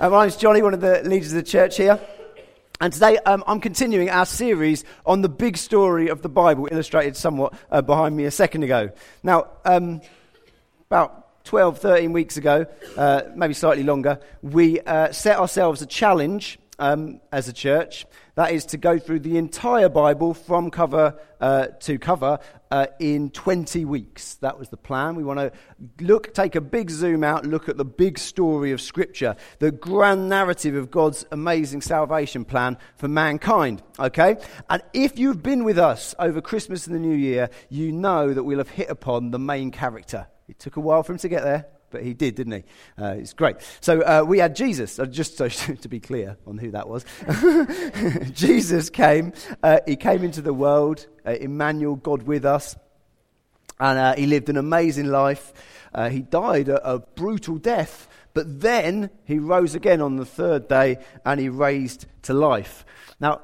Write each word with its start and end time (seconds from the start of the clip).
Uh, 0.00 0.08
my 0.08 0.22
name's 0.22 0.36
Johnny, 0.36 0.62
one 0.62 0.72
of 0.72 0.80
the 0.80 1.02
leaders 1.02 1.30
of 1.30 1.34
the 1.34 1.42
church 1.42 1.76
here. 1.76 2.00
And 2.80 2.90
today 2.90 3.18
um, 3.18 3.44
I'm 3.46 3.60
continuing 3.60 4.08
our 4.08 4.24
series 4.24 4.82
on 5.04 5.20
the 5.20 5.28
big 5.28 5.58
story 5.58 6.08
of 6.08 6.22
the 6.22 6.28
Bible, 6.30 6.70
illustrated 6.72 7.18
somewhat 7.18 7.52
uh, 7.70 7.82
behind 7.82 8.16
me 8.16 8.24
a 8.24 8.30
second 8.30 8.62
ago. 8.62 8.92
Now, 9.22 9.48
um, 9.66 10.00
about 10.86 11.44
12, 11.44 11.80
13 11.80 12.14
weeks 12.14 12.38
ago, 12.38 12.64
uh, 12.96 13.24
maybe 13.36 13.52
slightly 13.52 13.82
longer, 13.82 14.20
we 14.40 14.80
uh, 14.80 15.12
set 15.12 15.38
ourselves 15.38 15.82
a 15.82 15.86
challenge 15.86 16.58
um, 16.80 17.20
as 17.30 17.46
a 17.46 17.52
church. 17.52 18.06
That 18.34 18.52
is 18.52 18.64
to 18.66 18.78
go 18.78 18.98
through 18.98 19.20
the 19.20 19.36
entire 19.36 19.88
Bible 19.88 20.34
from 20.34 20.70
cover 20.70 21.16
uh, 21.40 21.66
to 21.80 21.98
cover 21.98 22.38
uh, 22.70 22.86
in 22.98 23.30
20 23.30 23.84
weeks. 23.84 24.36
That 24.36 24.58
was 24.58 24.70
the 24.70 24.76
plan. 24.76 25.14
We 25.14 25.22
want 25.22 25.38
to 25.38 25.52
look, 26.00 26.32
take 26.32 26.56
a 26.56 26.60
big 26.60 26.90
zoom 26.90 27.22
out, 27.22 27.44
look 27.44 27.68
at 27.68 27.76
the 27.76 27.84
big 27.84 28.18
story 28.18 28.72
of 28.72 28.80
Scripture, 28.80 29.36
the 29.58 29.70
grand 29.70 30.28
narrative 30.28 30.74
of 30.74 30.90
God's 30.90 31.26
amazing 31.30 31.82
salvation 31.82 32.44
plan 32.44 32.78
for 32.96 33.08
mankind. 33.08 33.82
Okay? 33.98 34.36
And 34.70 34.82
if 34.94 35.18
you've 35.18 35.42
been 35.42 35.64
with 35.64 35.78
us 35.78 36.14
over 36.18 36.40
Christmas 36.40 36.86
and 36.86 36.96
the 36.96 37.00
New 37.00 37.16
Year, 37.16 37.50
you 37.68 37.92
know 37.92 38.32
that 38.32 38.42
we'll 38.42 38.58
have 38.58 38.70
hit 38.70 38.88
upon 38.88 39.30
the 39.30 39.38
main 39.38 39.70
character. 39.70 40.26
It 40.48 40.58
took 40.58 40.76
a 40.76 40.80
while 40.80 41.02
for 41.02 41.12
him 41.12 41.18
to 41.18 41.28
get 41.28 41.42
there 41.42 41.66
but 41.90 42.02
he 42.02 42.14
did, 42.14 42.34
didn't 42.36 42.52
he? 42.52 42.64
Uh, 43.02 43.16
it's 43.18 43.32
great. 43.32 43.56
So 43.80 44.00
uh, 44.00 44.24
we 44.26 44.38
had 44.38 44.56
Jesus, 44.56 44.98
uh, 44.98 45.06
just 45.06 45.36
so 45.36 45.48
to 45.48 45.88
be 45.88 46.00
clear 46.00 46.36
on 46.46 46.58
who 46.58 46.70
that 46.70 46.88
was. 46.88 47.04
Jesus 48.32 48.90
came, 48.90 49.32
uh, 49.62 49.80
he 49.86 49.96
came 49.96 50.24
into 50.24 50.42
the 50.42 50.54
world, 50.54 51.06
uh, 51.26 51.30
Emmanuel, 51.32 51.96
God 51.96 52.22
with 52.22 52.44
us, 52.44 52.76
and 53.78 53.98
uh, 53.98 54.14
he 54.14 54.26
lived 54.26 54.48
an 54.48 54.56
amazing 54.56 55.06
life. 55.06 55.52
he 56.10 56.20
died 56.20 56.68
a, 56.68 56.94
a 56.94 56.98
brutal 57.00 57.58
death, 57.58 58.08
but 58.34 58.60
then 58.60 59.10
he 59.24 59.38
rose 59.38 59.74
again 59.74 60.00
on 60.00 60.16
the 60.16 60.26
third 60.26 60.68
day 60.68 60.98
and 61.24 61.40
he 61.40 61.48
raised 61.48 62.06
to 62.22 62.34
life. 62.34 62.84
Now, 63.18 63.42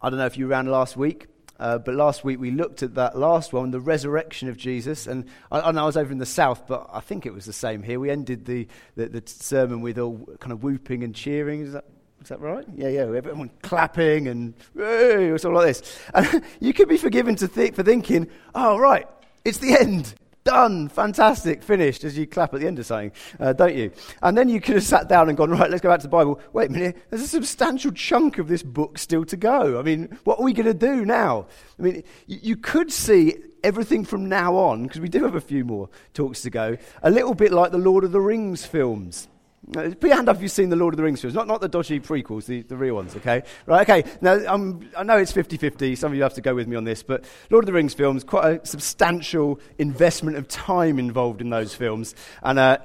I 0.00 0.10
don't 0.10 0.18
know 0.18 0.26
if 0.26 0.38
you 0.38 0.50
around 0.50 0.68
last 0.68 0.96
week, 0.96 1.26
uh, 1.62 1.78
but 1.78 1.94
last 1.94 2.24
week 2.24 2.40
we 2.40 2.50
looked 2.50 2.82
at 2.82 2.96
that 2.96 3.16
last 3.16 3.52
one, 3.52 3.70
the 3.70 3.80
resurrection 3.80 4.48
of 4.48 4.56
Jesus. 4.56 5.06
And 5.06 5.26
I, 5.52 5.60
I, 5.60 5.84
was 5.84 5.96
over 5.96 6.10
in 6.10 6.18
the 6.18 6.26
south, 6.26 6.66
but 6.66 6.90
I 6.92 6.98
think 6.98 7.24
it 7.24 7.32
was 7.32 7.44
the 7.44 7.52
same 7.52 7.84
here. 7.84 8.00
We 8.00 8.10
ended 8.10 8.46
the, 8.46 8.66
the, 8.96 9.06
the 9.06 9.22
sermon 9.24 9.80
with 9.80 9.96
all 9.96 10.26
kind 10.40 10.50
of 10.50 10.64
whooping 10.64 11.04
and 11.04 11.14
cheering. 11.14 11.60
Is 11.60 11.74
that, 11.74 11.84
is 12.20 12.30
that 12.30 12.40
right? 12.40 12.64
Yeah, 12.74 12.88
yeah. 12.88 13.02
Everyone 13.02 13.48
clapping 13.62 14.26
and 14.26 14.54
hey, 14.74 15.28
it's 15.28 15.44
all 15.44 15.54
like 15.54 15.66
this. 15.66 16.00
And 16.12 16.42
you 16.60 16.72
could 16.72 16.88
be 16.88 16.96
forgiven 16.96 17.36
to 17.36 17.46
th- 17.46 17.74
for 17.74 17.84
thinking, 17.84 18.28
oh, 18.56 18.76
right, 18.76 19.06
it's 19.44 19.58
the 19.58 19.78
end 19.78 20.16
done, 20.44 20.88
fantastic, 20.88 21.62
finished, 21.62 22.04
as 22.04 22.16
you 22.16 22.26
clap 22.26 22.54
at 22.54 22.60
the 22.60 22.66
end 22.66 22.78
of 22.78 22.86
something, 22.86 23.12
uh, 23.38 23.52
don't 23.52 23.74
you? 23.74 23.92
And 24.22 24.36
then 24.36 24.48
you 24.48 24.60
could 24.60 24.74
have 24.74 24.84
sat 24.84 25.08
down 25.08 25.28
and 25.28 25.36
gone, 25.36 25.50
right, 25.50 25.70
let's 25.70 25.82
go 25.82 25.88
back 25.88 26.00
to 26.00 26.06
the 26.06 26.10
Bible. 26.10 26.40
Wait 26.52 26.70
a 26.70 26.72
minute, 26.72 26.98
there's 27.10 27.22
a 27.22 27.28
substantial 27.28 27.92
chunk 27.92 28.38
of 28.38 28.48
this 28.48 28.62
book 28.62 28.98
still 28.98 29.24
to 29.26 29.36
go. 29.36 29.78
I 29.78 29.82
mean, 29.82 30.18
what 30.24 30.38
are 30.38 30.44
we 30.44 30.52
going 30.52 30.66
to 30.66 30.74
do 30.74 31.04
now? 31.04 31.46
I 31.78 31.82
mean, 31.82 32.02
you, 32.26 32.38
you 32.42 32.56
could 32.56 32.92
see 32.92 33.36
everything 33.62 34.04
from 34.04 34.28
now 34.28 34.56
on, 34.56 34.84
because 34.84 35.00
we 35.00 35.08
do 35.08 35.22
have 35.22 35.34
a 35.34 35.40
few 35.40 35.64
more 35.64 35.88
talks 36.14 36.42
to 36.42 36.50
go, 36.50 36.76
a 37.02 37.10
little 37.10 37.34
bit 37.34 37.52
like 37.52 37.70
the 37.70 37.78
Lord 37.78 38.04
of 38.04 38.12
the 38.12 38.20
Rings 38.20 38.64
films. 38.64 39.28
Put 39.70 40.02
your 40.02 40.16
hand 40.16 40.28
up 40.28 40.36
if 40.36 40.42
you've 40.42 40.50
seen 40.50 40.70
the 40.70 40.76
Lord 40.76 40.92
of 40.92 40.96
the 40.96 41.04
Rings 41.04 41.20
films, 41.20 41.34
not, 41.34 41.46
not 41.46 41.60
the 41.60 41.68
dodgy 41.68 42.00
prequels, 42.00 42.46
the, 42.46 42.62
the 42.62 42.76
real 42.76 42.96
ones, 42.96 43.14
okay? 43.14 43.44
Right, 43.64 43.88
okay. 43.88 44.10
Now, 44.20 44.40
um, 44.52 44.90
I 44.96 45.04
know 45.04 45.16
it's 45.18 45.30
50 45.30 45.56
50, 45.56 45.94
some 45.94 46.10
of 46.10 46.16
you 46.16 46.22
have 46.24 46.34
to 46.34 46.40
go 46.40 46.52
with 46.52 46.66
me 46.66 46.74
on 46.74 46.82
this, 46.82 47.04
but 47.04 47.24
Lord 47.48 47.62
of 47.62 47.66
the 47.66 47.72
Rings 47.72 47.94
films, 47.94 48.24
quite 48.24 48.44
a 48.44 48.66
substantial 48.66 49.60
investment 49.78 50.36
of 50.36 50.48
time 50.48 50.98
involved 50.98 51.40
in 51.40 51.50
those 51.50 51.76
films. 51.76 52.16
And 52.42 52.58
uh, 52.58 52.78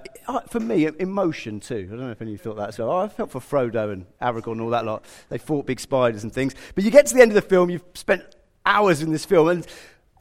for 0.49 0.59
me, 0.59 0.87
emotion 0.99 1.59
too. 1.59 1.87
I 1.87 1.95
don't 1.95 2.05
know 2.05 2.11
if 2.11 2.21
any 2.21 2.31
of 2.31 2.33
you 2.33 2.37
thought 2.37 2.57
that 2.57 2.69
as 2.69 2.77
well. 2.77 2.91
Oh, 2.91 2.99
I 2.99 3.07
felt 3.07 3.31
for 3.31 3.41
Frodo 3.41 3.91
and 3.91 4.05
Aragorn 4.21 4.53
and 4.53 4.61
all 4.61 4.69
that 4.69 4.85
lot. 4.85 5.03
They 5.29 5.39
fought 5.39 5.65
big 5.65 5.79
spiders 5.79 6.23
and 6.23 6.31
things. 6.31 6.53
But 6.75 6.83
you 6.83 6.91
get 6.91 7.07
to 7.07 7.15
the 7.15 7.21
end 7.21 7.31
of 7.31 7.35
the 7.35 7.41
film, 7.41 7.71
you've 7.71 7.85
spent 7.95 8.23
hours 8.67 9.01
in 9.01 9.11
this 9.11 9.25
film, 9.25 9.47
and, 9.47 9.67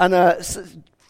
and 0.01 0.15
uh, 0.15 0.37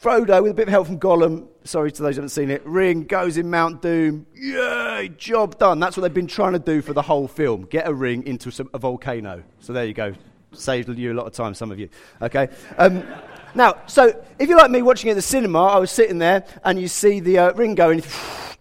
Frodo, 0.03 0.43
with 0.43 0.51
a 0.51 0.55
bit 0.55 0.69
of 0.69 0.71
help 0.71 0.89
from 0.89 0.99
Gollum, 0.99 1.47
sorry 1.67 1.93
to 1.93 2.03
those 2.03 2.17
who 2.17 2.21
haven't 2.21 2.31
seen 2.31 2.51
it, 2.51 2.65
Ring 2.65 3.05
goes 3.05 3.37
in 3.37 3.51
Mount 3.51 3.83
Doom. 3.83 4.27
Yay, 4.35 5.11
job 5.17 5.59
done. 5.59 5.81
That's 5.81 5.97
what 5.97 6.03
they've 6.03 6.15
been 6.15 6.27
trying 6.27 6.55
to 6.55 6.59
do 6.59 6.83
for 6.83 6.93
the 6.93 7.03
whole 7.03 7.29
film 7.29 7.63
get 7.65 7.89
a 7.89 7.95
ring 7.95 8.27
into 8.27 8.51
some, 8.51 8.71
a 8.73 8.79
volcano. 8.79 9.43
So 9.61 9.73
there 9.73 9.85
you 9.85 9.95
go. 9.95 10.15
Saved 10.53 10.89
you 10.89 11.13
a 11.13 11.15
lot 11.15 11.27
of 11.27 11.33
time, 11.33 11.55
some 11.55 11.71
of 11.71 11.79
you. 11.79 11.89
Okay? 12.23 12.49
Um, 12.79 13.03
now, 13.55 13.83
so 13.87 14.25
if 14.39 14.49
you're 14.49 14.59
like 14.59 14.71
me 14.71 14.83
watching 14.83 15.09
it 15.09 15.13
at 15.13 15.17
the 15.17 15.23
cinema, 15.23 15.65
I 15.65 15.79
was 15.79 15.91
sitting 15.91 16.19
there 16.19 16.45
and 16.65 16.81
you 16.81 16.89
see 16.89 17.21
the 17.21 17.39
uh, 17.39 17.53
ring 17.55 17.75
going 17.75 18.03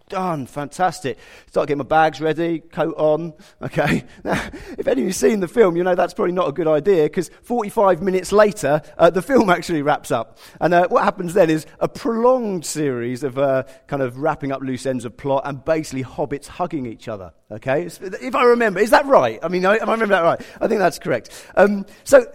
done, 0.10 0.46
fantastic. 0.46 1.18
Start 1.48 1.68
getting 1.68 1.80
my 1.80 1.84
bags 1.84 2.22
ready, 2.22 2.60
coat 2.60 2.96
on. 2.98 3.34
Okay. 3.62 4.04
Now, 4.24 4.50
if 4.78 4.88
any 4.88 5.02
of 5.02 5.08
you've 5.08 5.16
seen 5.16 5.40
the 5.40 5.48
film, 5.48 5.76
you 5.76 5.84
know 5.84 5.94
that's 5.94 6.14
probably 6.14 6.32
not 6.32 6.48
a 6.48 6.52
good 6.52 6.68
idea 6.68 7.04
because 7.04 7.30
45 7.44 8.02
minutes 8.02 8.32
later, 8.32 8.82
uh, 8.98 9.10
the 9.12 9.22
film 9.22 9.50
actually 9.50 9.84
wraps 9.84 10.10
up. 10.10 10.40
And 10.60 10.74
uh, 10.74 10.88
what 10.88 11.04
happens 11.04 11.34
then 11.36 11.50
is 11.50 11.68
a 11.80 11.88
prolonged 11.88 12.66
series 12.66 13.24
of 13.24 13.38
uh, 13.38 13.64
kind 13.88 14.02
of 14.02 14.18
wrapping 14.18 14.52
up 14.52 14.62
loose 14.62 14.86
ends 14.86 15.06
of 15.06 15.16
plot 15.16 15.44
and 15.46 15.64
basically 15.64 16.04
hobbits 16.04 16.48
hugging 16.48 16.86
each 16.88 17.08
other. 17.08 17.34
Okay. 17.52 17.84
If 17.86 18.34
I 18.34 18.44
remember, 18.46 18.80
is 18.80 18.90
that 18.90 19.06
right? 19.06 19.40
I 19.44 19.48
mean, 19.48 19.66
I, 19.66 19.76
I 19.76 19.92
remember 19.92 20.08
that 20.08 20.22
right. 20.22 20.42
I 20.60 20.68
think 20.68 20.80
that's 20.80 20.98
correct. 20.98 21.30
Um, 21.56 21.86
so 22.04 22.26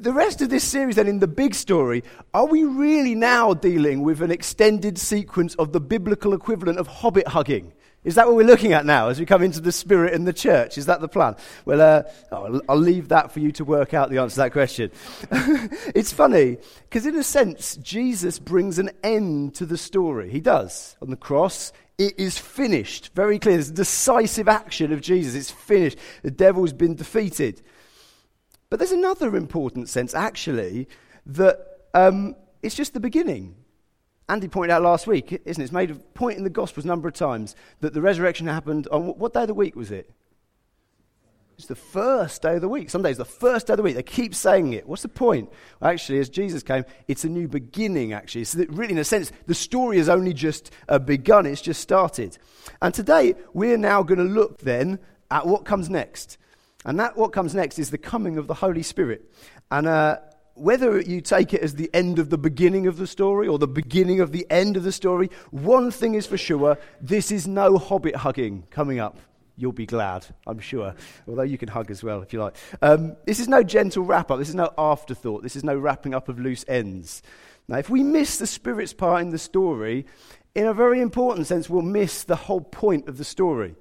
the 0.00 0.12
rest 0.12 0.42
of 0.42 0.50
this 0.50 0.64
series, 0.64 0.96
then, 0.96 1.08
in 1.08 1.18
the 1.18 1.28
big 1.28 1.54
story, 1.54 2.04
are 2.34 2.46
we 2.46 2.64
really 2.64 3.14
now 3.14 3.54
dealing 3.54 4.02
with 4.02 4.22
an 4.22 4.30
extended 4.30 4.98
sequence 4.98 5.54
of 5.56 5.72
the 5.72 5.80
biblical 5.80 6.32
equivalent 6.32 6.78
of 6.78 6.86
hobbit 6.86 7.28
hugging? 7.28 7.72
Is 8.04 8.14
that 8.14 8.26
what 8.26 8.36
we're 8.36 8.46
looking 8.46 8.72
at 8.72 8.86
now 8.86 9.08
as 9.08 9.18
we 9.18 9.26
come 9.26 9.42
into 9.42 9.60
the 9.60 9.72
Spirit 9.72 10.14
and 10.14 10.26
the 10.26 10.32
church? 10.32 10.78
Is 10.78 10.86
that 10.86 11.00
the 11.00 11.08
plan? 11.08 11.36
Well, 11.64 11.80
uh, 11.80 12.04
I'll, 12.32 12.60
I'll, 12.68 12.76
leave 12.76 13.08
that 13.08 13.32
for 13.32 13.40
you 13.40 13.50
to 13.52 13.64
work 13.64 13.92
out 13.92 14.08
the 14.08 14.18
answer 14.18 14.36
to 14.36 14.40
that 14.42 14.52
question. 14.52 14.92
it's 15.94 16.12
funny, 16.12 16.58
because 16.88 17.06
in 17.06 17.16
a 17.16 17.24
sense, 17.24 17.76
Jesus 17.76 18.38
brings 18.38 18.78
an 18.78 18.90
end 19.02 19.56
to 19.56 19.66
the 19.66 19.76
story. 19.76 20.30
He 20.30 20.40
does. 20.40 20.96
On 21.02 21.10
the 21.10 21.16
cross, 21.16 21.72
it 21.98 22.18
is 22.18 22.38
finished. 22.38 23.10
Very 23.14 23.40
clear. 23.40 23.54
There's 23.56 23.72
decisive 23.72 24.48
action 24.48 24.92
of 24.92 25.00
Jesus. 25.00 25.34
It's 25.34 25.50
finished. 25.50 25.98
The 26.22 26.30
devil's 26.30 26.72
been 26.72 26.94
defeated. 26.94 27.60
But 28.70 28.78
there's 28.78 28.92
another 28.92 29.34
important 29.36 29.88
sense, 29.88 30.14
actually, 30.14 30.88
that 31.26 31.58
um, 31.94 32.36
it's 32.62 32.74
just 32.74 32.92
the 32.94 33.00
beginning. 33.00 33.56
Andy 34.28 34.48
pointed 34.48 34.72
out 34.72 34.82
last 34.82 35.06
week, 35.06 35.32
isn't 35.32 35.60
it? 35.60 35.64
It's 35.64 35.72
made 35.72 35.90
a 35.90 35.94
point 35.94 36.36
in 36.36 36.44
the 36.44 36.50
Gospels 36.50 36.84
a 36.84 36.88
number 36.88 37.08
of 37.08 37.14
times 37.14 37.56
that 37.80 37.94
the 37.94 38.02
resurrection 38.02 38.46
happened 38.46 38.86
on 38.88 39.18
what 39.18 39.32
day 39.32 39.42
of 39.42 39.48
the 39.48 39.54
week 39.54 39.74
was 39.74 39.90
it? 39.90 40.10
It's 41.56 41.66
the 41.66 41.74
first 41.74 42.42
day 42.42 42.54
of 42.54 42.60
the 42.60 42.68
week. 42.68 42.88
Some 42.88 43.02
days, 43.02 43.16
the 43.16 43.24
first 43.24 43.66
day 43.66 43.72
of 43.72 43.78
the 43.78 43.82
week. 43.82 43.96
They 43.96 44.02
keep 44.04 44.32
saying 44.32 44.74
it. 44.74 44.86
What's 44.86 45.02
the 45.02 45.08
point? 45.08 45.50
Actually, 45.82 46.20
as 46.20 46.28
Jesus 46.28 46.62
came, 46.62 46.84
it's 47.08 47.24
a 47.24 47.28
new 47.28 47.48
beginning, 47.48 48.12
actually. 48.12 48.44
So, 48.44 48.64
really, 48.68 48.92
in 48.92 48.98
a 48.98 49.04
sense, 49.04 49.32
the 49.46 49.56
story 49.56 49.96
has 49.96 50.08
only 50.08 50.34
just 50.34 50.70
uh, 50.88 51.00
begun, 51.00 51.46
it's 51.46 51.60
just 51.60 51.80
started. 51.80 52.38
And 52.80 52.94
today, 52.94 53.34
we're 53.54 53.78
now 53.78 54.04
going 54.04 54.18
to 54.18 54.24
look 54.24 54.58
then 54.58 55.00
at 55.32 55.48
what 55.48 55.64
comes 55.64 55.90
next. 55.90 56.38
And 56.88 56.98
that, 57.00 57.18
what 57.18 57.34
comes 57.34 57.54
next, 57.54 57.78
is 57.78 57.90
the 57.90 57.98
coming 57.98 58.38
of 58.38 58.46
the 58.46 58.54
Holy 58.54 58.82
Spirit. 58.82 59.30
And 59.70 59.86
uh, 59.86 60.20
whether 60.54 60.98
you 60.98 61.20
take 61.20 61.52
it 61.52 61.60
as 61.60 61.74
the 61.74 61.90
end 61.92 62.18
of 62.18 62.30
the 62.30 62.38
beginning 62.38 62.86
of 62.86 62.96
the 62.96 63.06
story 63.06 63.46
or 63.46 63.58
the 63.58 63.68
beginning 63.68 64.20
of 64.20 64.32
the 64.32 64.46
end 64.48 64.74
of 64.74 64.84
the 64.84 64.90
story, 64.90 65.28
one 65.50 65.90
thing 65.90 66.14
is 66.14 66.26
for 66.26 66.38
sure 66.38 66.78
this 66.98 67.30
is 67.30 67.46
no 67.46 67.76
hobbit 67.76 68.16
hugging 68.16 68.64
coming 68.70 69.00
up. 69.00 69.18
You'll 69.54 69.72
be 69.72 69.84
glad, 69.84 70.24
I'm 70.46 70.60
sure. 70.60 70.94
Although 71.28 71.42
you 71.42 71.58
can 71.58 71.68
hug 71.68 71.90
as 71.90 72.02
well 72.02 72.22
if 72.22 72.32
you 72.32 72.40
like. 72.40 72.56
Um, 72.80 73.18
this 73.26 73.38
is 73.38 73.48
no 73.48 73.62
gentle 73.62 74.04
wrap 74.04 74.30
up. 74.30 74.38
This 74.38 74.48
is 74.48 74.54
no 74.54 74.72
afterthought. 74.78 75.42
This 75.42 75.56
is 75.56 75.64
no 75.64 75.76
wrapping 75.76 76.14
up 76.14 76.30
of 76.30 76.40
loose 76.40 76.64
ends. 76.68 77.20
Now, 77.68 77.76
if 77.76 77.90
we 77.90 78.02
miss 78.02 78.38
the 78.38 78.46
Spirit's 78.46 78.94
part 78.94 79.20
in 79.20 79.28
the 79.28 79.36
story, 79.36 80.06
in 80.54 80.64
a 80.64 80.72
very 80.72 81.02
important 81.02 81.48
sense, 81.48 81.68
we'll 81.68 81.82
miss 81.82 82.24
the 82.24 82.34
whole 82.34 82.62
point 82.62 83.08
of 83.08 83.18
the 83.18 83.24
story 83.24 83.74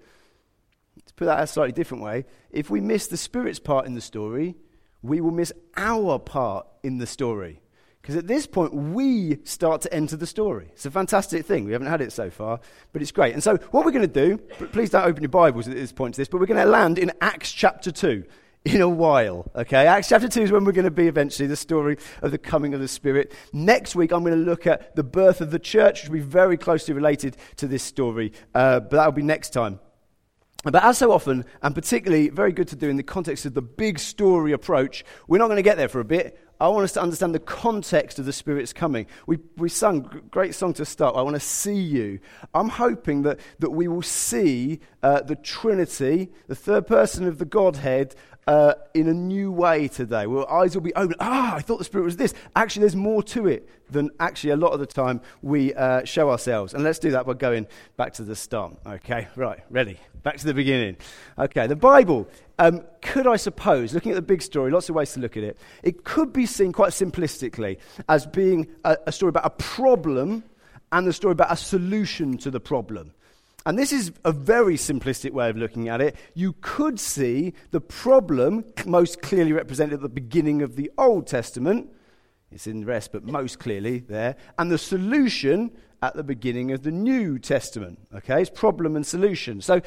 put 1.17 1.25
that 1.25 1.43
a 1.43 1.47
slightly 1.47 1.73
different 1.73 2.03
way, 2.03 2.25
if 2.51 2.69
we 2.69 2.79
miss 2.79 3.07
the 3.07 3.17
Spirit's 3.17 3.59
part 3.59 3.85
in 3.85 3.95
the 3.95 4.01
story, 4.01 4.55
we 5.01 5.19
will 5.19 5.31
miss 5.31 5.51
our 5.75 6.17
part 6.19 6.65
in 6.83 6.99
the 6.99 7.07
story. 7.07 7.61
Because 8.01 8.15
at 8.15 8.27
this 8.27 8.47
point, 8.47 8.73
we 8.73 9.39
start 9.43 9.81
to 9.81 9.93
enter 9.93 10.15
the 10.15 10.27
story. 10.27 10.69
It's 10.71 10.85
a 10.85 10.91
fantastic 10.91 11.45
thing. 11.45 11.65
We 11.65 11.73
haven't 11.73 11.89
had 11.89 11.99
it 11.99 12.13
so 12.13 12.29
far, 12.29 12.61
but 12.93 13.01
it's 13.01 13.11
great. 13.11 13.33
And 13.33 13.43
so, 13.43 13.57
what 13.71 13.83
we're 13.83 13.91
going 13.91 14.09
to 14.09 14.27
do, 14.27 14.37
please 14.67 14.91
don't 14.91 15.03
open 15.03 15.23
your 15.23 15.29
Bibles 15.29 15.67
at 15.67 15.73
this 15.73 15.91
point 15.91 16.15
to 16.15 16.21
this, 16.21 16.29
but 16.29 16.39
we're 16.39 16.45
going 16.45 16.63
to 16.63 16.69
land 16.69 16.99
in 16.99 17.11
Acts 17.19 17.51
chapter 17.51 17.91
2 17.91 18.23
in 18.63 18.79
a 18.79 18.87
while. 18.87 19.51
Okay, 19.55 19.87
Acts 19.87 20.07
chapter 20.07 20.29
2 20.29 20.43
is 20.43 20.51
when 20.51 20.63
we're 20.63 20.71
going 20.71 20.85
to 20.85 20.91
be 20.91 21.07
eventually 21.07 21.47
the 21.47 21.57
story 21.57 21.97
of 22.21 22.31
the 22.31 22.37
coming 22.37 22.73
of 22.73 22.79
the 22.79 22.87
Spirit. 22.87 23.33
Next 23.51 23.93
week, 23.93 24.13
I'm 24.13 24.23
going 24.23 24.37
to 24.37 24.49
look 24.49 24.67
at 24.67 24.95
the 24.95 25.03
birth 25.03 25.41
of 25.41 25.51
the 25.51 25.59
church, 25.59 26.03
which 26.03 26.09
will 26.09 26.19
be 26.19 26.21
very 26.21 26.57
closely 26.57 26.93
related 26.93 27.35
to 27.57 27.67
this 27.67 27.83
story, 27.83 28.31
uh, 28.55 28.79
but 28.79 28.91
that'll 28.91 29.11
be 29.11 29.21
next 29.21 29.49
time. 29.49 29.81
But 30.71 30.83
as 30.83 30.97
so 30.97 31.11
often, 31.11 31.45
and 31.61 31.73
particularly 31.73 32.29
very 32.29 32.51
good 32.51 32.67
to 32.69 32.75
do 32.75 32.89
in 32.89 32.97
the 32.97 33.03
context 33.03 33.45
of 33.45 33.53
the 33.53 33.61
big 33.61 33.99
story 33.99 34.51
approach, 34.51 35.05
we're 35.27 35.37
not 35.37 35.47
going 35.47 35.57
to 35.57 35.63
get 35.63 35.77
there 35.77 35.87
for 35.87 35.99
a 35.99 36.05
bit. 36.05 36.39
I 36.59 36.69
want 36.69 36.85
us 36.85 36.93
to 36.93 37.01
understand 37.01 37.35
the 37.35 37.39
context 37.39 38.17
of 38.17 38.25
the 38.25 38.33
Spirit's 38.33 38.73
coming. 38.73 39.05
We, 39.27 39.37
we 39.57 39.69
sung 39.69 40.23
great 40.31 40.55
song 40.55 40.73
to 40.73 40.85
start. 40.85 41.15
I 41.15 41.21
want 41.21 41.35
to 41.35 41.39
see 41.39 41.75
you. 41.79 42.19
I'm 42.53 42.69
hoping 42.69 43.21
that, 43.23 43.39
that 43.59 43.69
we 43.69 43.87
will 43.87 44.01
see 44.01 44.79
uh, 45.03 45.21
the 45.21 45.35
Trinity, 45.35 46.31
the 46.47 46.55
third 46.55 46.87
person 46.87 47.27
of 47.27 47.37
the 47.37 47.45
Godhead, 47.45 48.15
uh, 48.47 48.73
in 48.93 49.07
a 49.07 49.13
new 49.13 49.51
way 49.51 49.87
today. 49.87 50.25
Our 50.25 50.49
eyes 50.49 50.73
will 50.73 50.81
be 50.81 50.95
open. 50.95 51.15
Ah, 51.19 51.55
I 51.55 51.59
thought 51.59 51.77
the 51.77 51.83
Spirit 51.83 52.05
was 52.05 52.17
this. 52.17 52.33
Actually, 52.55 52.81
there's 52.81 52.95
more 52.95 53.21
to 53.23 53.47
it 53.47 53.69
than 53.91 54.09
actually 54.19 54.51
a 54.51 54.55
lot 54.55 54.69
of 54.69 54.79
the 54.79 54.85
time 54.85 55.21
we 55.41 55.73
uh, 55.73 56.05
show 56.05 56.29
ourselves. 56.29 56.73
And 56.73 56.83
let's 56.83 56.99
do 56.99 57.11
that 57.11 57.25
by 57.25 57.33
going 57.33 57.67
back 57.97 58.13
to 58.13 58.23
the 58.23 58.35
start. 58.35 58.77
Okay, 58.85 59.27
right, 59.35 59.59
ready. 59.69 59.99
Back 60.23 60.37
to 60.37 60.45
the 60.45 60.53
beginning. 60.53 60.97
Okay, 61.37 61.67
the 61.67 61.75
Bible, 61.75 62.27
um, 62.57 62.83
could 63.01 63.27
I 63.27 63.35
suppose, 63.35 63.93
looking 63.93 64.11
at 64.11 64.15
the 64.15 64.21
big 64.21 64.41
story, 64.41 64.71
lots 64.71 64.89
of 64.89 64.95
ways 64.95 65.11
to 65.13 65.19
look 65.19 65.37
at 65.37 65.43
it, 65.43 65.57
it 65.83 66.03
could 66.03 66.33
be 66.33 66.45
seen 66.45 66.71
quite 66.71 66.91
simplistically 66.91 67.77
as 68.09 68.25
being 68.25 68.67
a, 68.83 68.97
a 69.07 69.11
story 69.11 69.29
about 69.29 69.45
a 69.45 69.51
problem 69.51 70.43
and 70.91 71.05
the 71.05 71.13
story 71.13 71.33
about 71.33 71.51
a 71.51 71.57
solution 71.57 72.37
to 72.37 72.51
the 72.51 72.59
problem. 72.59 73.13
And 73.67 73.77
this 73.77 73.91
is 73.91 74.13
a 74.23 74.31
very 74.31 74.75
simplistic 74.75 75.31
way 75.31 75.49
of 75.49 75.57
looking 75.57 75.89
at 75.89 75.99
it. 75.99 76.15
You 76.33 76.55
could 76.61 77.01
see 77.01 77.53
the 77.71 77.81
problem 77.81 78.63
most 78.85 79.21
clearly 79.21 79.51
represented 79.51 79.95
at 79.95 80.01
the 80.01 80.07
beginning 80.07 80.61
of 80.61 80.77
the 80.77 80.89
Old 80.97 81.27
Testament. 81.27 81.89
It's 82.49 82.65
in 82.65 82.79
the 82.79 82.85
rest, 82.85 83.11
but 83.11 83.25
most 83.25 83.59
clearly 83.59 83.99
there. 83.99 84.37
And 84.57 84.71
the 84.71 84.77
solution 84.77 85.71
at 86.01 86.15
the 86.15 86.23
beginning 86.23 86.71
of 86.71 86.83
the 86.83 86.91
New 86.91 87.39
Testament. 87.39 87.99
Okay, 88.15 88.39
it's 88.39 88.49
problem 88.49 88.95
and 88.95 89.05
solution. 89.05 89.59
So 89.59 89.81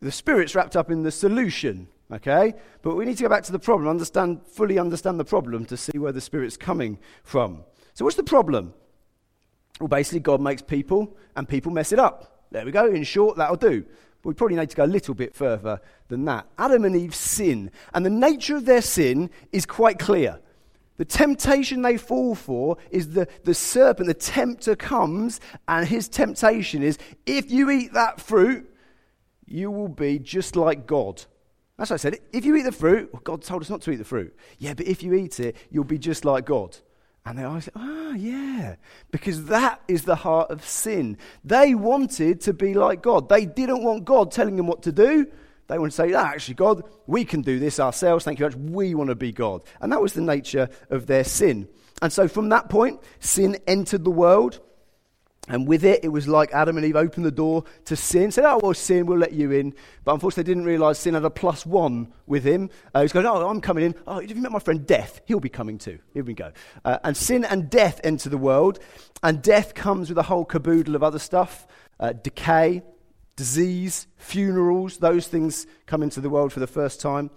the 0.00 0.10
Spirit's 0.10 0.54
wrapped 0.54 0.74
up 0.74 0.90
in 0.90 1.02
the 1.02 1.12
solution. 1.12 1.88
Okay, 2.10 2.54
but 2.80 2.96
we 2.96 3.04
need 3.04 3.18
to 3.18 3.24
go 3.24 3.28
back 3.28 3.42
to 3.42 3.52
the 3.52 3.58
problem, 3.58 3.90
understand, 3.90 4.40
fully 4.46 4.78
understand 4.78 5.20
the 5.20 5.26
problem 5.26 5.66
to 5.66 5.76
see 5.76 5.98
where 5.98 6.12
the 6.12 6.22
Spirit's 6.22 6.56
coming 6.56 6.98
from. 7.24 7.62
So, 7.92 8.06
what's 8.06 8.16
the 8.16 8.22
problem? 8.22 8.72
Well, 9.78 9.88
basically, 9.88 10.20
God 10.20 10.40
makes 10.40 10.62
people 10.62 11.14
and 11.36 11.46
people 11.46 11.70
mess 11.70 11.92
it 11.92 11.98
up. 11.98 12.37
There 12.50 12.64
we 12.64 12.72
go. 12.72 12.86
In 12.86 13.04
short, 13.04 13.36
that'll 13.36 13.56
do. 13.56 13.84
But 14.22 14.28
we 14.28 14.34
probably 14.34 14.56
need 14.56 14.70
to 14.70 14.76
go 14.76 14.84
a 14.84 14.86
little 14.86 15.14
bit 15.14 15.34
further 15.34 15.80
than 16.08 16.24
that. 16.24 16.46
Adam 16.58 16.84
and 16.84 16.96
Eve 16.96 17.14
sin, 17.14 17.70
and 17.94 18.04
the 18.04 18.10
nature 18.10 18.56
of 18.56 18.64
their 18.64 18.82
sin 18.82 19.30
is 19.52 19.64
quite 19.66 19.98
clear. 19.98 20.40
The 20.96 21.04
temptation 21.04 21.82
they 21.82 21.96
fall 21.96 22.34
for 22.34 22.76
is 22.90 23.10
the, 23.10 23.28
the 23.44 23.54
serpent, 23.54 24.08
the 24.08 24.14
tempter 24.14 24.74
comes, 24.74 25.40
and 25.68 25.86
his 25.86 26.08
temptation 26.08 26.82
is 26.82 26.98
if 27.24 27.52
you 27.52 27.70
eat 27.70 27.92
that 27.92 28.20
fruit, 28.20 28.68
you 29.46 29.70
will 29.70 29.88
be 29.88 30.18
just 30.18 30.56
like 30.56 30.86
God. 30.86 31.22
That's 31.76 31.90
what 31.90 31.94
I 31.94 31.98
said. 31.98 32.18
If 32.32 32.44
you 32.44 32.56
eat 32.56 32.62
the 32.62 32.72
fruit, 32.72 33.10
well, 33.12 33.22
God 33.22 33.42
told 33.42 33.62
us 33.62 33.70
not 33.70 33.82
to 33.82 33.92
eat 33.92 33.96
the 33.96 34.04
fruit. 34.04 34.36
Yeah, 34.58 34.74
but 34.74 34.88
if 34.88 35.04
you 35.04 35.14
eat 35.14 35.38
it, 35.38 35.56
you'll 35.70 35.84
be 35.84 35.98
just 35.98 36.24
like 36.24 36.44
God. 36.44 36.76
And 37.28 37.38
they 37.38 37.44
all 37.44 37.60
say, 37.60 37.70
ah, 37.76 38.12
yeah, 38.12 38.76
because 39.10 39.44
that 39.46 39.82
is 39.86 40.04
the 40.04 40.14
heart 40.14 40.50
of 40.50 40.64
sin. 40.64 41.18
They 41.44 41.74
wanted 41.74 42.40
to 42.42 42.54
be 42.54 42.72
like 42.72 43.02
God. 43.02 43.28
They 43.28 43.44
didn't 43.44 43.84
want 43.84 44.06
God 44.06 44.32
telling 44.32 44.56
them 44.56 44.66
what 44.66 44.82
to 44.84 44.92
do. 44.92 45.26
They 45.66 45.78
want 45.78 45.92
to 45.92 45.96
say, 45.96 46.14
ah, 46.14 46.24
actually, 46.24 46.54
God, 46.54 46.84
we 47.06 47.26
can 47.26 47.42
do 47.42 47.58
this 47.58 47.78
ourselves. 47.78 48.24
Thank 48.24 48.38
you 48.38 48.48
very 48.48 48.58
much. 48.58 48.72
We 48.72 48.94
want 48.94 49.10
to 49.10 49.14
be 49.14 49.30
God. 49.30 49.60
And 49.82 49.92
that 49.92 50.00
was 50.00 50.14
the 50.14 50.22
nature 50.22 50.70
of 50.88 51.04
their 51.04 51.22
sin. 51.22 51.68
And 52.00 52.10
so 52.10 52.28
from 52.28 52.48
that 52.48 52.70
point, 52.70 52.98
sin 53.20 53.58
entered 53.66 54.04
the 54.04 54.10
world. 54.10 54.60
And 55.48 55.66
with 55.66 55.84
it, 55.84 56.04
it 56.04 56.08
was 56.08 56.28
like 56.28 56.52
Adam 56.52 56.76
and 56.76 56.84
Eve 56.84 56.96
opened 56.96 57.24
the 57.24 57.30
door 57.30 57.64
to 57.86 57.96
sin, 57.96 58.30
said, 58.30 58.44
Oh, 58.44 58.60
well, 58.62 58.74
sin, 58.74 59.06
we'll 59.06 59.18
let 59.18 59.32
you 59.32 59.50
in. 59.50 59.74
But 60.04 60.14
unfortunately, 60.14 60.42
they 60.44 60.54
didn't 60.54 60.66
realize 60.66 60.98
sin 60.98 61.14
had 61.14 61.24
a 61.24 61.30
plus 61.30 61.64
one 61.64 62.12
with 62.26 62.44
him. 62.44 62.70
Uh, 62.94 63.02
he's 63.02 63.12
going, 63.12 63.26
Oh, 63.26 63.48
I'm 63.48 63.60
coming 63.60 63.84
in. 63.84 63.94
Oh, 64.06 64.20
have 64.20 64.30
you 64.30 64.36
met 64.36 64.52
my 64.52 64.58
friend 64.58 64.86
Death? 64.86 65.20
He'll 65.24 65.40
be 65.40 65.48
coming 65.48 65.78
too. 65.78 65.98
Here 66.12 66.24
we 66.24 66.34
go. 66.34 66.52
Uh, 66.84 66.98
and 67.02 67.16
sin 67.16 67.44
and 67.44 67.70
death 67.70 68.00
enter 68.04 68.28
the 68.28 68.38
world. 68.38 68.78
And 69.22 69.42
death 69.42 69.74
comes 69.74 70.08
with 70.08 70.18
a 70.18 70.22
whole 70.22 70.44
caboodle 70.44 70.94
of 70.94 71.02
other 71.02 71.18
stuff 71.18 71.66
uh, 72.00 72.12
decay, 72.12 72.82
disease, 73.36 74.06
funerals. 74.16 74.98
Those 74.98 75.26
things 75.26 75.66
come 75.86 76.02
into 76.02 76.20
the 76.20 76.30
world 76.30 76.52
for 76.52 76.60
the 76.60 76.66
first 76.66 77.00
time. 77.00 77.30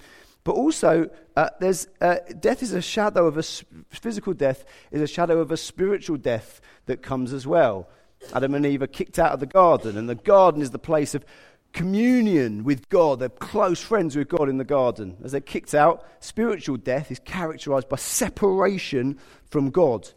But 0.44 0.54
also, 0.54 1.10
uh, 1.36 1.50
there's, 1.60 1.88
uh, 2.00 2.16
death 2.40 2.64
is 2.64 2.74
a 2.74 2.82
shadow 2.82 3.28
of 3.28 3.38
a 3.38 3.44
physical 3.90 4.34
death, 4.34 4.66
is 4.90 5.02
a 5.02 5.08
shadow 5.08 5.40
of 5.40 5.52
a 5.52 5.58
spiritual 5.58 6.18
death 6.18 6.62
that 6.88 7.04
comes 7.04 7.32
as 7.32 7.46
well. 7.46 7.88
Adam 8.34 8.54
and 8.56 8.66
Eve 8.66 8.82
are 8.82 8.88
kicked 8.88 9.20
out 9.20 9.32
of 9.32 9.40
the 9.40 9.46
garden, 9.46 9.98
and 9.98 10.10
the 10.10 10.16
garden 10.16 10.62
is 10.62 10.72
the 10.72 10.80
place 10.80 11.16
of 11.16 11.26
communion 11.74 12.64
with 12.64 12.90
God. 12.90 13.20
They're 13.20 13.30
close 13.30 13.82
friends 13.82 14.16
with 14.16 14.28
God 14.28 14.50
in 14.50 14.58
the 14.58 14.64
garden. 14.64 15.18
As 15.24 15.32
they're 15.32 15.42
kicked 15.42 15.74
out, 15.74 16.06
spiritual 16.20 16.78
death 16.78 17.12
is 17.12 17.20
characterized 17.20 17.90
by 17.90 17.98
separation 17.98 19.20
from 19.50 19.70
God. 19.70 20.10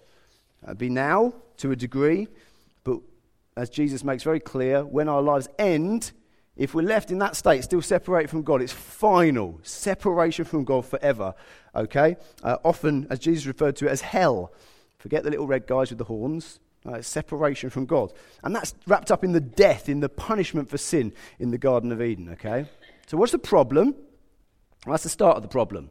That'd 0.63 0.79
be 0.79 0.91
now 0.91 1.35
to 1.59 1.71
a 1.71 1.77
degree, 1.77 2.29
but 2.83 3.01
as 3.57 3.71
Jesus 3.71 4.03
makes 4.03 4.23
very 4.23 4.41
clear, 4.41 4.85
when 4.85 5.09
our 5.09 5.23
lives 5.23 5.49
end, 5.59 6.13
if 6.57 6.75
we're 6.75 6.83
left 6.83 7.11
in 7.11 7.19
that 7.19 7.37
state, 7.37 7.65
still 7.65 7.83
separated 7.83 8.31
from 8.31 8.43
God, 8.43 8.63
it's 8.63 8.73
final. 8.73 9.61
Separation 9.63 10.45
from 10.45 10.65
God 10.65 10.87
forever. 10.87 11.35
Okay? 11.75 12.17
Uh, 12.43 12.57
often, 12.65 13.07
as 13.11 13.19
Jesus 13.19 13.47
referred 13.47 13.77
to 13.77 13.87
it 13.87 13.91
as 13.91 14.01
hell. 14.01 14.53
Forget 14.99 15.23
the 15.23 15.31
little 15.31 15.47
red 15.47 15.67
guys 15.67 15.91
with 15.91 15.99
the 15.99 16.05
horns. 16.05 16.59
Uh, 16.87 17.01
separation 17.01 17.71
from 17.71 17.87
God. 17.87 18.13
And 18.43 18.55
that's 18.55 18.75
wrapped 18.87 19.11
up 19.11 19.25
in 19.25 19.33
the 19.33 19.41
death, 19.41 19.89
in 19.89 20.01
the 20.01 20.09
punishment 20.11 20.69
for 20.69 20.77
sin 20.77 21.15
in 21.39 21.51
the 21.51 21.57
Garden 21.57 21.91
of 21.93 22.03
Eden, 22.03 22.29
okay? 22.33 22.67
So, 23.07 23.17
what's 23.17 23.33
the 23.33 23.39
problem? 23.39 23.95
Well, 24.85 24.93
that's 24.93 25.05
the 25.05 25.09
start 25.09 25.39
of 25.39 25.43
the 25.43 25.49
problem. 25.49 25.91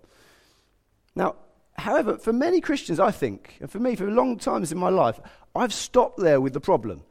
Now, 1.15 1.35
however, 1.77 2.19
for 2.19 2.31
many 2.31 2.61
Christians, 2.61 2.99
I 2.99 3.09
think, 3.09 3.57
and 3.59 3.71
for 3.71 3.79
me, 3.79 3.95
for 3.95 4.07
long 4.07 4.37
times 4.37 4.71
in 4.71 4.77
my 4.77 4.89
life, 4.89 5.19
I've 5.55 5.73
stopped 5.73 6.19
there 6.19 6.39
with 6.39 6.53
the 6.53 6.61
problem. 6.61 7.01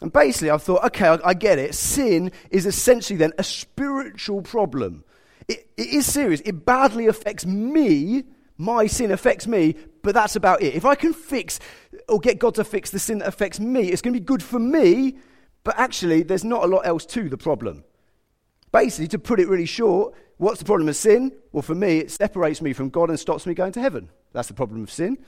And 0.00 0.12
basically, 0.12 0.48
I've 0.48 0.62
thought, 0.62 0.84
okay, 0.84 1.08
I, 1.08 1.18
I 1.22 1.34
get 1.34 1.58
it. 1.58 1.74
Sin 1.74 2.32
is 2.50 2.64
essentially 2.64 3.18
then 3.18 3.32
a 3.36 3.44
spiritual 3.44 4.40
problem. 4.40 5.04
It, 5.48 5.68
it 5.76 5.88
is 5.88 6.06
serious. 6.06 6.40
It 6.46 6.64
badly 6.64 7.06
affects 7.06 7.44
me. 7.44 8.24
My 8.56 8.86
sin 8.86 9.10
affects 9.10 9.46
me, 9.46 9.76
but 10.08 10.14
that's 10.14 10.36
about 10.36 10.62
it. 10.62 10.74
If 10.74 10.86
I 10.86 10.94
can 10.94 11.12
fix 11.12 11.60
or 12.08 12.18
get 12.18 12.38
God 12.38 12.54
to 12.54 12.64
fix 12.64 12.88
the 12.88 12.98
sin 12.98 13.18
that 13.18 13.28
affects 13.28 13.60
me, 13.60 13.90
it's 13.90 14.00
going 14.00 14.14
to 14.14 14.18
be 14.18 14.24
good 14.24 14.42
for 14.42 14.58
me, 14.58 15.18
but 15.64 15.78
actually, 15.78 16.22
there's 16.22 16.44
not 16.44 16.64
a 16.64 16.66
lot 16.66 16.86
else 16.86 17.04
to 17.04 17.28
the 17.28 17.36
problem. 17.36 17.84
Basically, 18.72 19.06
to 19.08 19.18
put 19.18 19.38
it 19.38 19.48
really 19.48 19.66
short, 19.66 20.14
what's 20.38 20.60
the 20.60 20.64
problem 20.64 20.88
of 20.88 20.96
sin? 20.96 21.30
Well, 21.52 21.60
for 21.60 21.74
me, 21.74 21.98
it 21.98 22.10
separates 22.10 22.62
me 22.62 22.72
from 22.72 22.88
God 22.88 23.10
and 23.10 23.20
stops 23.20 23.44
me 23.44 23.52
going 23.52 23.72
to 23.72 23.82
heaven. 23.82 24.08
That's 24.32 24.48
the 24.48 24.54
problem 24.54 24.82
of 24.82 24.90
sin. 24.90 25.18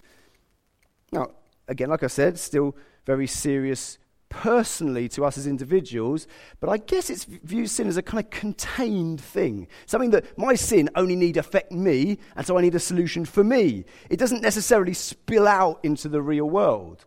Now, 1.12 1.32
again, 1.68 1.90
like 1.90 2.02
I 2.02 2.06
said, 2.06 2.38
still 2.38 2.74
very 3.04 3.26
serious 3.26 3.98
personally 4.30 5.08
to 5.10 5.24
us 5.26 5.36
as 5.36 5.46
individuals, 5.46 6.26
but 6.60 6.70
I 6.70 6.78
guess 6.78 7.10
it's 7.10 7.24
viewed 7.24 7.68
sin 7.68 7.86
as 7.86 7.98
a 7.98 8.02
kind 8.02 8.24
of 8.24 8.30
contained 8.30 9.20
thing. 9.20 9.68
Something 9.84 10.10
that 10.12 10.38
my 10.38 10.54
sin 10.54 10.88
only 10.94 11.16
need 11.16 11.36
affect 11.36 11.70
me, 11.70 12.18
and 12.34 12.46
so 12.46 12.56
I 12.56 12.62
need 12.62 12.74
a 12.74 12.80
solution 12.80 13.26
for 13.26 13.44
me. 13.44 13.84
It 14.08 14.18
doesn't 14.18 14.40
necessarily 14.40 14.94
spill 14.94 15.46
out 15.46 15.80
into 15.82 16.08
the 16.08 16.22
real 16.22 16.48
world. 16.48 17.04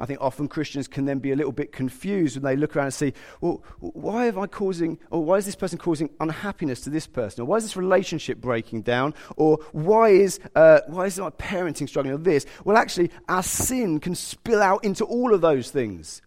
I 0.00 0.06
think 0.06 0.20
often 0.20 0.46
Christians 0.46 0.86
can 0.86 1.06
then 1.06 1.18
be 1.18 1.32
a 1.32 1.36
little 1.36 1.50
bit 1.50 1.72
confused 1.72 2.36
when 2.36 2.44
they 2.44 2.54
look 2.54 2.76
around 2.76 2.86
and 2.86 2.94
see, 2.94 3.14
well, 3.40 3.64
why 3.80 4.26
am 4.26 4.38
I 4.38 4.46
causing, 4.46 4.98
or 5.10 5.24
why 5.24 5.38
is 5.38 5.46
this 5.46 5.56
person 5.56 5.76
causing 5.76 6.10
unhappiness 6.20 6.82
to 6.82 6.90
this 6.90 7.08
person? 7.08 7.42
Or 7.42 7.46
why 7.46 7.56
is 7.56 7.64
this 7.64 7.76
relationship 7.76 8.38
breaking 8.38 8.82
down? 8.82 9.14
Or 9.36 9.58
why 9.72 10.10
is, 10.10 10.38
uh, 10.54 10.82
why 10.86 11.06
is 11.06 11.18
my 11.18 11.30
parenting 11.30 11.88
struggling 11.88 12.14
with 12.14 12.24
this? 12.24 12.46
Well, 12.64 12.76
actually, 12.76 13.10
our 13.28 13.42
sin 13.42 13.98
can 13.98 14.14
spill 14.14 14.62
out 14.62 14.84
into 14.84 15.04
all 15.04 15.34
of 15.34 15.40
those 15.40 15.72
things. 15.72 16.22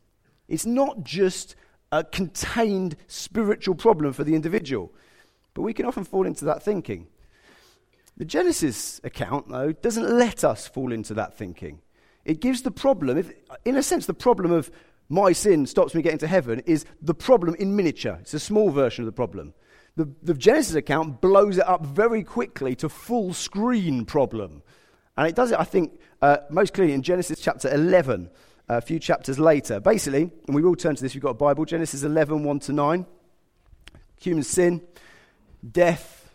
It's 0.51 0.65
not 0.65 1.05
just 1.05 1.55
a 1.93 2.03
contained 2.03 2.97
spiritual 3.07 3.73
problem 3.73 4.11
for 4.11 4.25
the 4.25 4.35
individual, 4.35 4.91
but 5.53 5.61
we 5.61 5.73
can 5.73 5.85
often 5.85 6.03
fall 6.03 6.27
into 6.27 6.43
that 6.45 6.61
thinking. 6.61 7.07
The 8.17 8.25
Genesis 8.25 8.99
account, 9.05 9.47
though, 9.47 9.71
doesn't 9.71 10.09
let 10.09 10.43
us 10.43 10.67
fall 10.67 10.91
into 10.91 11.13
that 11.13 11.37
thinking. 11.37 11.79
It 12.25 12.41
gives 12.41 12.63
the 12.63 12.71
problem, 12.71 13.17
if, 13.17 13.31
in 13.63 13.77
a 13.77 13.81
sense, 13.81 14.05
the 14.05 14.13
problem 14.13 14.51
of 14.51 14.69
my 15.07 15.31
sin 15.31 15.65
stops 15.65 15.95
me 15.95 16.01
getting 16.01 16.19
to 16.19 16.27
heaven 16.27 16.61
is 16.65 16.85
the 17.01 17.13
problem 17.13 17.55
in 17.55 17.75
miniature. 17.75 18.17
It's 18.19 18.33
a 18.33 18.39
small 18.39 18.71
version 18.71 19.03
of 19.03 19.05
the 19.05 19.13
problem. 19.13 19.53
The, 19.95 20.09
the 20.21 20.33
Genesis 20.33 20.75
account 20.75 21.21
blows 21.21 21.59
it 21.59 21.67
up 21.67 21.85
very 21.85 22.23
quickly 22.23 22.75
to 22.75 22.89
full 22.89 23.33
screen 23.33 24.03
problem. 24.03 24.63
And 25.15 25.27
it 25.27 25.35
does 25.35 25.51
it, 25.51 25.59
I 25.59 25.63
think, 25.63 25.99
uh, 26.21 26.37
most 26.49 26.73
clearly 26.73 26.93
in 26.93 27.03
Genesis 27.03 27.39
chapter 27.39 27.73
11 27.73 28.29
a 28.77 28.81
few 28.81 28.99
chapters 28.99 29.39
later. 29.39 29.79
Basically, 29.79 30.31
and 30.47 30.55
we 30.55 30.61
will 30.61 30.75
turn 30.75 30.95
to 30.95 31.01
this, 31.01 31.13
we've 31.13 31.23
got 31.23 31.31
a 31.31 31.33
Bible, 31.35 31.65
Genesis 31.65 32.03
11, 32.03 32.43
1 32.43 32.59
to 32.59 32.73
9. 32.73 33.05
Human 34.19 34.43
sin, 34.43 34.81
death 35.69 36.29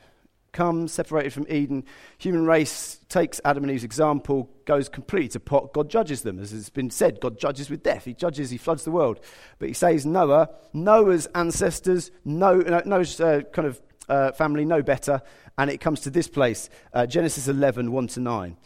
comes, 0.52 0.93
separated 0.93 1.33
from 1.33 1.47
Eden. 1.49 1.85
Human 2.19 2.47
race 2.47 2.99
takes 3.09 3.40
Adam 3.45 3.64
and 3.64 3.73
Eve's 3.73 3.85
example, 3.85 4.50
goes 4.64 4.88
completely 4.88 5.28
to 5.28 5.40
pot. 5.40 5.73
God 5.73 5.88
judges 5.88 6.23
them. 6.23 6.38
As 6.40 6.52
it's 6.52 6.71
been 6.71 6.90
said, 6.90 7.21
God 7.21 7.38
judges 7.38 7.71
with 7.71 7.83
death. 7.83 8.05
He 8.05 8.14
judges, 8.14 8.50
he 8.50 8.57
floods 8.57 8.85
the 8.85 8.90
world. 8.90 9.21
But 9.59 9.69
he 9.69 9.75
says 9.75 10.05
Noah, 10.05 10.50
Noah's 10.73 11.26
ancestors, 11.35 12.11
Noah's 12.25 13.21
uh, 13.21 13.43
kind 13.52 13.69
of 13.69 13.81
uh, 14.09 14.33
family 14.33 14.64
know 14.64 14.83
better. 14.83 15.23
And 15.59 15.71
it 15.71 15.78
comes 15.78 16.00
to 16.00 16.11
this 16.11 16.28
place, 16.28 16.69
uh, 16.93 17.07
Genesis 17.07 17.49
11, 17.49 17.93
1 17.93 18.07
to 18.09 18.21
9. 18.21 18.57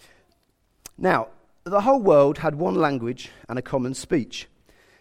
Now, 0.96 1.28
the 1.70 1.82
whole 1.82 2.00
world 2.00 2.38
had 2.38 2.56
one 2.56 2.74
language 2.74 3.30
and 3.48 3.58
a 3.58 3.62
common 3.62 3.94
speech. 3.94 4.48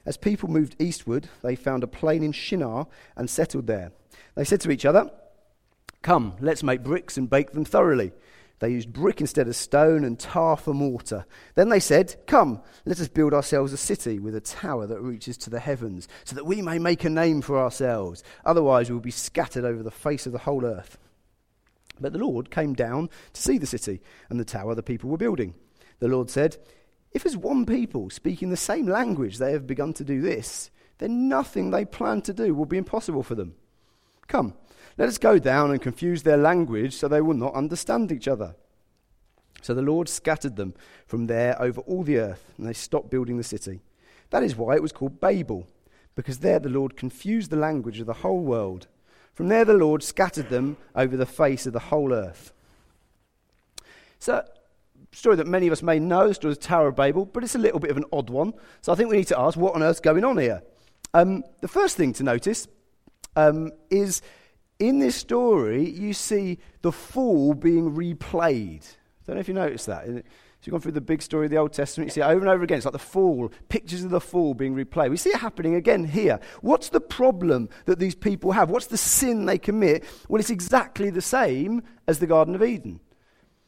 As 0.05 0.17
people 0.17 0.49
moved 0.49 0.75
eastward, 0.79 1.27
they 1.43 1.55
found 1.55 1.83
a 1.83 1.88
plain 1.88 2.23
in 2.23 2.31
Shinar 2.31 2.88
and 3.15 3.29
settled 3.29 3.67
there. 3.67 3.91
They 4.35 4.43
said 4.45 4.61
to 4.61 4.71
each 4.71 4.85
other, 4.85 5.11
Come, 6.01 6.35
let's 6.39 6.63
make 6.63 6.83
bricks 6.83 7.17
and 7.17 7.29
bake 7.29 7.51
them 7.51 7.65
thoroughly. 7.65 8.13
They 8.59 8.69
used 8.69 8.91
brick 8.91 9.21
instead 9.21 9.47
of 9.47 9.55
stone 9.55 10.03
and 10.03 10.19
tar 10.19 10.57
for 10.57 10.73
mortar. 10.73 11.25
Then 11.55 11.69
they 11.69 11.79
said, 11.79 12.15
Come, 12.27 12.61
let 12.85 12.99
us 12.99 13.07
build 13.07 13.33
ourselves 13.33 13.73
a 13.73 13.77
city 13.77 14.19
with 14.19 14.35
a 14.35 14.41
tower 14.41 14.85
that 14.88 15.01
reaches 15.01 15.38
to 15.38 15.49
the 15.49 15.59
heavens, 15.59 16.07
so 16.25 16.35
that 16.35 16.45
we 16.45 16.61
may 16.61 16.77
make 16.77 17.03
a 17.03 17.09
name 17.09 17.41
for 17.41 17.57
ourselves. 17.57 18.23
Otherwise, 18.45 18.89
we 18.89 18.95
will 18.95 19.01
be 19.01 19.11
scattered 19.11 19.65
over 19.65 19.81
the 19.81 19.91
face 19.91 20.25
of 20.25 20.33
the 20.33 20.39
whole 20.39 20.65
earth. 20.65 20.97
But 22.01 22.13
the 22.13 22.19
Lord 22.19 22.51
came 22.51 22.73
down 22.73 23.09
to 23.33 23.41
see 23.41 23.57
the 23.57 23.65
city 23.65 24.01
and 24.29 24.39
the 24.39 24.45
tower 24.45 24.75
the 24.75 24.83
people 24.83 25.09
were 25.09 25.17
building. 25.17 25.53
The 26.00 26.08
Lord 26.08 26.29
said, 26.29 26.58
If 27.12 27.25
as 27.25 27.38
one 27.38 27.65
people 27.65 28.10
speaking 28.10 28.50
the 28.50 28.58
same 28.58 28.88
language 28.88 29.38
they 29.38 29.51
have 29.51 29.68
begun 29.68 29.94
to 29.94 30.03
do 30.03 30.22
this, 30.22 30.72
then 30.98 31.27
nothing 31.29 31.70
they 31.70 31.86
plan 31.86 32.22
to 32.24 32.34
do 32.34 32.53
will 32.53 32.65
be 32.65 32.77
impossible 32.77 33.24
for 33.24 33.36
them. 33.36 33.56
Come, 34.27 34.53
let 34.98 35.08
us 35.08 35.18
go 35.18 35.39
down 35.39 35.72
and 35.72 35.82
confuse 35.82 36.24
their 36.24 36.38
language 36.38 36.94
so 36.96 37.08
they 37.08 37.22
will 37.22 37.34
not 37.34 37.56
understand 37.56 38.12
each 38.12 38.27
other. 38.27 38.56
So 39.62 39.74
the 39.74 39.82
Lord 39.82 40.08
scattered 40.08 40.56
them 40.56 40.74
from 41.06 41.27
there 41.27 41.60
over 41.62 41.82
all 41.82 42.03
the 42.03 42.18
earth, 42.18 42.53
and 42.58 42.68
they 42.68 42.74
stopped 42.74 43.10
building 43.10 43.38
the 43.38 43.44
city. 43.44 43.82
That 44.29 44.44
is 44.44 44.56
why 44.56 44.75
it 44.75 44.82
was 44.82 44.91
called 44.91 45.20
Babel, 45.20 45.68
because 46.15 46.39
there 46.39 46.60
the 46.60 46.70
Lord 46.70 46.96
confused 46.96 47.50
the 47.50 47.58
language 47.58 48.00
of 48.00 48.06
the 48.06 48.13
whole 48.13 48.41
world. 48.41 48.88
From 49.34 49.48
there 49.48 49.65
the 49.65 49.74
Lord 49.74 50.03
scattered 50.03 50.50
them 50.50 50.77
over 50.96 51.18
the 51.18 51.25
face 51.25 51.65
of 51.65 51.74
the 51.74 51.79
whole 51.79 52.13
earth. 52.13 52.53
So, 54.20 54.46
story 55.11 55.35
that 55.35 55.47
many 55.47 55.67
of 55.67 55.73
us 55.73 55.81
may 55.81 55.99
know, 55.99 56.27
the 56.27 56.33
story 56.33 56.51
of 56.51 56.59
the 56.59 56.65
Tower 56.65 56.87
of 56.87 56.95
Babel, 56.95 57.25
but 57.25 57.43
it's 57.43 57.55
a 57.55 57.59
little 57.59 57.79
bit 57.79 57.91
of 57.91 57.97
an 57.97 58.05
odd 58.11 58.29
one. 58.29 58.53
So 58.81 58.91
I 58.91 58.95
think 58.95 59.09
we 59.09 59.17
need 59.17 59.27
to 59.27 59.39
ask, 59.39 59.57
what 59.57 59.75
on 59.75 59.83
earth's 59.83 59.99
going 59.99 60.23
on 60.23 60.37
here? 60.37 60.61
Um, 61.13 61.43
the 61.61 61.67
first 61.67 61.97
thing 61.97 62.13
to 62.13 62.23
notice 62.23 62.67
um, 63.35 63.71
is 63.89 64.21
in 64.79 64.99
this 64.99 65.15
story, 65.15 65.89
you 65.89 66.13
see 66.13 66.59
the 66.81 66.91
fall 66.91 67.53
being 67.53 67.95
replayed. 67.95 68.85
I 68.85 69.25
don't 69.25 69.35
know 69.35 69.41
if 69.41 69.47
you 69.47 69.53
noticed 69.53 69.87
that. 69.87 70.05
So 70.05 70.21
you've 70.65 70.71
gone 70.73 70.81
through 70.81 70.91
the 70.91 71.01
big 71.01 71.21
story 71.21 71.45
of 71.45 71.51
the 71.51 71.57
Old 71.57 71.71
Testament, 71.71 72.09
you 72.09 72.13
see 72.13 72.21
it 72.21 72.25
over 72.25 72.41
and 72.41 72.49
over 72.49 72.63
again. 72.63 72.77
It's 72.77 72.85
like 72.85 72.91
the 72.91 72.99
fall, 72.99 73.51
pictures 73.69 74.03
of 74.03 74.09
the 74.09 74.19
fall 74.19 74.53
being 74.53 74.75
replayed. 74.75 75.09
We 75.09 75.17
see 75.17 75.29
it 75.29 75.39
happening 75.39 75.75
again 75.75 76.03
here. 76.03 76.39
What's 76.61 76.89
the 76.89 76.99
problem 76.99 77.69
that 77.85 77.97
these 77.97 78.15
people 78.15 78.51
have? 78.51 78.69
What's 78.69 78.87
the 78.87 78.97
sin 78.97 79.45
they 79.45 79.57
commit? 79.57 80.03
Well, 80.27 80.39
it's 80.39 80.49
exactly 80.49 81.09
the 81.09 81.21
same 81.21 81.81
as 82.07 82.19
the 82.19 82.27
Garden 82.27 82.55
of 82.55 82.63
Eden. 82.63 82.99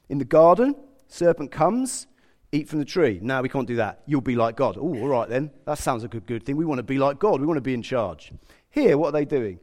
In 0.09 0.17
the 0.17 0.25
garden, 0.25 0.75
serpent 1.13 1.51
comes, 1.51 2.07
eat 2.51 2.67
from 2.67 2.79
the 2.79 2.85
tree. 2.85 3.19
No, 3.21 3.41
we 3.41 3.49
can't 3.49 3.67
do 3.67 3.75
that. 3.77 4.01
You'll 4.05 4.21
be 4.21 4.35
like 4.35 4.55
God. 4.55 4.77
Oh, 4.77 4.95
all 4.99 5.07
right 5.07 5.29
then. 5.29 5.51
That 5.65 5.77
sounds 5.77 6.03
like 6.03 6.15
a 6.15 6.19
good 6.19 6.43
thing. 6.43 6.57
We 6.57 6.65
want 6.65 6.79
to 6.79 6.83
be 6.83 6.97
like 6.97 7.19
God. 7.19 7.39
We 7.39 7.47
want 7.47 7.57
to 7.57 7.61
be 7.61 7.73
in 7.73 7.81
charge. 7.81 8.31
Here, 8.69 8.97
what 8.97 9.09
are 9.09 9.11
they 9.11 9.25
doing? 9.25 9.59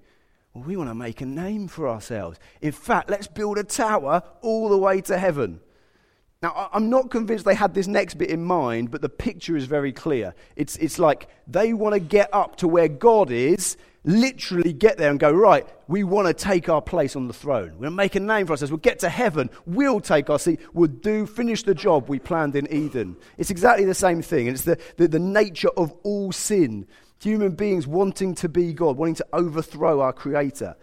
Well, 0.54 0.64
we 0.64 0.76
want 0.76 0.90
to 0.90 0.94
make 0.94 1.20
a 1.20 1.26
name 1.26 1.68
for 1.68 1.88
ourselves. 1.88 2.38
In 2.60 2.72
fact, 2.72 3.10
let's 3.10 3.26
build 3.26 3.58
a 3.58 3.64
tower 3.64 4.22
all 4.42 4.68
the 4.68 4.78
way 4.78 5.00
to 5.02 5.18
heaven. 5.18 5.60
Now, 6.40 6.70
I'm 6.72 6.88
not 6.88 7.10
convinced 7.10 7.44
they 7.44 7.54
had 7.54 7.74
this 7.74 7.88
next 7.88 8.14
bit 8.14 8.30
in 8.30 8.44
mind, 8.44 8.90
but 8.90 9.02
the 9.02 9.08
picture 9.08 9.56
is 9.56 9.64
very 9.64 9.92
clear. 9.92 10.34
It's, 10.54 10.76
it's 10.76 10.98
like 10.98 11.28
they 11.48 11.72
want 11.72 11.94
to 11.94 12.00
get 12.00 12.32
up 12.32 12.56
to 12.56 12.68
where 12.68 12.86
God 12.86 13.32
is, 13.32 13.76
literally 14.04 14.72
get 14.72 14.98
there 14.98 15.10
and 15.10 15.18
go, 15.18 15.32
right, 15.32 15.66
we 15.88 16.04
want 16.04 16.28
to 16.28 16.34
take 16.34 16.68
our 16.68 16.80
place 16.80 17.16
on 17.16 17.26
the 17.26 17.34
throne. 17.34 17.72
We're 17.72 17.88
going 17.88 17.90
to 17.90 17.96
make 17.96 18.14
a 18.14 18.20
name 18.20 18.46
for 18.46 18.52
ourselves. 18.52 18.70
We'll 18.70 18.78
get 18.78 19.00
to 19.00 19.08
heaven. 19.08 19.50
We'll 19.66 20.00
take 20.00 20.30
our 20.30 20.38
seat. 20.38 20.60
We'll 20.72 20.88
do, 20.88 21.26
finish 21.26 21.64
the 21.64 21.74
job 21.74 22.08
we 22.08 22.20
planned 22.20 22.54
in 22.54 22.72
Eden. 22.72 23.16
It's 23.36 23.50
exactly 23.50 23.84
the 23.84 23.94
same 23.94 24.22
thing. 24.22 24.46
And 24.46 24.54
it's 24.54 24.64
the, 24.64 24.78
the, 24.96 25.08
the 25.08 25.18
nature 25.18 25.70
of 25.76 25.92
all 26.04 26.30
sin 26.30 26.86
Human 27.20 27.52
beings 27.52 27.86
wanting 27.86 28.34
to 28.36 28.48
be 28.48 28.72
God, 28.72 28.96
wanting 28.96 29.16
to 29.16 29.26
overthrow 29.32 30.00
our 30.00 30.12
Creator. 30.12 30.76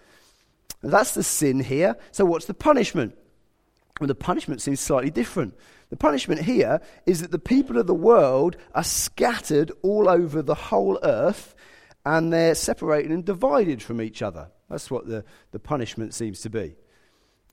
That's 0.83 1.13
the 1.13 1.24
sin 1.24 1.62
here. 1.62 1.95
So, 2.12 2.25
what's 2.25 2.45
the 2.45 2.53
punishment? 2.53 3.17
Well, 3.99 4.07
the 4.07 4.15
punishment 4.15 4.61
seems 4.61 4.81
slightly 4.81 5.09
different. 5.09 5.53
The 5.89 5.95
punishment 5.95 6.41
here 6.41 6.81
is 7.05 7.21
that 7.21 7.31
the 7.31 7.39
people 7.39 7.77
of 7.77 7.87
the 7.87 7.93
world 7.93 8.57
are 8.73 8.83
scattered 8.83 9.71
all 9.83 10.09
over 10.09 10.41
the 10.41 10.55
whole 10.55 10.99
earth 11.03 11.55
and 12.05 12.31
they're 12.33 12.55
separated 12.55 13.11
and 13.11 13.23
divided 13.23 13.81
from 13.81 14.01
each 14.01 14.21
other. 14.21 14.49
That's 14.69 14.91
what 14.91 15.07
the, 15.07 15.23
the 15.51 15.59
punishment 15.59 16.13
seems 16.13 16.41
to 16.41 16.49
be. 16.49 16.75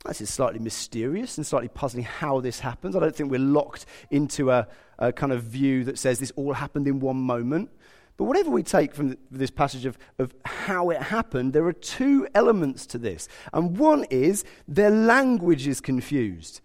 This 0.05 0.21
is 0.21 0.31
slightly 0.31 0.59
mysterious 0.59 1.37
and 1.37 1.47
slightly 1.47 1.69
puzzling 1.69 2.05
how 2.05 2.41
this 2.41 2.59
happens. 2.59 2.97
I 2.97 3.01
don't 3.01 3.15
think 3.15 3.31
we're 3.31 3.39
locked 3.39 3.87
into 4.11 4.51
a, 4.51 4.67
a 4.99 5.13
kind 5.13 5.33
of 5.33 5.45
view 5.45 5.85
that 5.85 5.99
says 5.99 6.19
this 6.19 6.33
all 6.35 6.55
happened 6.55 6.89
in 6.89 6.99
one 6.99 7.19
moment. 7.19 7.71
But 8.17 8.25
whatever 8.25 8.51
we 8.51 8.63
take 8.63 8.95
from 8.95 9.17
this 9.31 9.51
passage 9.51 9.87
of, 9.87 9.99
of 10.19 10.35
how 10.45 10.91
it 10.91 11.03
happened, 11.03 11.53
there 11.53 11.67
are 11.67 11.73
two 11.73 12.27
elements 12.35 12.87
to 12.87 12.99
this. 12.99 13.29
And 13.53 13.77
one 13.77 14.05
is 14.11 14.45
their 14.69 14.91
language 14.91 15.67
is 15.67 15.81
confused. 15.81 16.61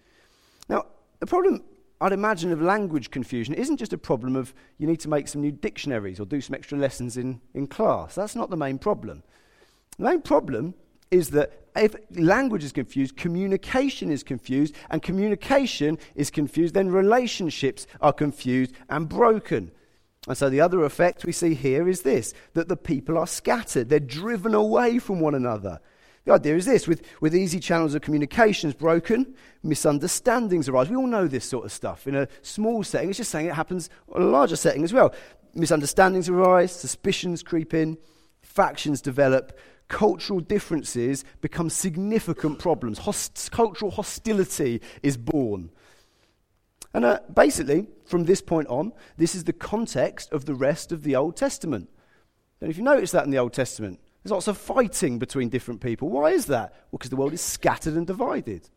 Now, 0.69 0.85
the 1.19 1.25
problem 1.25 1.63
I'd 1.99 2.13
imagine 2.13 2.51
of 2.51 2.61
language 2.61 3.09
confusion 3.09 3.55
isn't 3.55 3.77
just 3.77 3.93
a 3.93 3.97
problem 3.97 4.35
of 4.35 4.53
you 4.77 4.85
need 4.85 4.99
to 4.99 5.09
make 5.09 5.27
some 5.27 5.41
new 5.41 5.51
dictionaries 5.51 6.19
or 6.19 6.25
do 6.25 6.39
some 6.41 6.53
extra 6.53 6.77
lessons 6.77 7.17
in, 7.17 7.41
in 7.55 7.65
class. 7.65 8.13
That's 8.15 8.35
not 8.35 8.51
the 8.51 8.57
main 8.57 8.77
problem. 8.77 9.23
The 9.97 10.03
main 10.03 10.21
problem 10.21 10.75
is 11.09 11.31
that 11.31 11.67
if 11.75 11.95
language 12.11 12.63
is 12.63 12.71
confused, 12.71 13.17
communication 13.17 14.11
is 14.11 14.23
confused, 14.23 14.75
and 14.89 15.01
communication 15.01 15.97
is 16.15 16.29
confused, 16.29 16.73
then 16.73 16.89
relationships 16.89 17.87
are 18.01 18.13
confused 18.13 18.73
and 18.89 19.07
broken. 19.07 19.71
And 20.27 20.37
so 20.37 20.49
the 20.49 20.61
other 20.61 20.83
effect 20.83 21.25
we 21.25 21.31
see 21.31 21.53
here 21.53 21.87
is 21.87 22.01
this 22.01 22.33
that 22.53 22.67
the 22.67 22.77
people 22.77 23.17
are 23.17 23.27
scattered, 23.27 23.89
they're 23.89 23.99
driven 23.99 24.53
away 24.53 24.99
from 24.99 25.19
one 25.19 25.35
another. 25.35 25.79
The 26.25 26.33
idea 26.33 26.57
is 26.57 26.65
this 26.65 26.89
with, 26.89 27.03
with 27.21 27.33
easy 27.33 27.57
channels 27.61 27.95
of 27.95 28.01
communications 28.01 28.73
broken, 28.73 29.33
misunderstandings 29.63 30.67
arise. 30.67 30.89
We 30.89 30.97
all 30.97 31.07
know 31.07 31.25
this 31.25 31.45
sort 31.45 31.63
of 31.63 31.71
stuff. 31.71 32.05
In 32.05 32.15
a 32.15 32.27
small 32.41 32.83
setting, 32.83 33.09
it's 33.09 33.17
just 33.17 33.31
saying 33.31 33.47
it 33.47 33.53
happens 33.53 33.89
on 34.11 34.21
a 34.21 34.25
larger 34.25 34.57
setting 34.57 34.83
as 34.83 34.91
well. 34.91 35.15
Misunderstandings 35.53 36.27
arise, 36.27 36.73
suspicions 36.73 37.43
creep 37.43 37.73
in, 37.73 37.97
factions 38.41 38.99
develop, 39.01 39.57
cultural 39.87 40.41
differences 40.41 41.23
become 41.39 41.69
significant 41.69 42.59
problems. 42.59 42.97
Host- 42.97 43.49
cultural 43.53 43.91
hostility 43.91 44.81
is 45.01 45.15
born. 45.15 45.69
And 46.93 47.05
uh, 47.05 47.19
basically, 47.33 47.87
from 48.07 48.23
this 48.23 48.41
point 48.41 48.67
on, 48.67 48.93
this 49.17 49.35
is 49.35 49.43
the 49.43 49.53
context 49.53 50.31
of 50.31 50.45
the 50.45 50.55
rest 50.55 50.91
of 50.91 51.03
the 51.03 51.15
Old 51.15 51.35
Testament. 51.35 51.89
And 52.61 52.71
if 52.71 52.77
you 52.77 52.83
notice 52.83 53.11
that 53.11 53.25
in 53.25 53.31
the 53.31 53.37
Old 53.37 53.53
Testament, 53.53 53.99
there's 54.23 54.31
lots 54.31 54.47
of 54.47 54.57
fighting 54.57 55.19
between 55.19 55.49
different 55.49 55.81
people. 55.81 56.09
Why 56.09 56.31
is 56.31 56.47
that? 56.47 56.71
Well, 56.91 56.97
because 56.97 57.09
the 57.09 57.15
world 57.15 57.33
is 57.33 57.41
scattered 57.41 57.93
and 57.93 58.07
divided. 58.07 58.69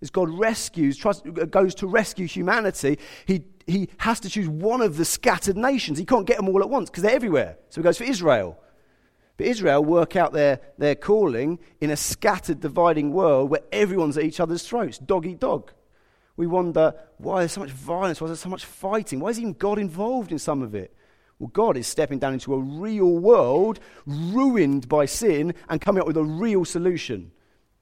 As 0.00 0.10
God 0.10 0.30
rescues, 0.30 0.96
tries, 0.96 1.20
uh, 1.20 1.44
goes 1.44 1.74
to 1.76 1.86
rescue 1.86 2.26
humanity, 2.26 2.98
he, 3.24 3.44
he 3.66 3.88
has 3.98 4.18
to 4.20 4.28
choose 4.28 4.48
one 4.48 4.80
of 4.80 4.96
the 4.96 5.04
scattered 5.04 5.56
nations. 5.56 5.98
He 5.98 6.04
can't 6.04 6.26
get 6.26 6.38
them 6.38 6.48
all 6.48 6.60
at 6.60 6.68
once 6.68 6.90
because 6.90 7.04
they're 7.04 7.14
everywhere. 7.14 7.56
So 7.68 7.80
he 7.80 7.84
goes 7.84 7.98
for 7.98 8.04
Israel. 8.04 8.58
But 9.36 9.46
Israel 9.46 9.84
work 9.84 10.16
out 10.16 10.32
their, 10.32 10.60
their 10.78 10.94
calling 10.94 11.58
in 11.80 11.90
a 11.90 11.96
scattered, 11.96 12.60
dividing 12.60 13.12
world 13.12 13.50
where 13.50 13.62
everyone's 13.70 14.18
at 14.18 14.24
each 14.24 14.40
other's 14.40 14.66
throats, 14.66 14.98
dog 14.98 15.26
eat 15.26 15.38
dog. 15.38 15.72
We 16.36 16.46
wonder 16.46 16.94
why 17.18 17.40
there's 17.40 17.52
so 17.52 17.60
much 17.60 17.70
violence, 17.70 18.20
why 18.20 18.26
there's 18.28 18.40
so 18.40 18.48
much 18.48 18.64
fighting, 18.64 19.20
why 19.20 19.30
is 19.30 19.38
even 19.38 19.52
God 19.52 19.78
involved 19.78 20.32
in 20.32 20.38
some 20.38 20.62
of 20.62 20.74
it? 20.74 20.94
Well, 21.38 21.50
God 21.52 21.76
is 21.76 21.86
stepping 21.86 22.18
down 22.18 22.34
into 22.34 22.54
a 22.54 22.58
real 22.58 23.18
world 23.18 23.80
ruined 24.06 24.88
by 24.88 25.06
sin 25.06 25.54
and 25.68 25.80
coming 25.80 26.00
up 26.00 26.06
with 26.06 26.16
a 26.16 26.22
real 26.22 26.64
solution. 26.64 27.32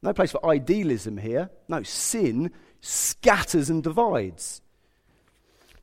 No 0.03 0.13
place 0.13 0.33
for 0.33 0.45
idealism 0.47 1.19
here. 1.19 1.51
No, 1.69 1.83
sin 1.83 2.53
scatters 2.81 3.69
and 3.69 3.83
divides. 3.83 4.63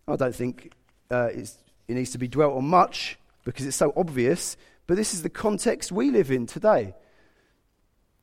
I 0.08 0.16
don't 0.16 0.36
think 0.36 0.72
uh, 1.12 1.30
it 1.34 1.56
needs 1.88 2.12
to 2.12 2.18
be 2.18 2.28
dwelt 2.28 2.56
on 2.58 2.68
much 2.68 3.20
because 3.44 3.66
it's 3.66 3.78
so 3.78 3.94
obvious, 3.96 4.58
but 4.88 4.98
this 4.98 5.14
is 5.14 5.22
the 5.22 5.30
context 5.30 5.92
we 5.92 6.10
live 6.10 6.32
in 6.32 6.48
today. 6.48 6.96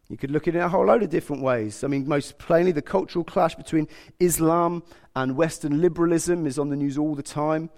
You 0.08 0.16
could 0.16 0.30
look 0.30 0.46
at 0.46 0.54
it 0.54 0.58
in 0.58 0.64
a 0.64 0.68
whole 0.68 0.87
load 0.87 1.02
of 1.02 1.11
different 1.11 1.42
ways. 1.42 1.82
I 1.82 1.88
mean, 1.88 2.06
most 2.06 2.38
plainly, 2.38 2.73
the 2.73 2.82
cultural 2.82 3.25
clash 3.25 3.54
between 3.54 3.88
Islam 4.20 4.82
and 5.16 5.37
Western 5.37 5.80
liberalism 5.80 6.46
is 6.46 6.58
on 6.58 6.68
the 6.68 6.76
news 6.76 6.99
all 6.99 7.14
the 7.14 7.23
time. 7.23 7.70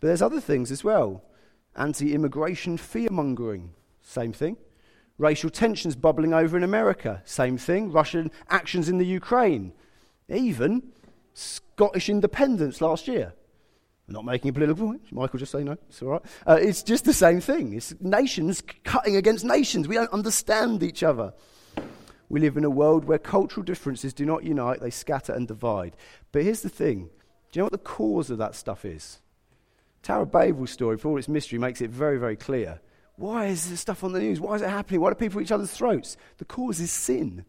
But 0.00 0.08
there's 0.08 0.22
other 0.22 0.40
things 0.40 0.70
as 0.70 0.84
well 0.84 1.22
anti 1.74 2.14
immigration 2.14 2.76
fear 2.76 3.08
mongering, 3.10 3.70
same 4.02 4.32
thing. 4.32 4.56
Racial 5.18 5.48
tensions 5.48 5.96
bubbling 5.96 6.34
over 6.34 6.56
in 6.56 6.62
America, 6.62 7.22
same 7.24 7.56
thing. 7.56 7.90
Russian 7.90 8.30
actions 8.50 8.88
in 8.88 8.98
the 8.98 9.06
Ukraine, 9.06 9.72
even 10.28 10.82
Scottish 11.32 12.08
independence 12.10 12.80
last 12.80 13.08
year. 13.08 13.32
I'm 14.08 14.14
not 14.14 14.24
making 14.24 14.50
a 14.50 14.52
political 14.52 14.86
point. 14.86 15.02
Michael 15.10 15.38
just 15.38 15.52
say 15.52 15.64
no. 15.64 15.76
It's 15.88 16.00
all 16.00 16.10
right. 16.10 16.22
Uh, 16.46 16.58
it's 16.60 16.82
just 16.82 17.04
the 17.04 17.12
same 17.12 17.40
thing. 17.40 17.72
It's 17.72 17.94
nations 18.00 18.62
cutting 18.84 19.16
against 19.16 19.44
nations. 19.44 19.88
We 19.88 19.96
don't 19.96 20.12
understand 20.12 20.82
each 20.82 21.02
other. 21.02 21.32
We 22.28 22.40
live 22.40 22.56
in 22.56 22.64
a 22.64 22.70
world 22.70 23.04
where 23.04 23.18
cultural 23.18 23.64
differences 23.64 24.12
do 24.12 24.24
not 24.24 24.44
unite, 24.44 24.80
they 24.80 24.90
scatter 24.90 25.32
and 25.32 25.46
divide. 25.46 25.96
But 26.32 26.42
here's 26.42 26.62
the 26.62 26.68
thing 26.68 27.10
Do 27.50 27.58
you 27.58 27.60
know 27.60 27.64
what 27.64 27.72
the 27.72 27.78
cause 27.78 28.30
of 28.30 28.38
that 28.38 28.54
stuff 28.54 28.84
is? 28.84 29.20
Tower 30.02 30.22
of 30.22 30.32
Babel's 30.32 30.70
story, 30.70 30.98
for 30.98 31.08
all 31.08 31.18
its 31.18 31.28
mystery, 31.28 31.58
makes 31.58 31.80
it 31.80 31.90
very, 31.90 32.18
very 32.18 32.36
clear. 32.36 32.80
Why 33.16 33.46
is 33.46 33.68
this 33.68 33.80
stuff 33.80 34.04
on 34.04 34.12
the 34.12 34.20
news? 34.20 34.40
Why 34.40 34.54
is 34.54 34.62
it 34.62 34.68
happening? 34.68 35.00
Why 35.00 35.10
do 35.10 35.16
people 35.16 35.40
eat 35.40 35.44
each 35.44 35.52
other's 35.52 35.72
throats? 35.72 36.16
The 36.38 36.44
cause 36.44 36.80
is 36.80 36.92
sin. 36.92 37.44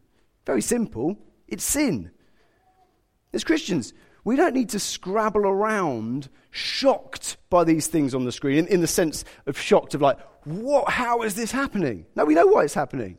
Very 0.45 0.61
simple. 0.61 1.17
It's 1.47 1.63
sin. 1.63 2.09
As 3.33 3.43
Christians, 3.43 3.93
we 4.27 4.35
don't 4.35 4.53
need 4.53 4.67
to 4.67 4.79
scrabble 4.79 5.47
around 5.47 6.27
shocked 6.51 7.37
by 7.49 7.63
these 7.63 7.87
things 7.87 8.13
on 8.13 8.25
the 8.25 8.31
screen, 8.33 8.57
in, 8.57 8.67
in, 8.67 8.81
the 8.81 8.87
sense 8.87 9.23
of 9.45 9.57
shocked 9.57 9.93
of 9.93 10.01
like, 10.01 10.19
what, 10.43 10.89
how 10.89 11.21
is 11.21 11.33
this 11.33 11.49
happening? 11.49 12.05
No, 12.13 12.25
we 12.25 12.35
know 12.35 12.45
why 12.45 12.65
it's 12.65 12.73
happening. 12.73 13.17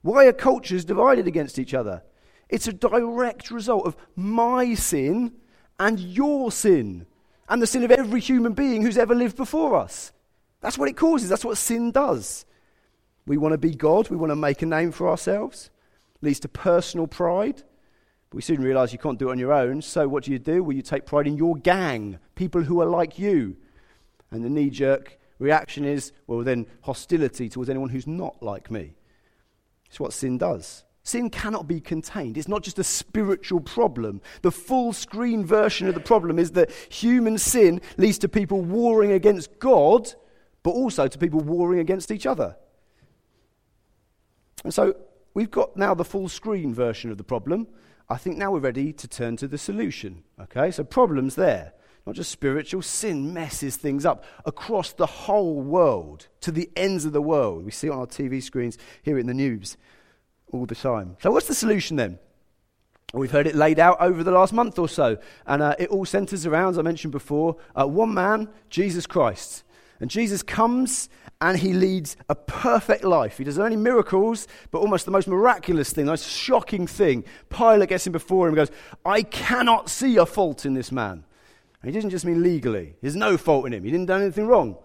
Why 0.00 0.24
are 0.24 0.32
cultures 0.32 0.86
divided 0.86 1.26
against 1.26 1.58
each 1.58 1.74
other? 1.74 2.02
It's 2.48 2.66
a 2.66 2.72
direct 2.72 3.50
result 3.50 3.86
of 3.86 3.98
my 4.16 4.72
sin 4.72 5.34
and 5.78 6.00
your 6.00 6.50
sin 6.50 7.04
and 7.50 7.60
the 7.60 7.66
sin 7.66 7.84
of 7.84 7.90
every 7.90 8.20
human 8.20 8.54
being 8.54 8.80
who's 8.80 8.96
ever 8.96 9.14
lived 9.14 9.36
before 9.36 9.76
us. 9.76 10.10
That's 10.62 10.78
what 10.78 10.88
it 10.88 10.96
causes. 10.96 11.28
That's 11.28 11.44
what 11.44 11.58
sin 11.58 11.90
does. 11.90 12.46
We 13.26 13.36
want 13.36 13.52
to 13.52 13.58
be 13.58 13.74
God. 13.74 14.08
We 14.08 14.16
want 14.16 14.30
to 14.30 14.36
make 14.36 14.62
a 14.62 14.66
name 14.66 14.90
for 14.90 15.10
ourselves. 15.10 15.68
It 16.14 16.24
leads 16.24 16.40
to 16.40 16.48
personal 16.48 17.06
pride. 17.06 17.62
But 18.30 18.36
we 18.36 18.42
soon 18.42 18.60
realize 18.60 18.92
you 18.92 18.98
can't 18.98 19.18
do 19.18 19.28
it 19.28 19.32
on 19.32 19.38
your 19.38 19.52
own. 19.52 19.82
So 19.82 20.08
what 20.08 20.24
do 20.24 20.32
you 20.32 20.38
do? 20.38 20.62
Well, 20.62 20.76
you 20.76 20.82
take 20.82 21.06
pride 21.06 21.26
in 21.26 21.36
your 21.36 21.56
gang, 21.56 22.18
people 22.34 22.62
who 22.62 22.80
are 22.80 22.86
like 22.86 23.18
you. 23.18 23.56
And 24.30 24.44
the 24.44 24.50
knee 24.50 24.70
jerk 24.70 25.18
reaction 25.38 25.84
is, 25.84 26.12
well, 26.26 26.40
then 26.40 26.66
hostility 26.82 27.48
towards 27.48 27.70
anyone 27.70 27.90
who's 27.90 28.06
not 28.06 28.42
like 28.42 28.70
me. 28.70 28.94
It's 29.88 30.00
what 30.00 30.12
sin 30.12 30.38
does. 30.38 30.84
Sin 31.04 31.30
cannot 31.30 31.68
be 31.68 31.80
contained. 31.80 32.36
It's 32.36 32.48
not 32.48 32.64
just 32.64 32.80
a 32.80 32.84
spiritual 32.84 33.60
problem. 33.60 34.20
The 34.42 34.50
full 34.50 34.92
screen 34.92 35.44
version 35.44 35.86
of 35.86 35.94
the 35.94 36.00
problem 36.00 36.36
is 36.36 36.50
that 36.52 36.72
human 36.88 37.38
sin 37.38 37.80
leads 37.96 38.18
to 38.18 38.28
people 38.28 38.60
warring 38.60 39.12
against 39.12 39.60
God, 39.60 40.12
but 40.64 40.72
also 40.72 41.06
to 41.06 41.16
people 41.16 41.38
warring 41.38 41.78
against 41.78 42.10
each 42.10 42.26
other. 42.26 42.56
And 44.64 44.74
so 44.74 44.96
we've 45.32 45.50
got 45.50 45.76
now 45.76 45.94
the 45.94 46.04
full 46.04 46.28
screen 46.28 46.74
version 46.74 47.12
of 47.12 47.18
the 47.18 47.24
problem. 47.24 47.68
I 48.08 48.16
think 48.16 48.36
now 48.36 48.52
we're 48.52 48.60
ready 48.60 48.92
to 48.92 49.08
turn 49.08 49.36
to 49.38 49.48
the 49.48 49.58
solution. 49.58 50.22
Okay, 50.40 50.70
so 50.70 50.84
problems 50.84 51.34
there. 51.34 51.72
Not 52.06 52.14
just 52.14 52.30
spiritual, 52.30 52.82
sin 52.82 53.34
messes 53.34 53.76
things 53.76 54.06
up 54.06 54.24
across 54.44 54.92
the 54.92 55.06
whole 55.06 55.60
world, 55.60 56.28
to 56.42 56.52
the 56.52 56.70
ends 56.76 57.04
of 57.04 57.12
the 57.12 57.20
world. 57.20 57.64
We 57.64 57.72
see 57.72 57.88
it 57.88 57.90
on 57.90 57.98
our 57.98 58.06
TV 58.06 58.40
screens, 58.40 58.78
hear 59.02 59.18
it 59.18 59.22
in 59.22 59.26
the 59.26 59.34
news 59.34 59.76
all 60.52 60.66
the 60.66 60.76
time. 60.76 61.16
So, 61.20 61.32
what's 61.32 61.48
the 61.48 61.54
solution 61.54 61.96
then? 61.96 62.20
We've 63.12 63.30
heard 63.30 63.48
it 63.48 63.56
laid 63.56 63.80
out 63.80 64.00
over 64.00 64.22
the 64.22 64.30
last 64.30 64.52
month 64.52 64.78
or 64.78 64.88
so, 64.88 65.18
and 65.46 65.62
uh, 65.62 65.74
it 65.78 65.90
all 65.90 66.04
centers 66.04 66.46
around, 66.46 66.70
as 66.70 66.78
I 66.78 66.82
mentioned 66.82 67.12
before, 67.12 67.56
uh, 67.74 67.86
one 67.86 68.14
man, 68.14 68.48
Jesus 68.70 69.06
Christ. 69.06 69.64
And 70.00 70.10
Jesus 70.10 70.42
comes 70.42 71.08
and 71.40 71.58
he 71.58 71.72
leads 71.72 72.16
a 72.28 72.34
perfect 72.34 73.04
life. 73.04 73.38
He 73.38 73.44
does 73.44 73.58
only 73.58 73.76
miracles, 73.76 74.46
but 74.70 74.78
almost 74.78 75.04
the 75.04 75.10
most 75.10 75.28
miraculous 75.28 75.92
thing, 75.92 76.06
the 76.06 76.12
most 76.12 76.28
shocking 76.28 76.86
thing. 76.86 77.24
Pilate 77.50 77.88
gets 77.88 78.06
him 78.06 78.12
before 78.12 78.46
him 78.46 78.54
and 78.54 78.56
goes, 78.56 78.76
I 79.04 79.22
cannot 79.22 79.90
see 79.90 80.16
a 80.16 80.26
fault 80.26 80.64
in 80.64 80.74
this 80.74 80.90
man. 80.90 81.24
And 81.82 81.90
he 81.90 81.92
doesn't 81.92 82.10
just 82.10 82.24
mean 82.24 82.42
legally, 82.42 82.96
there's 83.00 83.16
no 83.16 83.36
fault 83.36 83.66
in 83.66 83.72
him. 83.72 83.84
He 83.84 83.90
didn't 83.90 84.06
do 84.06 84.14
anything 84.14 84.46
wrong. 84.46 84.76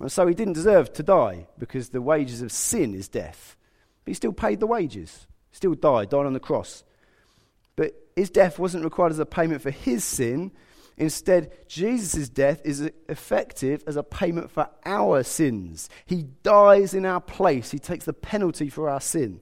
And 0.00 0.10
so 0.10 0.26
he 0.26 0.34
didn't 0.34 0.54
deserve 0.54 0.92
to 0.94 1.02
die 1.02 1.46
because 1.58 1.90
the 1.90 2.02
wages 2.02 2.42
of 2.42 2.50
sin 2.50 2.94
is 2.94 3.08
death. 3.08 3.56
But 4.04 4.10
he 4.10 4.14
still 4.14 4.32
paid 4.32 4.60
the 4.60 4.66
wages, 4.66 5.26
still 5.52 5.74
died, 5.74 6.10
died 6.10 6.26
on 6.26 6.32
the 6.32 6.40
cross. 6.40 6.84
But 7.76 7.94
his 8.16 8.30
death 8.30 8.58
wasn't 8.58 8.84
required 8.84 9.12
as 9.12 9.18
a 9.18 9.26
payment 9.26 9.62
for 9.62 9.70
his 9.70 10.04
sin. 10.04 10.52
Instead, 10.96 11.52
Jesus' 11.66 12.28
death 12.28 12.60
is 12.64 12.90
effective 13.08 13.82
as 13.86 13.96
a 13.96 14.02
payment 14.02 14.50
for 14.50 14.68
our 14.84 15.22
sins. 15.22 15.88
He 16.04 16.24
dies 16.42 16.94
in 16.94 17.06
our 17.06 17.20
place, 17.20 17.70
he 17.70 17.78
takes 17.78 18.04
the 18.04 18.12
penalty 18.12 18.68
for 18.68 18.88
our 18.88 19.00
sin. 19.00 19.40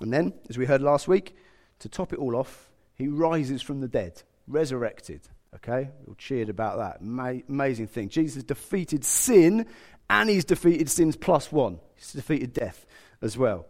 And 0.00 0.12
then, 0.12 0.32
as 0.48 0.56
we 0.56 0.66
heard 0.66 0.82
last 0.82 1.08
week, 1.08 1.36
to 1.80 1.88
top 1.88 2.12
it 2.12 2.18
all 2.18 2.36
off, 2.36 2.70
he 2.94 3.08
rises 3.08 3.62
from 3.62 3.80
the 3.80 3.88
dead, 3.88 4.22
resurrected. 4.46 5.20
Okay? 5.56 5.90
We 6.00 6.06
all 6.08 6.14
cheered 6.16 6.48
about 6.48 6.78
that. 6.78 7.02
Ma- 7.02 7.40
amazing 7.48 7.88
thing. 7.88 8.08
Jesus 8.08 8.42
defeated 8.42 9.04
sin, 9.04 9.66
and 10.08 10.30
he's 10.30 10.44
defeated 10.44 10.90
sins 10.90 11.16
plus 11.16 11.52
one. 11.52 11.80
He's 11.96 12.12
defeated 12.12 12.52
death 12.52 12.86
as 13.22 13.36
well. 13.36 13.66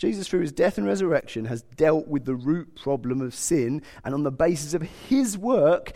Jesus, 0.00 0.26
through 0.26 0.40
his 0.40 0.50
death 0.50 0.78
and 0.78 0.86
resurrection, 0.86 1.44
has 1.44 1.60
dealt 1.60 2.08
with 2.08 2.24
the 2.24 2.34
root 2.34 2.74
problem 2.74 3.20
of 3.20 3.34
sin, 3.34 3.82
and 4.02 4.14
on 4.14 4.22
the 4.22 4.30
basis 4.30 4.72
of 4.72 4.80
his 4.80 5.36
work, 5.36 5.92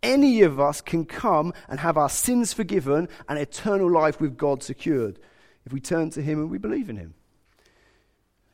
any 0.00 0.42
of 0.42 0.60
us 0.60 0.80
can 0.80 1.04
come 1.04 1.52
and 1.68 1.80
have 1.80 1.96
our 1.96 2.08
sins 2.08 2.52
forgiven 2.52 3.08
and 3.28 3.36
eternal 3.36 3.90
life 3.90 4.20
with 4.20 4.36
God 4.36 4.62
secured 4.62 5.18
if 5.66 5.72
we 5.72 5.80
turn 5.80 6.10
to 6.10 6.22
him 6.22 6.38
and 6.38 6.50
we 6.50 6.58
believe 6.58 6.88
in 6.88 6.96
him. 6.98 7.14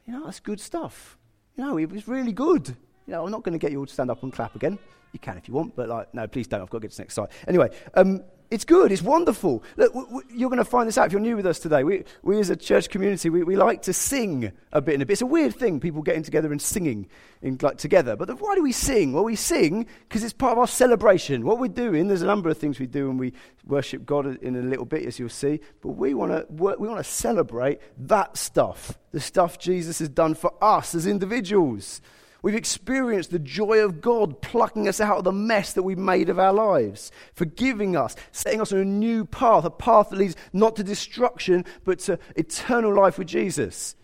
You 0.06 0.14
know, 0.14 0.24
that's 0.24 0.40
good 0.40 0.58
stuff. 0.58 1.18
You 1.58 1.64
know, 1.66 1.76
it 1.76 1.92
was 1.92 2.08
really 2.08 2.32
good. 2.32 2.68
You 3.06 3.12
know, 3.12 3.26
I'm 3.26 3.30
not 3.30 3.42
going 3.42 3.52
to 3.52 3.58
get 3.58 3.72
you 3.72 3.80
all 3.80 3.86
to 3.86 3.92
stand 3.92 4.10
up 4.10 4.22
and 4.22 4.32
clap 4.32 4.56
again. 4.56 4.78
You 5.12 5.18
can 5.18 5.36
if 5.36 5.48
you 5.48 5.52
want, 5.52 5.76
but 5.76 5.90
like, 5.90 6.14
no, 6.14 6.26
please 6.26 6.46
don't. 6.46 6.62
I've 6.62 6.70
got 6.70 6.78
to 6.78 6.82
get 6.82 6.92
to 6.92 6.96
the 6.96 7.02
next 7.02 7.14
slide. 7.14 7.28
Anyway, 7.46 7.68
um, 7.92 8.22
it's 8.50 8.64
good. 8.64 8.92
It's 8.92 9.02
wonderful. 9.02 9.62
Look, 9.76 9.92
w- 9.92 10.06
w- 10.06 10.28
you're 10.34 10.50
going 10.50 10.58
to 10.58 10.64
find 10.64 10.86
this 10.86 10.98
out 10.98 11.06
if 11.06 11.12
you're 11.12 11.20
new 11.20 11.36
with 11.36 11.46
us 11.46 11.58
today. 11.58 11.84
We, 11.84 12.04
we 12.22 12.38
as 12.38 12.50
a 12.50 12.56
church 12.56 12.88
community, 12.88 13.30
we, 13.30 13.42
we 13.42 13.56
like 13.56 13.82
to 13.82 13.92
sing 13.92 14.52
a 14.72 14.80
bit 14.80 14.94
and 14.94 15.02
a 15.02 15.06
bit. 15.06 15.14
It's 15.14 15.22
a 15.22 15.26
weird 15.26 15.54
thing, 15.54 15.80
people 15.80 16.02
getting 16.02 16.22
together 16.22 16.52
and 16.52 16.60
singing 16.60 17.08
in, 17.42 17.58
like, 17.62 17.78
together. 17.78 18.16
But 18.16 18.28
the, 18.28 18.36
why 18.36 18.54
do 18.54 18.62
we 18.62 18.72
sing? 18.72 19.12
Well, 19.12 19.24
we 19.24 19.36
sing 19.36 19.86
because 20.08 20.22
it's 20.22 20.32
part 20.32 20.52
of 20.52 20.58
our 20.58 20.66
celebration. 20.66 21.44
What 21.44 21.58
we're 21.58 21.68
doing, 21.68 22.08
there's 22.08 22.22
a 22.22 22.26
number 22.26 22.48
of 22.50 22.58
things 22.58 22.78
we 22.78 22.86
do 22.86 23.08
when 23.08 23.18
we 23.18 23.32
worship 23.66 24.06
God 24.06 24.26
in 24.42 24.56
a 24.56 24.62
little 24.62 24.84
bit, 24.84 25.04
as 25.06 25.18
you'll 25.18 25.28
see. 25.28 25.60
But 25.80 25.90
we 25.90 26.14
want 26.14 26.32
to 26.32 26.46
we 26.52 26.88
want 26.88 26.98
to 26.98 27.04
celebrate 27.04 27.80
that 28.06 28.36
stuff, 28.36 28.98
the 29.12 29.20
stuff 29.20 29.58
Jesus 29.58 29.98
has 29.98 30.08
done 30.08 30.34
for 30.34 30.52
us 30.62 30.94
as 30.94 31.06
individuals. 31.06 32.00
We've 32.44 32.54
experienced 32.54 33.30
the 33.30 33.38
joy 33.38 33.78
of 33.78 34.02
God 34.02 34.42
plucking 34.42 34.86
us 34.86 35.00
out 35.00 35.16
of 35.16 35.24
the 35.24 35.32
mess 35.32 35.72
that 35.72 35.82
we've 35.82 35.96
made 35.96 36.28
of 36.28 36.38
our 36.38 36.52
lives, 36.52 37.10
forgiving 37.32 37.96
us, 37.96 38.16
setting 38.32 38.60
us 38.60 38.70
on 38.70 38.80
a 38.80 38.84
new 38.84 39.24
path, 39.24 39.64
a 39.64 39.70
path 39.70 40.10
that 40.10 40.18
leads 40.18 40.36
not 40.52 40.76
to 40.76 40.84
destruction, 40.84 41.64
but 41.84 42.00
to 42.00 42.18
eternal 42.36 42.94
life 42.94 43.16
with 43.16 43.28
Jesus. 43.28 43.96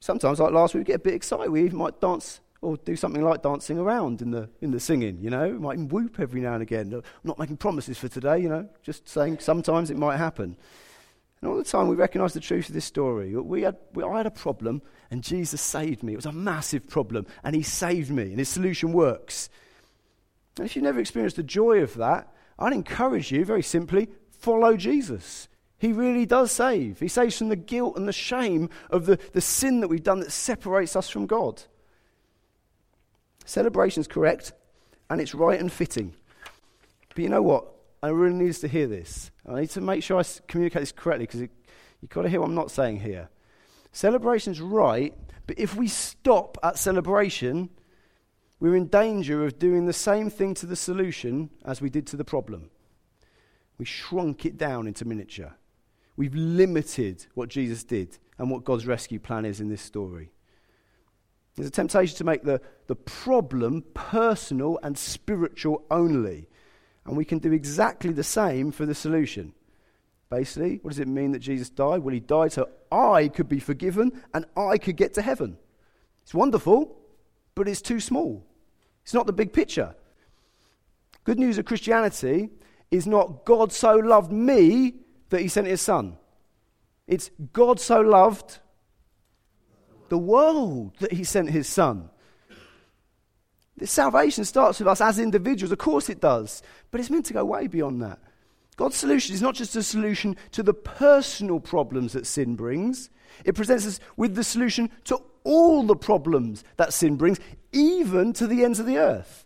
Sometimes, 0.00 0.38
like 0.38 0.52
last 0.52 0.74
week, 0.74 0.82
we 0.82 0.84
get 0.84 0.96
a 0.96 0.98
bit 0.98 1.14
excited. 1.14 1.50
We 1.50 1.64
even 1.64 1.78
might 1.78 1.98
dance 1.98 2.40
or 2.60 2.76
do 2.76 2.94
something 2.94 3.22
like 3.22 3.42
dancing 3.42 3.78
around 3.78 4.20
in 4.20 4.30
the, 4.30 4.50
in 4.60 4.70
the 4.70 4.78
singing, 4.78 5.16
you 5.22 5.30
know. 5.30 5.48
We 5.48 5.58
might 5.58 5.74
even 5.78 5.88
whoop 5.88 6.20
every 6.20 6.42
now 6.42 6.52
and 6.52 6.62
again. 6.62 6.92
I'm 6.92 7.02
not 7.22 7.38
making 7.38 7.56
promises 7.56 7.96
for 7.96 8.08
today, 8.08 8.40
you 8.40 8.50
know, 8.50 8.68
just 8.82 9.08
saying 9.08 9.38
sometimes 9.38 9.90
it 9.90 9.96
might 9.96 10.18
happen. 10.18 10.58
And 11.44 11.52
all 11.52 11.58
the 11.58 11.64
time 11.64 11.88
we 11.88 11.94
recognize 11.94 12.32
the 12.32 12.40
truth 12.40 12.70
of 12.70 12.74
this 12.74 12.86
story. 12.86 13.36
We 13.36 13.60
had, 13.60 13.76
we, 13.92 14.02
I 14.02 14.16
had 14.16 14.24
a 14.24 14.30
problem, 14.30 14.80
and 15.10 15.22
Jesus 15.22 15.60
saved 15.60 16.02
me. 16.02 16.14
It 16.14 16.16
was 16.16 16.24
a 16.24 16.32
massive 16.32 16.88
problem, 16.88 17.26
and 17.42 17.54
He 17.54 17.62
saved 17.62 18.10
me, 18.10 18.22
and 18.22 18.38
His 18.38 18.48
solution 18.48 18.94
works. 18.94 19.50
And 20.56 20.64
if 20.64 20.74
you've 20.74 20.84
never 20.84 21.00
experienced 21.00 21.36
the 21.36 21.42
joy 21.42 21.82
of 21.82 21.96
that, 21.96 22.32
I'd 22.58 22.72
encourage 22.72 23.30
you, 23.30 23.44
very 23.44 23.62
simply, 23.62 24.08
follow 24.30 24.74
Jesus. 24.78 25.48
He 25.76 25.92
really 25.92 26.24
does 26.24 26.50
save. 26.50 26.98
He 26.98 27.08
saves 27.08 27.36
from 27.36 27.50
the 27.50 27.56
guilt 27.56 27.98
and 27.98 28.08
the 28.08 28.12
shame 28.14 28.70
of 28.88 29.04
the, 29.04 29.18
the 29.34 29.42
sin 29.42 29.80
that 29.80 29.88
we've 29.88 30.02
done 30.02 30.20
that 30.20 30.32
separates 30.32 30.96
us 30.96 31.10
from 31.10 31.26
God. 31.26 31.62
Celebration 33.44 34.00
is 34.00 34.08
correct, 34.08 34.52
and 35.10 35.20
it's 35.20 35.34
right 35.34 35.60
and 35.60 35.70
fitting. 35.70 36.14
But 37.14 37.18
you 37.18 37.28
know 37.28 37.42
what? 37.42 37.73
I 38.04 38.08
really 38.08 38.34
need 38.34 38.52
to 38.52 38.68
hear 38.68 38.86
this. 38.86 39.30
I 39.48 39.60
need 39.60 39.70
to 39.70 39.80
make 39.80 40.02
sure 40.02 40.20
I 40.20 40.24
communicate 40.46 40.82
this 40.82 40.92
correctly 40.92 41.24
because 41.24 41.40
you've 41.40 42.10
got 42.10 42.22
to 42.22 42.28
hear 42.28 42.40
what 42.40 42.50
I'm 42.50 42.54
not 42.54 42.70
saying 42.70 43.00
here. 43.00 43.30
Celebration's 43.92 44.60
right, 44.60 45.14
but 45.46 45.58
if 45.58 45.74
we 45.74 45.88
stop 45.88 46.58
at 46.62 46.76
celebration, 46.76 47.70
we're 48.60 48.76
in 48.76 48.88
danger 48.88 49.42
of 49.46 49.58
doing 49.58 49.86
the 49.86 49.94
same 49.94 50.28
thing 50.28 50.52
to 50.52 50.66
the 50.66 50.76
solution 50.76 51.48
as 51.64 51.80
we 51.80 51.88
did 51.88 52.06
to 52.08 52.18
the 52.18 52.26
problem. 52.26 52.68
We 53.78 53.86
shrunk 53.86 54.44
it 54.44 54.58
down 54.58 54.86
into 54.86 55.06
miniature. 55.06 55.54
We've 56.14 56.34
limited 56.34 57.24
what 57.32 57.48
Jesus 57.48 57.84
did 57.84 58.18
and 58.36 58.50
what 58.50 58.64
God's 58.64 58.86
rescue 58.86 59.18
plan 59.18 59.46
is 59.46 59.60
in 59.60 59.70
this 59.70 59.80
story. 59.80 60.30
There's 61.56 61.68
a 61.68 61.72
temptation 61.72 62.18
to 62.18 62.24
make 62.24 62.42
the, 62.42 62.60
the 62.86 62.96
problem 62.96 63.82
personal 63.94 64.78
and 64.82 64.98
spiritual 64.98 65.86
only. 65.90 66.48
And 67.06 67.16
we 67.16 67.24
can 67.24 67.38
do 67.38 67.52
exactly 67.52 68.12
the 68.12 68.24
same 68.24 68.72
for 68.72 68.86
the 68.86 68.94
solution. 68.94 69.52
Basically, 70.30 70.78
what 70.82 70.90
does 70.90 70.98
it 70.98 71.08
mean 71.08 71.32
that 71.32 71.40
Jesus 71.40 71.68
died? 71.68 72.02
Well, 72.02 72.14
he 72.14 72.20
died 72.20 72.52
so 72.52 72.68
I 72.90 73.28
could 73.28 73.48
be 73.48 73.60
forgiven 73.60 74.22
and 74.32 74.46
I 74.56 74.78
could 74.78 74.96
get 74.96 75.14
to 75.14 75.22
heaven. 75.22 75.58
It's 76.22 76.34
wonderful, 76.34 76.96
but 77.54 77.68
it's 77.68 77.82
too 77.82 78.00
small. 78.00 78.44
It's 79.02 79.14
not 79.14 79.26
the 79.26 79.32
big 79.32 79.52
picture. 79.52 79.94
Good 81.24 81.38
news 81.38 81.58
of 81.58 81.66
Christianity 81.66 82.50
is 82.90 83.06
not 83.06 83.44
God 83.44 83.72
so 83.72 83.96
loved 83.96 84.32
me 84.32 84.94
that 85.28 85.40
he 85.40 85.48
sent 85.48 85.66
his 85.66 85.82
son. 85.82 86.16
It's 87.06 87.30
God 87.52 87.78
so 87.80 88.00
loved 88.00 88.60
the 90.08 90.18
world 90.18 90.96
that 91.00 91.12
he 91.12 91.24
sent 91.24 91.50
his 91.50 91.68
son. 91.68 92.08
Salvation 93.82 94.44
starts 94.44 94.78
with 94.78 94.88
us 94.88 95.00
as 95.00 95.18
individuals. 95.18 95.72
Of 95.72 95.78
course 95.78 96.08
it 96.08 96.20
does. 96.20 96.62
But 96.90 97.00
it's 97.00 97.10
meant 97.10 97.26
to 97.26 97.32
go 97.32 97.44
way 97.44 97.66
beyond 97.66 98.02
that. 98.02 98.20
God's 98.76 98.96
solution 98.96 99.34
is 99.34 99.42
not 99.42 99.54
just 99.54 99.76
a 99.76 99.82
solution 99.82 100.36
to 100.52 100.62
the 100.62 100.74
personal 100.74 101.60
problems 101.60 102.12
that 102.12 102.26
sin 102.26 102.56
brings, 102.56 103.10
it 103.44 103.54
presents 103.54 103.86
us 103.86 104.00
with 104.16 104.34
the 104.34 104.44
solution 104.44 104.90
to 105.04 105.20
all 105.42 105.82
the 105.82 105.96
problems 105.96 106.64
that 106.76 106.92
sin 106.92 107.16
brings, 107.16 107.38
even 107.72 108.32
to 108.34 108.46
the 108.46 108.64
ends 108.64 108.78
of 108.80 108.86
the 108.86 108.98
earth. 108.98 109.44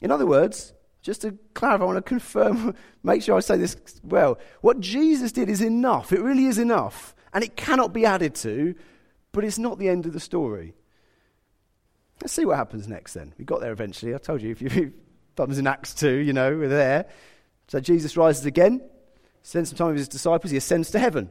In 0.00 0.10
other 0.10 0.26
words, 0.26 0.72
just 1.02 1.22
to 1.22 1.36
clarify, 1.54 1.84
I 1.84 1.86
want 1.86 1.96
to 1.96 2.02
confirm, 2.02 2.74
make 3.02 3.22
sure 3.22 3.36
I 3.36 3.40
say 3.40 3.56
this 3.56 3.76
well. 4.02 4.38
What 4.60 4.80
Jesus 4.80 5.32
did 5.32 5.48
is 5.48 5.60
enough. 5.60 6.12
It 6.12 6.20
really 6.20 6.46
is 6.46 6.58
enough. 6.58 7.14
And 7.32 7.44
it 7.44 7.56
cannot 7.56 7.92
be 7.92 8.04
added 8.04 8.34
to, 8.36 8.74
but 9.32 9.44
it's 9.44 9.58
not 9.58 9.78
the 9.78 9.88
end 9.88 10.06
of 10.06 10.12
the 10.12 10.20
story. 10.20 10.74
Let's 12.20 12.32
see 12.32 12.44
what 12.44 12.56
happens 12.56 12.88
next 12.88 13.14
then. 13.14 13.34
We 13.38 13.44
got 13.44 13.60
there 13.60 13.72
eventually. 13.72 14.14
I 14.14 14.18
told 14.18 14.42
you, 14.42 14.50
if 14.50 14.60
you've 14.60 14.92
done 15.36 15.50
in 15.58 15.66
Acts 15.66 15.94
2, 15.94 16.10
you 16.10 16.32
know, 16.32 16.56
we're 16.56 16.68
there. 16.68 17.06
So 17.68 17.80
Jesus 17.80 18.16
rises 18.16 18.46
again, 18.46 18.80
spends 19.42 19.68
some 19.68 19.78
time 19.78 19.88
with 19.88 19.98
his 19.98 20.08
disciples, 20.08 20.50
he 20.50 20.56
ascends 20.56 20.90
to 20.92 20.98
heaven. 20.98 21.30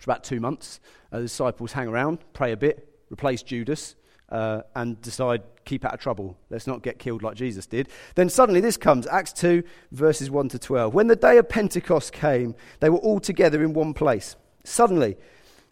For 0.00 0.10
about 0.10 0.24
two 0.24 0.40
months, 0.40 0.80
uh, 1.10 1.18
the 1.18 1.22
disciples 1.24 1.72
hang 1.72 1.88
around, 1.88 2.18
pray 2.32 2.52
a 2.52 2.56
bit, 2.56 2.88
replace 3.10 3.42
Judas, 3.42 3.94
uh, 4.28 4.62
and 4.74 5.00
decide, 5.00 5.42
keep 5.64 5.84
out 5.84 5.94
of 5.94 6.00
trouble. 6.00 6.36
Let's 6.50 6.66
not 6.66 6.82
get 6.82 6.98
killed 6.98 7.22
like 7.22 7.36
Jesus 7.36 7.66
did. 7.66 7.88
Then 8.16 8.28
suddenly 8.28 8.60
this 8.60 8.76
comes 8.76 9.06
Acts 9.06 9.32
2, 9.34 9.62
verses 9.92 10.30
1 10.30 10.48
to 10.50 10.58
12. 10.58 10.92
When 10.92 11.06
the 11.06 11.16
day 11.16 11.38
of 11.38 11.48
Pentecost 11.48 12.12
came, 12.12 12.54
they 12.80 12.90
were 12.90 12.98
all 12.98 13.20
together 13.20 13.62
in 13.62 13.72
one 13.72 13.94
place. 13.94 14.36
Suddenly, 14.64 15.16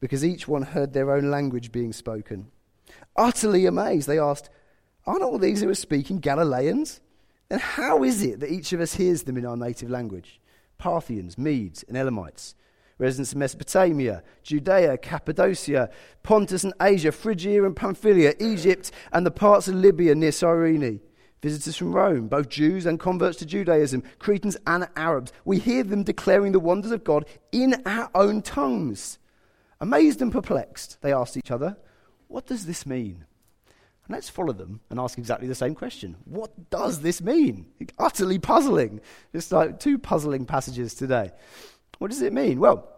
because 0.00 0.24
each 0.24 0.46
one 0.46 0.62
heard 0.62 0.92
their 0.92 1.10
own 1.12 1.30
language 1.30 1.72
being 1.72 1.92
spoken. 1.92 2.50
Utterly 3.16 3.66
amazed, 3.66 4.08
they 4.08 4.18
asked, 4.18 4.50
Aren't 5.06 5.22
all 5.22 5.38
these 5.38 5.60
who 5.60 5.68
are 5.68 5.74
speaking 5.74 6.18
Galileans? 6.18 7.00
Then 7.48 7.60
how 7.60 8.04
is 8.04 8.22
it 8.22 8.40
that 8.40 8.52
each 8.52 8.72
of 8.72 8.80
us 8.80 8.94
hears 8.94 9.22
them 9.22 9.36
in 9.36 9.46
our 9.46 9.56
native 9.56 9.90
language? 9.90 10.40
Parthians, 10.78 11.38
Medes, 11.38 11.84
and 11.88 11.96
Elamites 11.96 12.54
residents 12.98 13.32
of 13.32 13.38
Mesopotamia, 13.38 14.22
Judea, 14.42 14.98
Cappadocia, 14.98 15.90
Pontus 16.22 16.64
and 16.64 16.74
Asia, 16.82 17.12
Phrygia 17.12 17.64
and 17.64 17.74
Pamphylia, 17.74 18.34
Egypt, 18.40 18.90
and 19.12 19.24
the 19.24 19.30
parts 19.30 19.68
of 19.68 19.76
Libya 19.76 20.14
near 20.14 20.32
Cyrene. 20.32 21.00
Visitors 21.40 21.76
from 21.76 21.92
Rome, 21.92 22.26
both 22.26 22.48
Jews 22.48 22.84
and 22.84 22.98
converts 22.98 23.38
to 23.38 23.46
Judaism, 23.46 24.02
Cretans 24.18 24.56
and 24.66 24.88
Arabs. 24.96 25.32
We 25.44 25.60
hear 25.60 25.84
them 25.84 26.02
declaring 26.02 26.50
the 26.50 26.58
wonders 26.58 26.90
of 26.90 27.04
God 27.04 27.26
in 27.52 27.80
our 27.86 28.10
own 28.14 28.42
tongues. 28.42 29.18
Amazed 29.80 30.20
and 30.22 30.32
perplexed, 30.32 30.98
they 31.02 31.12
asked 31.12 31.36
each 31.36 31.50
other, 31.50 31.76
What 32.26 32.46
does 32.46 32.66
this 32.66 32.84
mean? 32.84 33.24
And 34.04 34.14
let's 34.14 34.28
follow 34.28 34.52
them 34.52 34.80
and 34.90 34.98
ask 34.98 35.18
exactly 35.18 35.46
the 35.46 35.54
same 35.54 35.74
question. 35.74 36.16
What 36.24 36.70
does 36.70 37.00
this 37.00 37.20
mean? 37.20 37.66
Utterly 37.98 38.38
puzzling. 38.38 39.00
It's 39.32 39.52
like 39.52 39.78
two 39.78 39.98
puzzling 39.98 40.46
passages 40.46 40.94
today. 40.94 41.30
What 41.98 42.10
does 42.10 42.22
it 42.22 42.32
mean? 42.32 42.58
Well, 42.58 42.88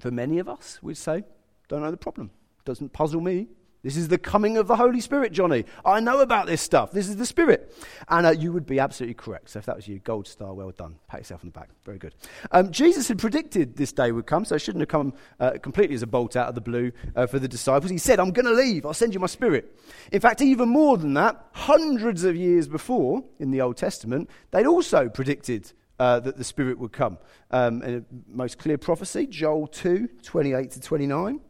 for 0.00 0.10
many 0.10 0.40
of 0.40 0.48
us, 0.48 0.80
we'd 0.82 0.96
say, 0.96 1.22
don't 1.68 1.82
know 1.82 1.90
the 1.90 1.96
problem. 1.96 2.30
Doesn't 2.64 2.92
puzzle 2.92 3.20
me. 3.20 3.48
This 3.84 3.98
is 3.98 4.08
the 4.08 4.16
coming 4.16 4.56
of 4.56 4.66
the 4.66 4.76
Holy 4.76 5.02
Spirit, 5.02 5.30
Johnny. 5.30 5.66
I 5.84 6.00
know 6.00 6.20
about 6.20 6.46
this 6.46 6.62
stuff. 6.62 6.90
This 6.90 7.06
is 7.06 7.16
the 7.16 7.26
Spirit. 7.26 7.76
And 8.08 8.26
uh, 8.26 8.30
you 8.30 8.50
would 8.50 8.64
be 8.64 8.80
absolutely 8.80 9.12
correct. 9.12 9.50
So 9.50 9.58
if 9.58 9.66
that 9.66 9.76
was 9.76 9.86
you, 9.86 9.98
gold 9.98 10.26
star, 10.26 10.54
well 10.54 10.70
done. 10.70 10.96
Pat 11.06 11.20
yourself 11.20 11.42
on 11.42 11.48
the 11.48 11.52
back. 11.52 11.68
Very 11.84 11.98
good. 11.98 12.14
Um, 12.50 12.70
Jesus 12.72 13.08
had 13.08 13.18
predicted 13.18 13.76
this 13.76 13.92
day 13.92 14.10
would 14.10 14.24
come, 14.24 14.46
so 14.46 14.54
it 14.54 14.60
shouldn't 14.60 14.80
have 14.80 14.88
come 14.88 15.12
uh, 15.38 15.58
completely 15.62 15.94
as 15.94 16.02
a 16.02 16.06
bolt 16.06 16.34
out 16.34 16.48
of 16.48 16.54
the 16.54 16.62
blue 16.62 16.92
uh, 17.14 17.26
for 17.26 17.38
the 17.38 17.46
disciples. 17.46 17.90
He 17.90 17.98
said, 17.98 18.18
I'm 18.18 18.30
going 18.30 18.46
to 18.46 18.54
leave. 18.54 18.86
I'll 18.86 18.94
send 18.94 19.12
you 19.12 19.20
my 19.20 19.26
Spirit. 19.26 19.78
In 20.10 20.20
fact, 20.20 20.40
even 20.40 20.70
more 20.70 20.96
than 20.96 21.12
that, 21.14 21.44
hundreds 21.52 22.24
of 22.24 22.34
years 22.34 22.66
before 22.66 23.22
in 23.38 23.50
the 23.50 23.60
Old 23.60 23.76
Testament, 23.76 24.30
they'd 24.50 24.66
also 24.66 25.10
predicted 25.10 25.70
uh, 25.98 26.20
that 26.20 26.38
the 26.38 26.44
Spirit 26.44 26.78
would 26.78 26.92
come. 26.92 27.18
Um, 27.50 27.82
and 27.82 28.06
most 28.26 28.58
clear 28.58 28.78
prophecy, 28.78 29.26
Joel 29.26 29.66
2 29.66 30.08
28 30.22 30.70
to 30.70 30.80
29. 30.80 31.40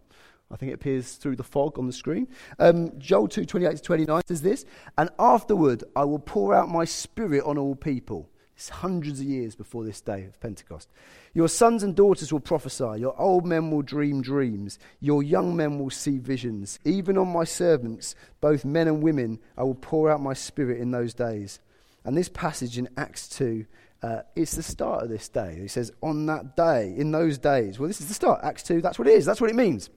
I 0.54 0.56
think 0.56 0.70
it 0.70 0.76
appears 0.76 1.14
through 1.14 1.34
the 1.34 1.42
fog 1.42 1.80
on 1.80 1.88
the 1.88 1.92
screen. 1.92 2.28
Um, 2.60 2.96
Joel 2.98 3.26
2 3.26 3.44
28 3.44 3.76
to 3.76 3.82
29 3.82 4.22
says 4.26 4.40
this 4.40 4.64
And 4.96 5.10
afterward 5.18 5.82
I 5.96 6.04
will 6.04 6.20
pour 6.20 6.54
out 6.54 6.68
my 6.68 6.84
Spirit 6.84 7.42
on 7.44 7.58
all 7.58 7.74
people. 7.74 8.30
It's 8.56 8.68
hundreds 8.68 9.18
of 9.18 9.26
years 9.26 9.56
before 9.56 9.84
this 9.84 10.00
day 10.00 10.26
of 10.26 10.38
Pentecost. 10.38 10.88
Your 11.34 11.48
sons 11.48 11.82
and 11.82 11.96
daughters 11.96 12.32
will 12.32 12.38
prophesy. 12.38 13.00
Your 13.00 13.20
old 13.20 13.44
men 13.44 13.72
will 13.72 13.82
dream 13.82 14.22
dreams. 14.22 14.78
Your 15.00 15.24
young 15.24 15.56
men 15.56 15.80
will 15.80 15.90
see 15.90 16.18
visions. 16.18 16.78
Even 16.84 17.18
on 17.18 17.26
my 17.26 17.42
servants, 17.42 18.14
both 18.40 18.64
men 18.64 18.86
and 18.86 19.02
women, 19.02 19.40
I 19.58 19.64
will 19.64 19.74
pour 19.74 20.08
out 20.08 20.22
my 20.22 20.34
spirit 20.34 20.78
in 20.78 20.92
those 20.92 21.14
days. 21.14 21.58
And 22.04 22.16
this 22.16 22.28
passage 22.28 22.78
in 22.78 22.88
Acts 22.96 23.28
2 23.30 23.66
uh, 24.04 24.20
it's 24.36 24.54
the 24.54 24.62
start 24.62 25.02
of 25.02 25.08
this 25.08 25.30
day. 25.30 25.56
He 25.58 25.66
says, 25.66 25.90
on 26.02 26.26
that 26.26 26.56
day, 26.56 26.94
in 26.94 27.10
those 27.10 27.38
days. 27.38 27.78
Well, 27.78 27.88
this 27.88 28.02
is 28.02 28.08
the 28.08 28.12
start. 28.12 28.40
Acts 28.42 28.62
2, 28.64 28.82
that's 28.82 28.98
what 28.98 29.08
it 29.08 29.12
is. 29.12 29.24
That's 29.24 29.40
what 29.40 29.48
it 29.48 29.56
means. 29.56 29.88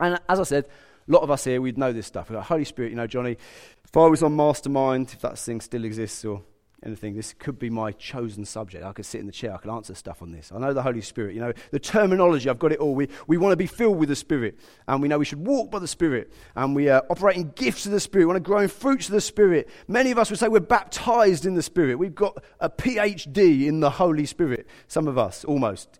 And 0.00 0.18
as 0.28 0.40
I 0.40 0.44
said, 0.44 0.64
a 0.66 1.12
lot 1.12 1.22
of 1.22 1.30
us 1.30 1.44
here, 1.44 1.60
we'd 1.60 1.78
know 1.78 1.92
this 1.92 2.06
stuff. 2.06 2.30
We're 2.30 2.36
like, 2.36 2.46
Holy 2.46 2.64
Spirit, 2.64 2.90
you 2.90 2.96
know, 2.96 3.06
Johnny, 3.06 3.36
if 3.84 3.96
I 3.96 4.06
was 4.06 4.22
on 4.22 4.36
Mastermind, 4.36 5.10
if 5.12 5.20
that 5.22 5.38
thing 5.38 5.60
still 5.60 5.84
exists, 5.84 6.24
or 6.24 6.42
anything. 6.84 7.16
This 7.16 7.34
could 7.38 7.58
be 7.58 7.70
my 7.70 7.92
chosen 7.92 8.44
subject. 8.44 8.84
I 8.84 8.92
could 8.92 9.06
sit 9.06 9.20
in 9.20 9.26
the 9.26 9.32
chair, 9.32 9.54
I 9.54 9.58
could 9.58 9.70
answer 9.70 9.94
stuff 9.94 10.22
on 10.22 10.32
this. 10.32 10.52
I 10.54 10.58
know 10.58 10.72
the 10.72 10.82
Holy 10.82 11.00
Spirit, 11.00 11.34
you 11.34 11.40
know, 11.40 11.52
the 11.70 11.80
terminology, 11.80 12.48
I've 12.48 12.58
got 12.58 12.72
it 12.72 12.78
all. 12.78 12.94
We, 12.94 13.08
we 13.26 13.36
want 13.36 13.52
to 13.52 13.56
be 13.56 13.66
filled 13.66 13.98
with 13.98 14.08
the 14.08 14.16
Spirit, 14.16 14.58
and 14.86 15.02
we 15.02 15.08
know 15.08 15.18
we 15.18 15.24
should 15.24 15.44
walk 15.44 15.70
by 15.70 15.78
the 15.78 15.88
Spirit, 15.88 16.32
and 16.54 16.74
we 16.74 16.88
uh, 16.88 17.02
operate 17.10 17.36
in 17.36 17.50
gifts 17.50 17.86
of 17.86 17.92
the 17.92 18.00
Spirit, 18.00 18.24
we 18.24 18.32
want 18.32 18.44
to 18.44 18.48
grow 18.48 18.60
in 18.60 18.68
fruits 18.68 19.06
of 19.08 19.12
the 19.12 19.20
Spirit. 19.20 19.68
Many 19.88 20.10
of 20.10 20.18
us 20.18 20.30
would 20.30 20.38
say 20.38 20.48
we're 20.48 20.60
baptized 20.60 21.46
in 21.46 21.54
the 21.54 21.62
Spirit. 21.62 21.98
We've 21.98 22.14
got 22.14 22.42
a 22.60 22.70
PhD 22.70 23.66
in 23.66 23.80
the 23.80 23.90
Holy 23.90 24.26
Spirit, 24.26 24.66
some 24.86 25.08
of 25.08 25.18
us, 25.18 25.44
almost. 25.44 25.98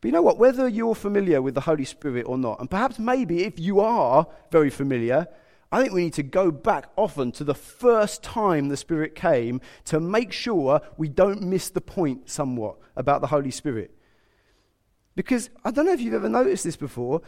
But 0.00 0.08
you 0.08 0.12
know 0.12 0.22
what? 0.22 0.38
Whether 0.38 0.68
you're 0.68 0.94
familiar 0.94 1.40
with 1.40 1.54
the 1.54 1.62
Holy 1.62 1.84
Spirit 1.84 2.26
or 2.26 2.36
not, 2.36 2.60
and 2.60 2.70
perhaps 2.70 2.98
maybe 2.98 3.44
if 3.44 3.58
you 3.58 3.80
are 3.80 4.26
very 4.50 4.70
familiar, 4.70 5.26
I 5.72 5.82
think 5.82 5.92
we 5.92 6.04
need 6.04 6.14
to 6.14 6.22
go 6.22 6.50
back 6.50 6.90
often 6.96 7.32
to 7.32 7.44
the 7.44 7.54
first 7.54 8.22
time 8.22 8.68
the 8.68 8.76
Spirit 8.76 9.14
came 9.14 9.60
to 9.86 9.98
make 9.98 10.32
sure 10.32 10.80
we 10.96 11.08
don't 11.08 11.42
miss 11.42 11.70
the 11.70 11.80
point 11.80 12.30
somewhat 12.30 12.76
about 12.94 13.20
the 13.20 13.26
Holy 13.28 13.50
Spirit. 13.50 13.90
Because 15.16 15.50
I 15.64 15.70
don't 15.70 15.86
know 15.86 15.92
if 15.92 16.00
you've 16.00 16.14
ever 16.14 16.28
noticed 16.28 16.64
this 16.64 16.76
before, 16.76 17.22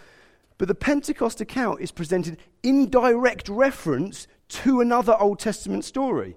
but 0.58 0.68
the 0.68 0.74
Pentecost 0.74 1.40
account 1.40 1.80
is 1.80 1.90
presented 1.90 2.38
in 2.62 2.90
direct 2.90 3.48
reference 3.48 4.26
to 4.48 4.80
another 4.80 5.16
Old 5.18 5.38
Testament 5.38 5.84
story. 5.84 6.36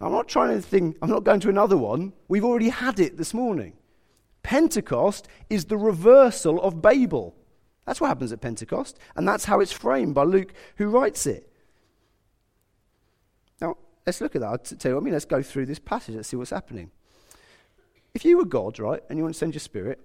I'm 0.00 0.12
not 0.12 0.28
trying 0.28 0.54
to 0.54 0.62
think, 0.62 0.96
I'm 1.00 1.10
not 1.10 1.24
going 1.24 1.40
to 1.40 1.48
another 1.48 1.76
one. 1.76 2.12
We've 2.28 2.44
already 2.44 2.68
had 2.68 2.98
it 2.98 3.16
this 3.16 3.32
morning. 3.32 3.74
Pentecost 4.42 5.28
is 5.48 5.66
the 5.66 5.76
reversal 5.76 6.60
of 6.60 6.82
Babel. 6.82 7.34
That's 7.86 8.00
what 8.00 8.08
happens 8.08 8.32
at 8.32 8.40
Pentecost, 8.40 8.98
and 9.16 9.26
that's 9.26 9.44
how 9.44 9.60
it's 9.60 9.72
framed 9.72 10.14
by 10.14 10.24
Luke, 10.24 10.52
who 10.76 10.88
writes 10.88 11.26
it. 11.26 11.52
Now, 13.60 13.76
let's 14.06 14.20
look 14.20 14.36
at 14.36 14.40
that. 14.42 14.48
I'll 14.48 14.58
tell 14.58 14.90
you 14.90 14.94
what 14.96 15.02
I 15.02 15.04
mean. 15.04 15.12
Let's 15.12 15.24
go 15.24 15.42
through 15.42 15.66
this 15.66 15.78
passage. 15.78 16.14
Let's 16.14 16.28
see 16.28 16.36
what's 16.36 16.50
happening. 16.50 16.90
If 18.14 18.24
you 18.24 18.36
were 18.36 18.44
God, 18.44 18.78
right, 18.78 19.02
and 19.08 19.18
you 19.18 19.24
want 19.24 19.34
to 19.34 19.38
send 19.38 19.54
your 19.54 19.60
spirit, 19.60 20.00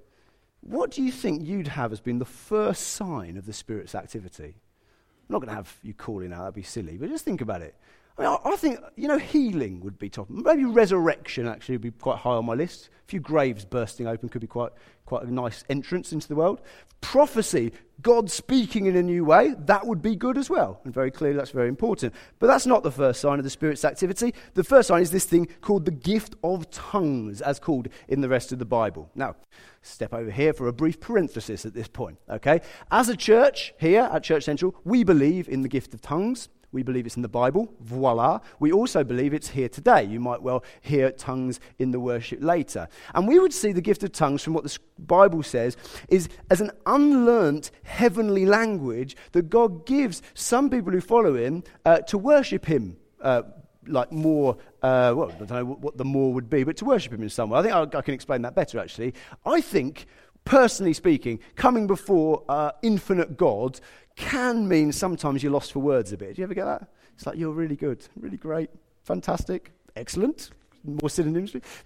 what 0.61 0.91
do 0.91 1.03
you 1.03 1.11
think 1.11 1.45
you'd 1.45 1.67
have 1.67 1.91
as 1.91 1.99
being 1.99 2.19
the 2.19 2.25
first 2.25 2.87
sign 2.87 3.37
of 3.37 3.45
the 3.45 3.53
Spirit's 3.53 3.95
activity? 3.95 4.55
I'm 4.55 5.33
not 5.33 5.39
going 5.39 5.49
to 5.49 5.55
have 5.55 5.75
you 5.83 5.93
calling 5.93 6.33
out, 6.33 6.39
that'd 6.39 6.53
be 6.55 6.63
silly, 6.63 6.97
but 6.97 7.09
just 7.09 7.25
think 7.25 7.41
about 7.41 7.61
it. 7.61 7.75
I, 8.17 8.21
mean, 8.21 8.31
I, 8.31 8.49
I 8.49 8.55
think, 8.55 8.79
you 8.95 9.07
know, 9.07 9.17
healing 9.17 9.81
would 9.81 9.99
be 9.99 10.09
top. 10.09 10.29
Maybe 10.29 10.65
resurrection 10.65 11.47
actually 11.47 11.75
would 11.75 11.81
be 11.81 11.91
quite 11.91 12.17
high 12.17 12.31
on 12.31 12.45
my 12.45 12.53
list. 12.53 12.89
A 13.07 13.07
few 13.07 13.19
graves 13.19 13.63
bursting 13.63 14.07
open 14.07 14.27
could 14.27 14.41
be 14.41 14.47
quite, 14.47 14.71
quite 15.05 15.23
a 15.23 15.33
nice 15.33 15.63
entrance 15.69 16.11
into 16.11 16.27
the 16.27 16.35
world. 16.35 16.61
Prophecy, 16.99 17.73
God 18.01 18.31
speaking 18.31 18.87
in 18.87 18.95
a 18.95 19.03
new 19.03 19.23
way, 19.23 19.53
that 19.59 19.85
would 19.85 20.01
be 20.01 20.15
good 20.15 20.37
as 20.37 20.49
well. 20.49 20.81
And 20.83 20.93
very 20.93 21.11
clearly, 21.11 21.37
that's 21.37 21.51
very 21.51 21.67
important. 21.67 22.13
But 22.39 22.47
that's 22.47 22.65
not 22.65 22.81
the 22.81 22.91
first 22.91 23.21
sign 23.21 23.37
of 23.37 23.43
the 23.43 23.51
Spirit's 23.51 23.85
activity. 23.85 24.33
The 24.55 24.63
first 24.63 24.87
sign 24.87 25.03
is 25.03 25.11
this 25.11 25.25
thing 25.25 25.47
called 25.61 25.85
the 25.85 25.91
gift 25.91 26.35
of 26.43 26.71
tongues, 26.71 27.41
as 27.41 27.59
called 27.59 27.87
in 28.07 28.21
the 28.21 28.29
rest 28.29 28.51
of 28.51 28.57
the 28.57 28.65
Bible. 28.65 29.11
Now, 29.13 29.35
step 29.83 30.11
over 30.11 30.31
here 30.31 30.53
for 30.53 30.67
a 30.67 30.73
brief 30.73 30.99
parenthesis 30.99 31.65
at 31.67 31.75
this 31.75 31.87
point, 31.87 32.17
okay? 32.27 32.61
As 32.89 33.09
a 33.09 33.15
church 33.15 33.75
here 33.79 34.09
at 34.11 34.23
Church 34.23 34.43
Central, 34.43 34.75
we 34.83 35.03
believe 35.03 35.47
in 35.47 35.61
the 35.61 35.69
gift 35.69 35.93
of 35.93 36.01
tongues. 36.01 36.49
We 36.73 36.83
believe 36.83 37.05
it's 37.05 37.15
in 37.15 37.21
the 37.21 37.29
Bible, 37.29 37.73
voila. 37.79 38.41
We 38.59 38.73
also 38.73 39.03
believe 39.03 39.33
it's 39.33 39.49
here 39.49 39.69
today. 39.69 40.03
You 40.03 40.19
might 40.19 40.41
well 40.41 40.65
hear 40.81 41.11
tongues 41.11 41.61
in 41.79 41.91
the 41.91 41.99
worship 41.99 42.39
later. 42.41 42.89
And 43.15 43.25
we 43.27 43.39
would 43.39 43.53
see 43.53 43.71
the 43.71 43.81
gift 43.81 44.03
of 44.03 44.11
tongues, 44.11 44.43
from 44.43 44.53
what 44.53 44.65
the 44.65 44.77
Bible 44.99 45.43
says, 45.43 45.77
is 46.09 46.27
as 46.49 46.59
an 46.59 46.71
unlearnt 46.85 47.71
heavenly 47.83 48.45
language 48.45 49.15
that 49.31 49.49
God 49.49 49.85
gives 49.85 50.21
some 50.33 50.69
people 50.69 50.91
who 50.91 50.99
follow 50.99 51.35
Him 51.35 51.63
uh, 51.85 51.99
to 51.99 52.17
worship 52.17 52.65
Him. 52.65 52.97
Uh, 53.21 53.43
like 53.87 54.11
more, 54.11 54.57
uh, 54.81 55.13
well, 55.15 55.31
I 55.31 55.45
don't 55.45 55.49
know 55.49 55.65
what 55.65 55.97
the 55.97 56.03
more 56.03 56.33
would 56.33 56.49
be, 56.49 56.65
but 56.65 56.75
to 56.77 56.85
worship 56.85 57.13
Him 57.13 57.23
in 57.23 57.29
some 57.29 57.49
way. 57.49 57.59
I 57.59 57.61
think 57.61 57.73
I, 57.73 57.99
I 57.99 58.01
can 58.01 58.13
explain 58.13 58.41
that 58.41 58.53
better, 58.53 58.79
actually. 58.79 59.13
I 59.45 59.61
think 59.61 60.05
personally 60.47 60.93
speaking, 60.93 61.39
coming 61.55 61.87
before 61.87 62.43
uh, 62.47 62.71
infinite 62.81 63.37
God 63.37 63.79
can 64.17 64.67
mean 64.67 64.91
sometimes 64.91 65.41
you're 65.41 65.51
lost 65.51 65.71
for 65.71 65.79
words 65.79 66.11
a 66.11 66.17
bit. 66.17 66.35
Do 66.35 66.41
you 66.41 66.43
ever 66.43 66.53
get 66.53 66.65
that? 66.65 66.89
It's 67.15 67.25
like, 67.25 67.37
you're 67.37 67.53
really 67.53 67.75
good, 67.75 68.05
really 68.19 68.37
great, 68.37 68.69
fantastic, 69.03 69.71
excellent. 69.95 70.49
More 70.83 71.09
synonyms. 71.09 71.55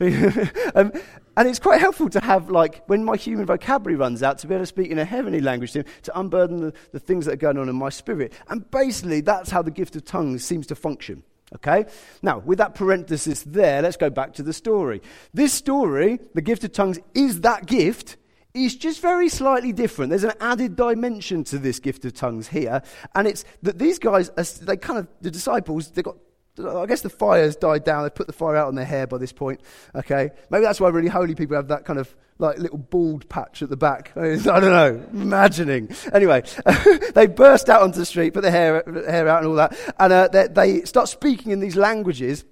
um, 0.76 0.92
and 1.38 1.48
it's 1.48 1.60
quite 1.60 1.80
helpful 1.80 2.10
to 2.10 2.20
have, 2.22 2.50
like, 2.50 2.84
when 2.88 3.04
my 3.04 3.16
human 3.16 3.46
vocabulary 3.46 3.96
runs 3.96 4.24
out, 4.24 4.38
to 4.40 4.48
be 4.48 4.54
able 4.54 4.64
to 4.64 4.68
speak 4.68 4.92
in 4.92 5.00
a 5.00 5.06
heavenly 5.06 5.42
language 5.42 5.72
to 5.74 5.80
him, 5.80 5.86
to 6.04 6.20
unburden 6.20 6.58
the, 6.58 6.74
the 6.92 7.00
things 7.00 7.26
that 7.26 7.34
are 7.34 7.38
going 7.38 7.58
on 7.58 7.70
in 7.70 7.76
my 7.76 7.90
spirit. 7.90 8.34
And 8.50 8.70
basically, 8.70 9.22
that's 9.22 9.50
how 9.50 9.62
the 9.62 9.72
gift 9.72 9.96
of 9.96 10.06
tongues 10.06 10.44
seems 10.44 10.68
to 10.68 10.76
function. 10.76 11.24
Okay? 11.56 11.86
Now, 12.22 12.40
with 12.40 12.60
that 12.60 12.76
parenthesis 12.76 13.44
there, 13.44 13.82
let's 13.82 13.98
go 13.98 14.10
back 14.10 14.34
to 14.34 14.44
the 14.44 14.54
story. 14.54 15.02
This 15.34 15.54
story, 15.54 16.20
the 16.34 16.42
gift 16.42 16.64
of 16.64 16.72
tongues, 16.72 17.00
is 17.14 17.42
that 17.42 17.66
gift 17.66 18.18
is 18.54 18.76
just 18.76 19.02
very 19.02 19.30
slightly 19.30 19.72
different. 19.72 20.10
There's 20.10 20.24
an 20.24 20.34
added 20.40 20.76
dimension 20.76 21.44
to 21.46 21.58
this 21.58 21.80
gift 21.80 22.06
of 22.06 22.14
tongues 22.14 22.48
here, 22.48 22.82
and 23.16 23.28
it's 23.28 23.46
that 23.64 23.80
these 23.80 24.00
guys, 24.00 24.30
are, 24.38 24.44
they 24.44 24.78
kind 24.78 25.00
of, 25.00 25.08
the 25.22 25.32
disciples, 25.32 25.92
they 25.92 26.02
got, 26.02 26.18
I 26.60 26.86
guess 26.86 27.02
the 27.02 27.10
fire's 27.10 27.56
died 27.56 27.86
down. 27.86 28.04
They've 28.04 28.14
put 28.14 28.28
the 28.28 28.34
fire 28.34 28.56
out 28.56 28.68
on 28.68 28.76
their 28.76 28.86
hair 28.86 29.08
by 29.08 29.18
this 29.18 29.32
point. 29.32 29.62
Okay, 29.96 30.32
maybe 30.50 30.64
that's 30.64 30.82
why 30.82 30.90
really 30.90 31.08
holy 31.08 31.34
people 31.34 31.56
have 31.56 31.70
that 31.70 31.86
kind 31.86 31.98
of 31.98 32.14
like 32.40 32.58
little 32.58 32.78
bald 32.78 33.30
patch 33.30 33.62
at 33.62 33.70
the 33.70 33.78
back. 33.78 34.12
I 34.16 34.36
don't 34.36 34.64
know, 34.64 35.06
imagining. 35.14 35.90
Anyway, 36.12 36.44
they 37.14 37.28
burst 37.28 37.70
out 37.70 37.82
onto 37.82 38.00
the 38.00 38.06
street, 38.06 38.34
put 38.34 38.42
their 38.42 38.52
hair, 38.52 38.84
hair 39.08 39.28
out 39.28 39.40
and 39.40 39.48
all 39.48 39.56
that, 39.56 39.78
and 39.98 40.12
uh, 40.12 40.28
they, 40.28 40.48
they 40.48 40.82
start 40.82 41.08
speaking 41.08 41.52
in 41.52 41.60
these 41.60 41.76
languages 41.76 42.44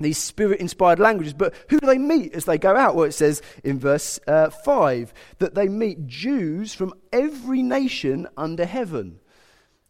these 0.00 0.18
spirit 0.18 0.60
inspired 0.60 0.98
languages. 0.98 1.34
But 1.34 1.54
who 1.68 1.78
do 1.78 1.86
they 1.86 1.98
meet 1.98 2.34
as 2.34 2.44
they 2.44 2.58
go 2.58 2.76
out? 2.76 2.94
Well, 2.94 3.04
it 3.04 3.12
says 3.12 3.42
in 3.62 3.78
verse 3.78 4.18
uh, 4.26 4.50
5 4.50 5.12
that 5.38 5.54
they 5.54 5.68
meet 5.68 6.06
Jews 6.06 6.74
from 6.74 6.94
every 7.12 7.62
nation 7.62 8.26
under 8.36 8.64
heaven. 8.64 9.20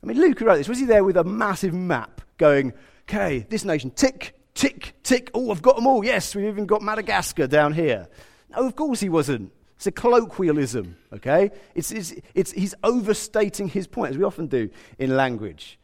I 0.02 0.06
mean, 0.06 0.18
Luke 0.18 0.40
wrote 0.40 0.58
this. 0.58 0.68
Was 0.68 0.78
he 0.78 0.84
there 0.84 1.04
with 1.04 1.16
a 1.16 1.24
massive 1.24 1.72
map 1.72 2.20
going, 2.36 2.74
okay, 3.08 3.46
this 3.48 3.64
nation, 3.64 3.90
tick, 3.90 4.38
tick, 4.54 4.94
tick. 5.02 5.30
Oh, 5.32 5.50
I've 5.50 5.62
got 5.62 5.76
them 5.76 5.86
all. 5.86 6.04
Yes, 6.04 6.34
we've 6.34 6.46
even 6.46 6.66
got 6.66 6.82
Madagascar 6.82 7.46
down 7.46 7.72
here. 7.72 8.08
No, 8.50 8.66
of 8.66 8.76
course 8.76 9.00
he 9.00 9.08
wasn't. 9.08 9.52
It's 9.76 9.86
a 9.86 9.92
colloquialism, 9.92 10.96
okay? 11.12 11.50
It's, 11.74 11.90
it's, 11.90 12.14
it's, 12.34 12.52
he's 12.52 12.74
overstating 12.84 13.68
his 13.68 13.86
point, 13.86 14.12
as 14.12 14.18
we 14.18 14.24
often 14.24 14.46
do 14.46 14.70
in 14.98 15.16
language. 15.16 15.78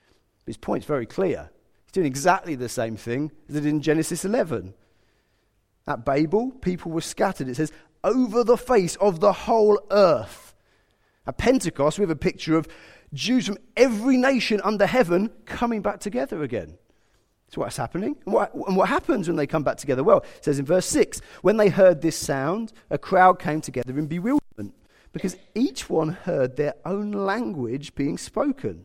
His 0.46 0.56
point's 0.56 0.86
very 0.86 1.06
clear. 1.06 1.50
He's 1.90 1.94
doing 1.94 2.06
exactly 2.06 2.54
the 2.54 2.68
same 2.68 2.96
thing 2.96 3.32
as 3.48 3.56
it 3.56 3.62
did 3.62 3.68
in 3.68 3.82
Genesis 3.82 4.24
11. 4.24 4.74
At 5.88 6.04
Babel, 6.04 6.52
people 6.52 6.92
were 6.92 7.00
scattered, 7.00 7.48
it 7.48 7.56
says, 7.56 7.72
over 8.04 8.44
the 8.44 8.56
face 8.56 8.94
of 9.00 9.18
the 9.18 9.32
whole 9.32 9.76
earth. 9.90 10.54
At 11.26 11.38
Pentecost, 11.38 11.98
we 11.98 12.04
have 12.04 12.10
a 12.10 12.14
picture 12.14 12.56
of 12.56 12.68
Jews 13.12 13.48
from 13.48 13.58
every 13.76 14.16
nation 14.16 14.60
under 14.62 14.86
heaven 14.86 15.32
coming 15.46 15.82
back 15.82 15.98
together 15.98 16.44
again. 16.44 16.78
That's 17.48 17.56
what's 17.56 17.76
happening. 17.76 18.14
And 18.24 18.34
what, 18.34 18.54
and 18.54 18.76
what 18.76 18.88
happens 18.88 19.26
when 19.26 19.36
they 19.36 19.48
come 19.48 19.64
back 19.64 19.78
together? 19.78 20.04
Well, 20.04 20.18
it 20.36 20.44
says 20.44 20.60
in 20.60 20.66
verse 20.66 20.86
6 20.86 21.20
when 21.42 21.56
they 21.56 21.70
heard 21.70 22.02
this 22.02 22.14
sound, 22.14 22.72
a 22.90 22.98
crowd 22.98 23.40
came 23.40 23.60
together 23.60 23.98
in 23.98 24.06
bewilderment 24.06 24.76
because 25.12 25.36
each 25.56 25.90
one 25.90 26.10
heard 26.10 26.54
their 26.54 26.74
own 26.84 27.10
language 27.10 27.96
being 27.96 28.16
spoken. 28.16 28.84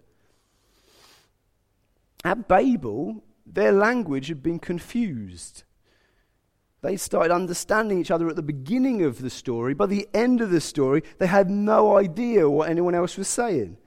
At 2.26 2.48
Babel, 2.48 3.24
their 3.46 3.72
language 3.72 4.30
had 4.30 4.42
been 4.42 4.58
confused. 4.58 5.64
They 6.82 6.98
started 6.98 7.32
understanding 7.32 8.00
each 8.00 8.10
other 8.10 8.28
at 8.28 8.36
the 8.36 8.42
beginning 8.42 9.04
of 9.04 9.22
the 9.22 9.30
story. 9.30 9.76
By 9.76 9.86
the 9.86 10.10
end 10.12 10.42
of 10.42 10.50
the 10.50 10.60
story, 10.60 11.04
they 11.20 11.28
had 11.28 11.52
no 11.52 11.98
idea 11.98 12.50
what 12.50 12.70
anyone 12.70 12.96
else 12.96 13.16
was 13.16 13.28
saying. 13.28 13.78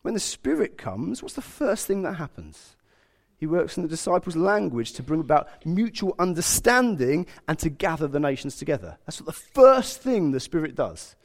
When 0.00 0.14
the 0.14 0.20
Spirit 0.20 0.78
comes, 0.78 1.22
what's 1.22 1.34
the 1.34 1.42
first 1.42 1.86
thing 1.86 2.02
that 2.02 2.14
happens? 2.14 2.74
He 3.36 3.46
works 3.46 3.76
in 3.76 3.82
the 3.82 3.88
disciples' 3.88 4.34
language 4.34 4.92
to 4.92 5.02
bring 5.02 5.20
about 5.20 5.48
mutual 5.66 6.14
understanding 6.18 7.26
and 7.46 7.58
to 7.58 7.68
gather 7.68 8.08
the 8.08 8.20
nations 8.20 8.56
together. 8.56 8.96
That's 9.04 9.20
what 9.20 9.26
the 9.26 9.32
first 9.32 10.00
thing 10.00 10.30
the 10.30 10.40
Spirit 10.40 10.74
does. 10.74 11.16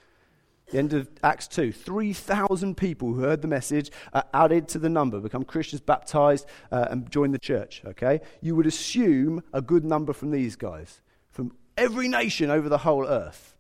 The 0.72 0.78
end 0.78 0.94
of 0.94 1.10
Acts 1.22 1.48
2, 1.50 1.74
3,000 1.74 2.78
people 2.78 3.14
who 3.14 3.22
heard 3.22 3.42
the 3.42 3.48
message 3.48 3.92
are 4.14 4.24
added 4.34 4.70
to 4.70 4.80
the 4.80 4.90
number, 4.90 5.20
become 5.20 5.44
Christians, 5.44 5.82
baptized, 5.82 6.46
uh, 6.72 6.88
and 6.90 7.12
join 7.12 7.32
the 7.32 7.40
church. 7.40 7.82
Okay? 7.86 8.22
You 8.42 8.56
would 8.56 8.66
assume 8.66 9.44
a 9.54 9.62
good 9.62 9.84
number 9.84 10.14
from 10.14 10.32
these 10.32 10.56
guys, 10.56 11.02
from 11.30 11.52
every 11.78 12.08
nation 12.08 12.50
over 12.50 12.70
the 12.70 12.80
whole 12.80 13.06
earth. 13.06 13.58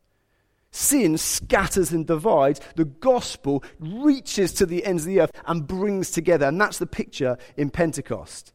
Sin 0.71 1.17
scatters 1.17 1.91
and 1.91 2.07
divides. 2.07 2.61
The 2.77 2.85
gospel 2.85 3.61
reaches 3.77 4.53
to 4.53 4.65
the 4.65 4.85
ends 4.85 5.03
of 5.03 5.07
the 5.07 5.19
earth 5.19 5.31
and 5.45 5.67
brings 5.67 6.11
together. 6.11 6.47
And 6.47 6.61
that's 6.61 6.77
the 6.77 6.87
picture 6.87 7.37
in 7.57 7.71
Pentecost. 7.71 8.53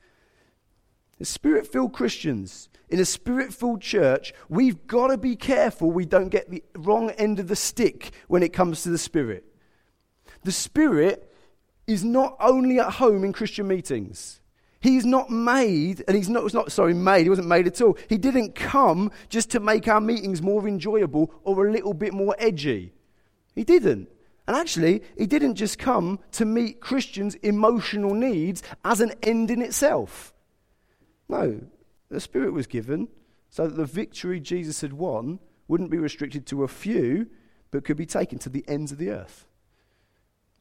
The 1.19 1.27
spirit 1.27 1.71
filled 1.71 1.93
Christians 1.93 2.71
in 2.89 3.01
a 3.01 3.05
spirit 3.05 3.53
filled 3.53 3.81
church, 3.81 4.33
we've 4.49 4.87
got 4.87 5.09
to 5.09 5.19
be 5.19 5.37
careful 5.37 5.91
we 5.91 6.07
don't 6.07 6.29
get 6.29 6.51
the 6.51 6.63
wrong 6.77 7.11
end 7.11 7.41
of 7.41 7.49
the 7.49 7.57
stick 7.57 8.13
when 8.29 8.43
it 8.43 8.53
comes 8.53 8.83
to 8.83 8.91
the 8.91 8.99
Spirit. 8.99 9.45
The 10.45 10.53
Spirit 10.53 11.33
is 11.87 12.05
not 12.05 12.37
only 12.41 12.79
at 12.79 12.95
home 12.95 13.25
in 13.25 13.33
Christian 13.33 13.67
meetings. 13.67 14.41
He's 14.81 15.05
not 15.05 15.31
made, 15.31 16.05
and 16.07 16.17
he's 16.17 16.29
not, 16.29 16.53
not, 16.55 16.71
sorry, 16.71 16.95
made, 16.95 17.25
he 17.25 17.31
wasn't 17.31 17.49
made 17.49 17.67
at 17.67 17.81
all. 17.81 17.99
He 18.09 18.19
didn't 18.19 18.55
come 18.55 19.11
just 19.29 19.51
to 19.51 19.61
make 19.61 19.89
our 19.89 20.01
meetings 20.01 20.41
more 20.41 20.69
enjoyable 20.69 21.33
or 21.43 21.67
a 21.67 21.73
little 21.73 21.95
bit 21.95 22.13
more 22.13 22.37
edgy. 22.39 22.93
He 23.55 23.65
didn't. 23.65 24.09
And 24.47 24.57
actually, 24.57 25.03
he 25.19 25.27
didn't 25.27 25.57
just 25.57 25.79
come 25.79 26.21
to 26.33 26.45
meet 26.45 26.81
Christians' 26.81 27.35
emotional 27.37 28.15
needs 28.15 28.63
as 28.85 29.01
an 29.01 29.13
end 29.23 29.51
in 29.51 29.61
itself. 29.61 30.33
No, 31.29 31.61
the 32.09 32.21
Spirit 32.21 32.53
was 32.53 32.67
given 32.67 33.09
so 33.51 33.67
that 33.67 33.77
the 33.77 33.85
victory 33.85 34.41
Jesus 34.41 34.81
had 34.81 34.93
won 34.93 35.39
wouldn't 35.69 35.91
be 35.91 35.99
restricted 35.99 36.47
to 36.47 36.63
a 36.63 36.69
few, 36.69 37.29
but 37.71 37.85
could 37.85 37.97
be 37.97 38.07
taken 38.07 38.39
to 38.41 38.49
the 38.49 38.65
ends 38.69 38.93
of 38.93 38.99
the 38.99 39.11
earth. 39.11 39.47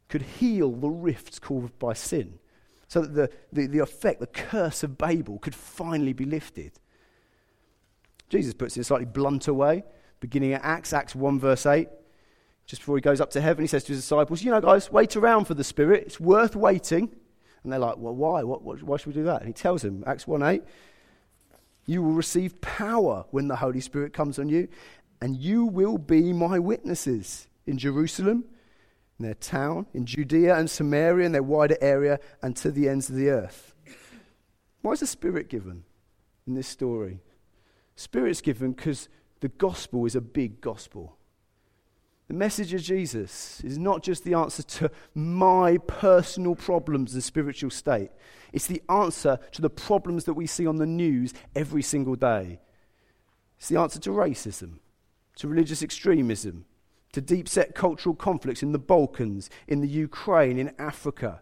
Could 0.08 0.24
heal 0.24 0.72
the 0.72 0.90
rifts 0.90 1.40
caused 1.40 1.78
by 1.80 1.94
sin, 1.94 2.40
so 2.88 3.02
that 3.02 3.14
the, 3.14 3.30
the, 3.52 3.68
the 3.68 3.80
effect, 3.80 4.20
the 4.20 4.28
curse 4.28 4.84
of 4.84 4.98
Babel, 4.98 5.40
could 5.40 5.56
finally 5.56 6.14
be 6.14 6.26
lifted. 6.26 6.74
Jesus 8.30 8.54
puts 8.54 8.76
it 8.76 8.80
in 8.80 8.82
a 8.82 8.86
slightly 8.86 9.06
blunter 9.06 9.54
way, 9.54 9.84
beginning 10.20 10.54
at 10.54 10.64
Acts, 10.64 10.94
Acts 10.94 11.16
1, 11.16 11.40
verse 11.40 11.66
8. 11.66 11.88
Just 12.66 12.82
before 12.82 12.98
he 12.98 13.02
goes 13.02 13.22
up 13.22 13.30
to 13.32 13.42
heaven, 13.42 13.64
he 13.64 13.68
says 13.68 13.84
to 13.84 13.94
his 13.94 14.02
disciples, 14.02 14.44
You 14.44 14.52
know, 14.52 14.62
guys, 14.62 14.92
wait 14.92 15.16
around 15.16 15.46
for 15.46 15.54
the 15.54 15.64
Spirit. 15.64 16.04
It's 16.08 16.20
worth 16.20 16.56
waiting. 16.56 17.16
And 17.64 17.72
they're 17.72 17.80
like, 17.80 17.98
Well, 17.98 18.16
why? 18.16 18.44
What, 18.44 18.64
what, 18.64 18.82
why 18.82 18.98
should 18.98 19.08
we 19.08 19.14
do 19.14 19.24
that? 19.24 19.42
And 19.42 19.48
he 19.48 19.54
tells 19.54 19.84
them, 19.84 20.04
Acts 20.08 20.26
1 20.26 20.42
8, 20.42 20.64
you 21.86 22.02
will 22.02 22.12
receive 22.12 22.60
power 22.62 23.26
when 23.32 23.48
the 23.48 23.56
Holy 23.56 23.80
Spirit 23.80 24.14
comes 24.14 24.40
on 24.40 24.50
you, 24.50 24.68
and 25.22 25.38
you 25.38 25.66
will 25.66 25.98
be 25.98 26.34
my 26.34 26.60
witnesses 26.60 27.48
in 27.66 27.78
Jerusalem, 27.78 28.46
in 29.20 29.26
their 29.26 29.36
town, 29.36 29.86
in 29.94 30.06
Judea 30.06 30.58
and 30.58 30.70
Samaria, 30.70 31.26
in 31.26 31.32
their 31.32 31.44
wider 31.44 31.78
area, 31.82 32.20
and 32.42 32.56
to 32.58 32.72
the 32.72 32.90
ends 32.90 33.10
of 33.10 33.16
the 33.16 33.30
earth. 33.30 33.74
Why 34.82 34.92
is 34.92 35.00
the 35.00 35.08
Spirit 35.08 35.50
given 35.50 35.84
in 36.46 36.54
this 36.54 36.68
story? 36.68 37.20
Spirit's 37.96 38.42
given 38.42 38.74
because 38.74 39.10
the 39.40 39.50
gospel 39.50 40.06
is 40.06 40.16
a 40.16 40.22
big 40.22 40.62
gospel. 40.62 41.18
The 42.28 42.34
message 42.34 42.74
of 42.74 42.82
Jesus 42.82 43.62
is 43.64 43.78
not 43.78 44.02
just 44.02 44.24
the 44.24 44.34
answer 44.34 44.64
to 44.64 44.90
my 45.14 45.78
personal 45.78 46.56
problems 46.56 47.14
and 47.14 47.24
spiritual 47.24 47.70
state. 47.70 48.10
It's 48.52 48.66
the 48.66 48.82
answer 48.90 49.38
to 49.52 49.62
the 49.62 49.70
problems 49.70 50.24
that 50.24 50.34
we 50.34 50.48
see 50.48 50.66
on 50.66 50.78
the 50.78 50.88
news 50.88 51.34
every 51.56 51.84
single 51.84 52.16
day. 52.16 52.60
It's 53.58 53.70
the 53.70 53.80
answer 53.80 54.00
to 54.00 54.10
racism, 54.10 54.80
to 55.38 55.48
religious 55.48 55.84
extremism, 55.84 56.66
to 57.14 57.22
deep 57.22 57.48
set 57.48 57.76
cultural 57.76 58.16
conflicts 58.16 58.64
in 58.64 58.72
the 58.72 58.80
Balkans, 58.80 59.50
in 59.68 59.82
the 59.82 59.88
Ukraine, 59.88 60.58
in 60.58 60.74
Africa. 60.80 61.42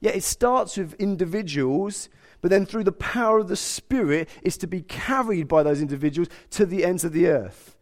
Yet 0.00 0.16
it 0.16 0.24
starts 0.24 0.76
with 0.76 0.94
individuals, 0.94 2.08
but 2.40 2.50
then 2.50 2.64
through 2.64 2.84
the 2.84 2.92
power 2.92 3.38
of 3.38 3.48
the 3.48 3.56
Spirit, 3.56 4.28
is 4.42 4.56
to 4.58 4.66
be 4.66 4.80
carried 4.80 5.48
by 5.48 5.62
those 5.62 5.82
individuals 5.82 6.28
to 6.50 6.64
the 6.64 6.84
ends 6.84 7.04
of 7.04 7.12
the 7.12 7.26
earth. 7.26 7.76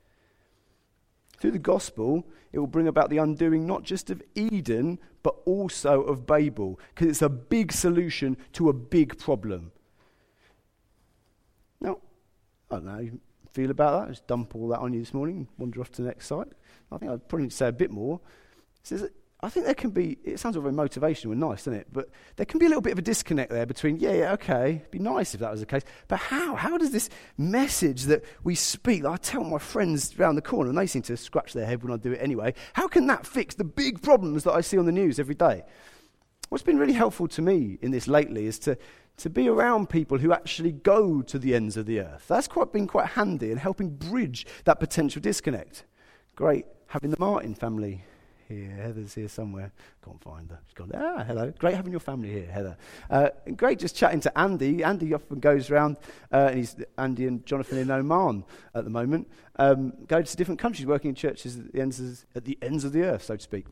Through 1.39 1.53
the 1.53 1.59
gospel, 1.59 2.27
it 2.53 2.59
will 2.59 2.67
bring 2.67 2.89
about 2.89 3.11
the 3.11 3.19
undoing 3.19 3.67
not 3.67 3.83
just 3.83 4.11
of 4.11 4.23
Eden, 4.35 4.99
but 5.23 5.37
also 5.45 6.03
of 6.03 6.27
Babel, 6.27 6.81
because 6.95 7.09
it's 7.09 7.23
a 7.23 7.29
big 7.29 7.73
solution 7.73 8.37
to 8.55 8.69
a 8.69 8.73
big 8.73 9.19
problem. 9.19 9.73
Now, 11.81 11.99
I 12.71 12.77
don't 12.77 12.85
know 12.87 12.93
how 12.93 12.99
you 13.01 13.21
feel 13.53 13.71
about 13.71 14.07
that. 14.07 14.13
Just 14.13 14.27
dump 14.27 14.55
all 14.55 14.69
that 14.69 14.79
on 14.79 14.93
you 14.93 15.01
this 15.01 15.13
morning, 15.13 15.37
and 15.37 15.49
wander 15.59 15.81
off 15.81 15.91
to 15.93 16.03
the 16.03 16.09
next 16.09 16.27
site. 16.27 16.49
I 16.91 16.99
think 16.99 17.11
I'd 17.11 17.29
probably 17.29 17.51
say 17.51 17.69
a 17.69 17.73
bit 17.73 17.91
more. 17.91 18.21
It 18.81 18.87
says 18.87 19.11
I 19.41 19.51
think 19.51 19.67
there 19.67 19.75
can 19.75 19.91
be, 19.91 20.17
it 20.25 20.41
sounds 20.41 20.57
all 20.57 20.63
very 20.63 20.75
motivational 20.75 21.33
and 21.33 21.41
nice, 21.41 21.65
doesn't 21.65 21.81
it? 21.81 21.89
But 21.93 22.09
there 22.37 22.47
can 22.47 22.59
be 22.59 22.65
a 22.65 22.69
little 22.71 22.83
bit 22.83 22.93
of 22.93 22.99
a 22.99 23.03
disconnect 23.03 23.51
there 23.51 23.67
between, 23.67 23.99
yeah, 23.99 24.13
yeah, 24.13 24.33
okay, 24.33 24.77
it'd 24.77 24.91
be 24.91 24.99
nice 24.99 25.35
if 25.35 25.41
that 25.41 25.51
was 25.51 25.61
the 25.61 25.67
case. 25.67 25.83
But 26.09 26.19
how? 26.19 26.55
How 26.55 26.79
does 26.79 26.91
this 26.91 27.11
message 27.37 28.05
that 28.05 28.25
we 28.45 28.55
speak, 28.55 29.03
that 29.03 29.11
I 29.11 29.17
tell 29.19 29.45
my 29.45 29.59
friends 29.59 30.19
around 30.19 30.37
the 30.37 30.43
corner, 30.43 30.71
and 30.71 30.79
they 30.79 30.87
seem 30.87 31.03
to 31.03 31.17
scratch 31.19 31.53
their 31.53 31.67
head 31.67 31.83
when 31.83 31.93
I 31.93 31.99
do 31.99 32.13
it 32.13 32.19
anyway, 32.23 32.55
how 32.73 32.89
can 32.89 33.07
that 33.09 33.27
fix 33.27 33.55
the 33.55 33.65
big 33.65 34.01
problems 34.01 34.45
that 34.45 34.53
I 34.53 34.63
see 34.63 34.79
on 34.79 34.87
the 34.87 34.93
news 34.93 35.19
every 35.19 35.35
day? 35.35 35.65
What's 36.49 36.65
been 36.65 36.79
really 36.79 36.95
helpful 36.95 37.29
to 37.29 37.43
me 37.43 37.79
in 37.83 37.91
this 37.91 38.09
lately 38.09 38.47
is 38.47 38.59
to, 38.61 38.79
to 39.19 39.29
be 39.29 39.49
around 39.49 39.91
people 39.91 40.17
who 40.17 40.33
actually 40.33 40.73
go 40.73 41.21
to 41.23 41.39
the 41.39 41.55
ends 41.55 41.77
of 41.77 41.85
the 41.85 42.01
earth. 42.01 42.25
That's 42.27 42.49
quite, 42.49 42.73
been 42.73 42.87
quite 42.87 43.09
handy 43.09 43.51
in 43.51 43.59
helping 43.59 43.91
bridge 43.91 44.47
that 44.65 44.81
potential 44.81 45.21
disconnect. 45.21 45.85
Great 46.37 46.65
having 46.89 47.11
the 47.11 47.17
Martin 47.19 47.55
family 47.55 48.05
here. 48.49 48.71
Heather's 48.71 49.15
here 49.15 49.29
somewhere. 49.29 49.73
Can't 50.05 50.23
find 50.23 50.51
her. 50.51 50.59
She's 50.67 50.75
gone, 50.75 50.91
ah, 50.95 51.25
hello. 51.25 51.53
Great 51.59 51.75
having 51.75 51.93
your 51.93 52.01
family 52.01 52.31
here, 52.31 52.47
Heather. 52.47 52.77
Uh, 53.11 53.29
great 53.57 53.79
just 53.79 53.97
chatting 53.97 54.21
to 54.21 54.39
Andy. 54.39 54.83
Andy 54.83 55.13
often 55.15 55.41
goes 55.41 55.71
around, 55.71 55.97
uh, 56.33 56.49
and 56.51 56.59
he's 56.59 56.77
Andy 56.99 57.27
and 57.27 57.45
Jonathan 57.47 57.79
in 57.79 57.91
Oman 57.91 58.45
at 58.75 58.85
the 58.85 58.91
moment, 58.91 59.29
um, 59.59 59.93
go 60.07 60.23
to 60.23 60.37
different 60.37 60.61
countries, 60.61 60.87
working 60.87 61.11
in 61.11 61.15
churches 61.15 61.57
at 61.57 61.73
the, 61.73 61.81
ends 61.81 62.01
of, 62.01 62.25
at 62.35 62.45
the 62.45 62.59
ends 62.63 62.85
of 62.85 62.93
the 62.93 63.03
earth, 63.03 63.25
so 63.25 63.37
to 63.37 63.43
speak. 63.43 63.67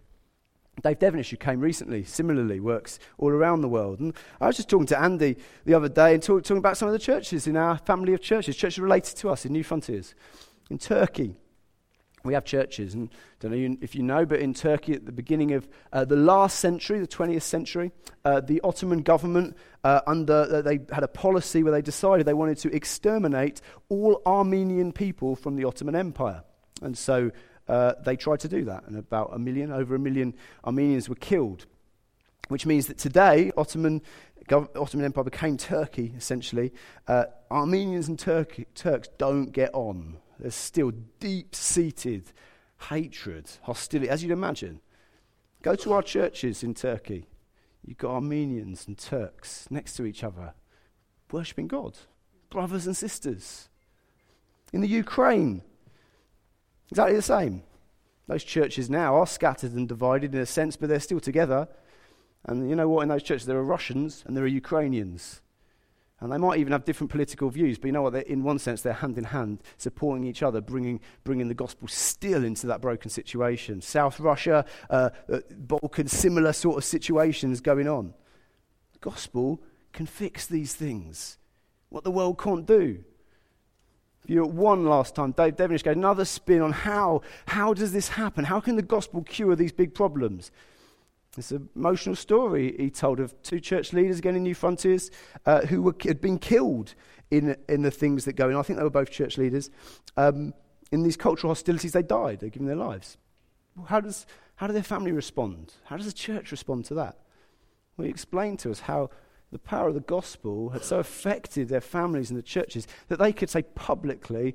Dave 0.83 0.99
Devenish, 0.99 1.31
who 1.31 1.37
came 1.37 1.61
recently, 1.61 2.03
similarly 2.05 2.59
works 2.59 2.99
all 3.19 3.31
around 3.31 3.61
the 3.61 3.69
world. 3.69 4.01
And 4.01 4.13
I 4.41 4.49
was 4.49 4.57
just 4.57 4.69
talking 4.69 4.87
to 4.89 5.01
Andy 5.01 5.37
the 5.65 5.75
other 5.75 5.89
day 5.89 6.15
and 6.15 6.23
talk, 6.23 6.43
talking 6.43 6.59
about 6.59 6.77
some 6.77 6.89
of 6.89 6.93
the 6.93 6.99
churches 6.99 7.47
in 7.47 7.57
our 7.57 7.79
family 7.79 8.13
of 8.13 8.21
churches, 8.21 8.57
churches 8.57 8.81
related 8.81 9.17
to 9.19 9.31
us 9.31 9.47
in 9.47 9.53
New 9.53 9.63
Frontiers. 9.63 10.15
in 10.71 10.79
Turkey, 10.79 11.37
we 12.25 12.33
have 12.33 12.45
churches, 12.45 12.95
and 12.95 13.11
I 13.13 13.37
don't 13.41 13.53
know 13.53 13.77
if 13.83 13.95
you 13.95 14.03
know, 14.03 14.25
but 14.25 14.41
in 14.41 14.55
Turkey 14.55 14.95
at 14.95 15.05
the 15.05 15.13
beginning 15.13 15.53
of 15.53 15.69
uh, 15.93 16.07
the 16.07 16.17
last 16.17 16.59
century, 16.59 16.99
the 16.99 17.07
20th 17.07 17.43
century, 17.43 17.93
uh, 18.25 18.41
the 18.41 18.63
Ottoman 18.65 19.03
government 19.03 19.57
uh, 19.85 20.01
under 20.07 20.49
uh, 20.51 20.63
they 20.63 20.81
had 20.91 21.05
a 21.05 21.09
policy 21.09 21.63
where 21.63 21.73
they 21.73 21.83
decided 21.83 22.27
they 22.27 22.33
wanted 22.33 22.57
to 22.59 22.75
exterminate 22.75 23.61
all 23.91 24.23
Armenian 24.25 24.91
people 24.91 25.37
from 25.37 25.57
the 25.57 25.65
Ottoman 25.65 25.95
Empire, 25.95 26.43
and 26.81 26.97
so 26.97 27.31
uh, 27.69 27.93
they 28.05 28.17
tried 28.17 28.41
to 28.41 28.49
do 28.49 28.65
that, 28.65 28.85
and 28.87 28.97
about 28.97 29.31
a 29.35 29.39
million, 29.39 29.71
over 29.71 29.95
a 29.95 29.99
million 29.99 30.35
Armenians 30.65 31.11
were 31.11 31.15
killed, 31.17 31.67
which 32.49 32.65
means 32.65 32.87
that 32.87 32.97
today 32.97 33.53
Ottoman 33.59 34.01
Ottoman 34.51 35.05
Empire 35.05 35.25
became 35.25 35.59
Turkey 35.59 36.15
essentially. 36.17 36.73
Uh, 37.07 37.25
Armenians 37.51 38.09
and 38.09 38.19
Turk- 38.19 38.61
Turks 38.75 39.09
don't 39.19 39.53
get 39.53 39.71
on 39.75 40.17
there's 40.39 40.55
still 40.55 40.93
deep 41.21 41.55
seated 41.55 42.33
hatred, 42.89 43.51
hostility, 43.63 44.11
as 44.11 44.23
you'd 44.23 44.33
imagine. 44.33 44.81
Go 45.63 45.75
to 45.77 45.93
our 45.93 46.03
churches 46.03 46.63
in 46.63 46.75
Turkey. 46.75 47.27
You've 47.85 47.99
got 47.99 48.13
Armenians 48.13 48.87
and 48.87 48.97
Turks 48.97 49.67
next 49.71 49.95
to 49.95 50.05
each 50.05 50.25
other, 50.25 50.55
worshipping 51.31 51.69
God, 51.69 51.97
brothers 52.51 52.87
and 52.87 52.97
sisters. 52.97 53.69
In 54.73 54.81
the 54.81 54.89
Ukraine, 54.89 55.63
exactly 56.91 57.17
the 57.17 57.23
same. 57.23 57.63
Those 58.27 58.45
churches 58.45 58.89
now 58.89 59.17
are 59.17 59.27
scattered 59.27 59.73
and 59.73 59.87
divided 59.87 60.35
in 60.35 60.41
a 60.41 60.47
sense, 60.47 60.77
but 60.77 60.89
they're 60.89 61.01
still 61.01 61.21
together. 61.21 61.69
And 62.47 62.69
you 62.69 62.77
know 62.77 62.89
what? 62.89 63.03
In 63.03 63.09
those 63.09 63.23
churches, 63.23 63.47
there 63.47 63.59
are 63.59 63.65
Russians 63.65 64.25
and 64.27 64.37
there 64.37 64.45
are 64.45 64.49
Ukrainians. 64.49 65.43
And 66.25 66.33
they 66.33 66.39
might 66.39 66.59
even 66.59 66.73
have 66.73 66.87
different 66.87 67.11
political 67.11 67.51
views, 67.51 67.77
but 67.77 67.89
you 67.89 67.93
know 67.93 68.01
what? 68.01 68.15
They're, 68.15 68.23
in 68.23 68.43
one 68.43 68.59
sense, 68.59 68.81
they're 68.81 68.95
hand 68.95 69.19
in 69.19 69.25
hand, 69.25 69.63
supporting 69.77 70.25
each 70.25 70.43
other, 70.43 70.63
bringing, 70.63 71.01
bringing 71.23 71.49
the 71.49 71.55
gospel 71.55 71.87
still 71.87 72.43
into 72.45 72.67
that 72.67 72.81
broken 72.81 73.11
situation. 73.11 73.83
South 73.83 74.19
Russia, 74.19 74.65
uh, 74.89 75.11
uh, 75.31 75.41
Balkan, 75.51 76.09
similar 76.09 76.55
sort 76.55 76.79
of 76.79 76.85
situations 76.85 77.61
going 77.61 77.87
on. 77.87 78.15
The 78.95 79.01
gospel 79.01 79.63
can 79.93 80.07
fix 80.07 80.47
these 80.47 80.75
things, 80.75 81.37
what 81.91 82.05
the 82.05 82.11
world 82.11 82.41
can't 82.41 82.65
do. 82.65 83.05
If 84.23 84.31
you 84.31 84.41
were 84.41 84.47
at 84.47 84.55
one 84.55 84.87
last 84.87 85.15
time, 85.15 85.33
Dave 85.33 85.57
Devenish 85.57 85.85
gave 85.85 85.93
another 85.99 86.25
spin 86.25 86.63
on 86.63 86.73
how, 86.73 87.21
how 87.45 87.75
does 87.75 87.93
this 87.93 88.09
happen? 88.09 88.47
How 88.47 88.61
can 88.61 88.77
the 88.77 88.83
gospel 88.83 89.23
cure 89.23 89.55
these 89.55 89.73
big 89.73 89.93
problems? 89.93 90.51
It's 91.39 91.51
an 91.51 91.69
emotional 91.75 92.17
story 92.17 92.75
he 92.79 92.91
told 92.91 93.21
of 93.21 93.41
two 93.43 93.61
church 93.61 93.93
leaders 93.93 94.19
again 94.19 94.37
in 94.37 94.45
Newfrontiers 94.45 95.11
uh, 95.47 95.63
who 95.63 95.83
were, 95.83 95.95
had 96.03 96.21
been 96.21 96.39
killed 96.39 96.95
in, 97.31 97.57
in 97.69 97.83
the 97.83 97.91
things 97.91 98.25
that 98.25 98.35
go 98.35 98.49
on. 98.49 98.57
I 98.57 98.63
think 98.63 98.79
they 98.79 98.85
were 98.85 98.91
both 98.91 99.11
church 99.11 99.39
leaders. 99.39 99.71
Um, 100.17 100.55
in 100.93 101.03
these 101.03 101.17
cultural 101.17 101.51
hostilities, 101.51 101.93
they 101.93 102.03
died. 102.03 102.41
They'd 102.41 102.53
given 102.53 102.69
their 102.69 102.77
lives. 102.77 103.17
How, 103.87 104.01
does, 104.01 104.27
how 104.57 104.67
do 104.67 104.73
their 104.73 104.83
family 104.83 105.13
respond? 105.13 105.73
How 105.85 105.97
does 105.97 106.07
the 106.07 106.13
church 106.13 106.51
respond 106.51 106.85
to 106.87 106.95
that? 106.95 107.19
Well, 107.97 108.05
he 108.05 108.11
explained 108.11 108.61
to 108.61 108.71
us 108.71 108.81
how 108.81 109.11
the 109.51 109.59
power 109.59 109.89
of 109.89 109.95
the 109.95 110.01
gospel 110.01 110.71
had 110.71 110.85
so 110.85 110.99
affected 110.99 111.69
their 111.69 111.81
families 111.81 112.31
and 112.31 112.39
the 112.39 112.43
churches 112.43 112.87
that 113.09 113.19
they 113.19 113.33
could 113.33 113.51
say 113.51 113.63
publicly, 113.63 114.55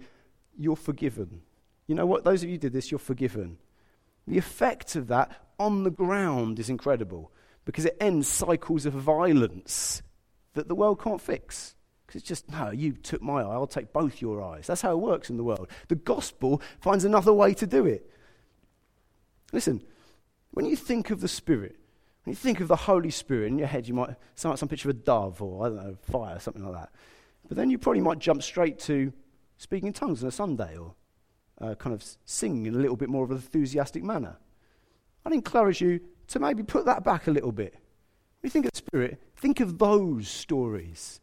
You're 0.57 0.75
forgiven. 0.75 1.41
You 1.87 1.95
know 1.95 2.05
what? 2.05 2.23
Those 2.23 2.43
of 2.43 2.49
you 2.49 2.55
who 2.55 2.59
did 2.59 2.73
this, 2.73 2.91
you're 2.91 2.99
forgiven. 2.99 3.57
The 4.27 4.37
effect 4.37 4.95
of 4.95 5.07
that 5.07 5.48
on 5.59 5.83
the 5.83 5.91
ground 5.91 6.59
is 6.59 6.69
incredible 6.69 7.31
because 7.65 7.85
it 7.85 7.97
ends 7.99 8.27
cycles 8.27 8.85
of 8.85 8.93
violence 8.93 10.01
that 10.53 10.67
the 10.67 10.75
world 10.75 11.01
can't 11.01 11.21
fix. 11.21 11.75
Because 12.05 12.21
it's 12.21 12.27
just, 12.27 12.49
no, 12.49 12.71
you 12.71 12.93
took 12.93 13.21
my 13.21 13.41
eye, 13.41 13.53
I'll 13.53 13.67
take 13.67 13.93
both 13.93 14.21
your 14.21 14.41
eyes. 14.41 14.65
That's 14.65 14.81
how 14.81 14.93
it 14.93 14.99
works 14.99 15.29
in 15.29 15.37
the 15.37 15.43
world. 15.43 15.67
The 15.89 15.95
gospel 15.95 16.61
finds 16.79 17.05
another 17.05 17.31
way 17.31 17.53
to 17.53 17.67
do 17.67 17.85
it. 17.85 18.09
Listen, 19.53 19.83
when 20.51 20.65
you 20.65 20.75
think 20.75 21.11
of 21.11 21.21
the 21.21 21.27
Spirit, 21.27 21.75
when 22.23 22.31
you 22.31 22.35
think 22.35 22.61
of 22.61 22.67
the 22.67 22.75
Holy 22.75 23.11
Spirit, 23.11 23.47
in 23.47 23.59
your 23.59 23.67
head 23.67 23.87
you 23.87 23.93
might 23.93 24.15
like 24.43 24.57
some 24.57 24.69
picture 24.69 24.89
of 24.89 24.95
a 24.95 24.99
dove 24.99 25.41
or, 25.41 25.65
I 25.65 25.69
don't 25.69 25.77
know, 25.77 25.97
fire, 26.01 26.39
something 26.39 26.63
like 26.63 26.73
that. 26.73 26.89
But 27.47 27.57
then 27.57 27.69
you 27.69 27.77
probably 27.77 28.01
might 28.01 28.19
jump 28.19 28.41
straight 28.41 28.79
to 28.79 29.13
speaking 29.57 29.87
in 29.87 29.93
tongues 29.93 30.23
on 30.23 30.29
a 30.29 30.31
Sunday 30.31 30.77
or 30.77 30.95
uh, 31.61 31.75
kind 31.75 31.93
of 31.93 32.03
singing 32.25 32.65
in 32.65 32.75
a 32.75 32.79
little 32.79 32.97
bit 32.97 33.09
more 33.09 33.23
of 33.23 33.31
an 33.31 33.37
enthusiastic 33.37 34.03
manner. 34.03 34.37
I'd 35.25 35.33
encourage 35.33 35.81
you 35.81 35.99
to 36.27 36.39
maybe 36.39 36.63
put 36.63 36.85
that 36.85 37.03
back 37.03 37.27
a 37.27 37.31
little 37.31 37.51
bit. 37.51 37.73
When 37.73 38.47
you 38.47 38.49
think 38.49 38.65
of 38.65 38.71
the 38.71 38.77
Spirit, 38.77 39.21
think 39.35 39.59
of 39.59 39.77
those 39.77 40.27
stories. 40.27 41.19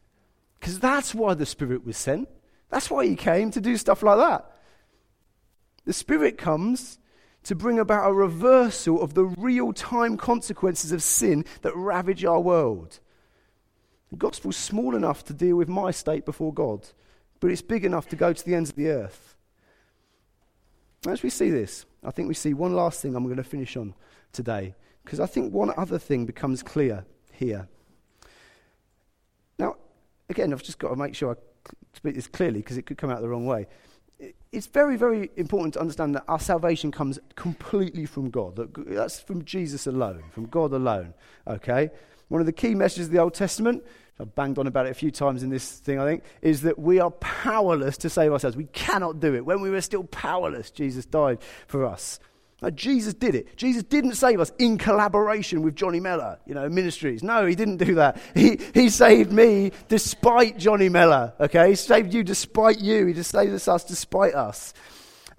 Because 0.58 0.80
that's 0.80 1.14
why 1.14 1.34
the 1.34 1.46
Spirit 1.46 1.84
was 1.84 1.96
sent. 1.96 2.28
That's 2.70 2.90
why 2.90 3.06
He 3.06 3.16
came 3.16 3.50
to 3.52 3.60
do 3.60 3.76
stuff 3.76 4.02
like 4.02 4.18
that. 4.18 4.50
The 5.84 5.92
Spirit 5.92 6.36
comes 6.36 6.98
to 7.44 7.54
bring 7.54 7.78
about 7.78 8.10
a 8.10 8.12
reversal 8.12 9.00
of 9.00 9.14
the 9.14 9.24
real 9.24 9.72
time 9.72 10.16
consequences 10.16 10.90
of 10.90 11.02
sin 11.02 11.44
that 11.62 11.76
ravage 11.76 12.24
our 12.24 12.40
world. 12.40 12.98
The 14.10 14.16
gospel's 14.16 14.56
small 14.56 14.96
enough 14.96 15.24
to 15.26 15.32
deal 15.32 15.56
with 15.56 15.68
my 15.68 15.92
state 15.92 16.24
before 16.24 16.52
God, 16.52 16.88
but 17.38 17.50
it's 17.50 17.62
big 17.62 17.84
enough 17.84 18.08
to 18.08 18.16
go 18.16 18.32
to 18.32 18.44
the 18.44 18.54
ends 18.54 18.70
of 18.70 18.76
the 18.76 18.88
earth. 18.88 19.35
As 21.06 21.22
we 21.22 21.30
see 21.30 21.50
this, 21.50 21.84
I 22.04 22.10
think 22.10 22.28
we 22.28 22.34
see 22.34 22.54
one 22.54 22.74
last 22.74 23.02
thing 23.02 23.14
I'm 23.14 23.24
going 23.24 23.36
to 23.36 23.44
finish 23.44 23.76
on 23.76 23.94
today, 24.32 24.74
because 25.04 25.20
I 25.20 25.26
think 25.26 25.52
one 25.52 25.72
other 25.76 25.98
thing 25.98 26.26
becomes 26.26 26.62
clear 26.62 27.04
here. 27.32 27.68
Now, 29.58 29.76
again, 30.28 30.52
I've 30.52 30.62
just 30.62 30.78
got 30.78 30.90
to 30.90 30.96
make 30.96 31.14
sure 31.14 31.32
I 31.32 31.74
speak 31.96 32.14
this 32.14 32.26
clearly, 32.26 32.60
because 32.60 32.76
it 32.76 32.86
could 32.86 32.98
come 32.98 33.10
out 33.10 33.20
the 33.20 33.28
wrong 33.28 33.46
way. 33.46 33.66
It's 34.50 34.66
very, 34.66 34.96
very 34.96 35.30
important 35.36 35.74
to 35.74 35.80
understand 35.80 36.14
that 36.14 36.24
our 36.26 36.40
salvation 36.40 36.90
comes 36.90 37.18
completely 37.34 38.06
from 38.06 38.30
God. 38.30 38.56
That's 38.86 39.20
from 39.20 39.44
Jesus 39.44 39.86
alone, 39.86 40.24
from 40.30 40.46
God 40.46 40.72
alone. 40.72 41.12
Okay? 41.46 41.90
One 42.28 42.40
of 42.40 42.46
the 42.46 42.52
key 42.52 42.74
messages 42.74 43.06
of 43.06 43.12
the 43.12 43.18
Old 43.18 43.34
Testament 43.34 43.84
I've 44.18 44.34
banged 44.34 44.58
on 44.58 44.66
about 44.66 44.86
it 44.86 44.90
a 44.90 44.94
few 44.94 45.10
times 45.10 45.42
in 45.42 45.50
this 45.50 45.70
thing, 45.70 45.98
I 45.98 46.06
think, 46.06 46.24
is 46.40 46.62
that 46.62 46.78
we 46.78 47.00
are 47.00 47.10
powerless 47.10 47.98
to 47.98 48.10
save 48.10 48.32
ourselves. 48.32 48.56
We 48.56 48.64
cannot 48.64 49.20
do 49.20 49.34
it. 49.34 49.44
When 49.44 49.60
we 49.60 49.68
were 49.68 49.82
still 49.82 50.04
powerless, 50.04 50.70
Jesus 50.70 51.04
died 51.04 51.38
for 51.66 51.84
us. 51.84 52.18
Now, 52.62 52.70
Jesus 52.70 53.12
did 53.12 53.34
it. 53.34 53.54
Jesus 53.58 53.82
didn't 53.82 54.14
save 54.14 54.40
us 54.40 54.50
in 54.58 54.78
collaboration 54.78 55.60
with 55.60 55.76
Johnny 55.76 56.00
Mellor, 56.00 56.38
you 56.46 56.54
know, 56.54 56.66
ministries. 56.70 57.22
No, 57.22 57.44
he 57.44 57.54
didn't 57.54 57.76
do 57.76 57.96
that. 57.96 58.18
He, 58.34 58.58
he 58.72 58.88
saved 58.88 59.30
me 59.30 59.72
despite 59.88 60.56
Johnny 60.56 60.88
Mellor, 60.88 61.34
okay? 61.38 61.70
He 61.70 61.74
saved 61.74 62.14
you 62.14 62.24
despite 62.24 62.80
you. 62.80 63.04
He 63.06 63.12
just 63.12 63.30
saved 63.30 63.52
us 63.68 63.84
despite 63.84 64.34
us. 64.34 64.72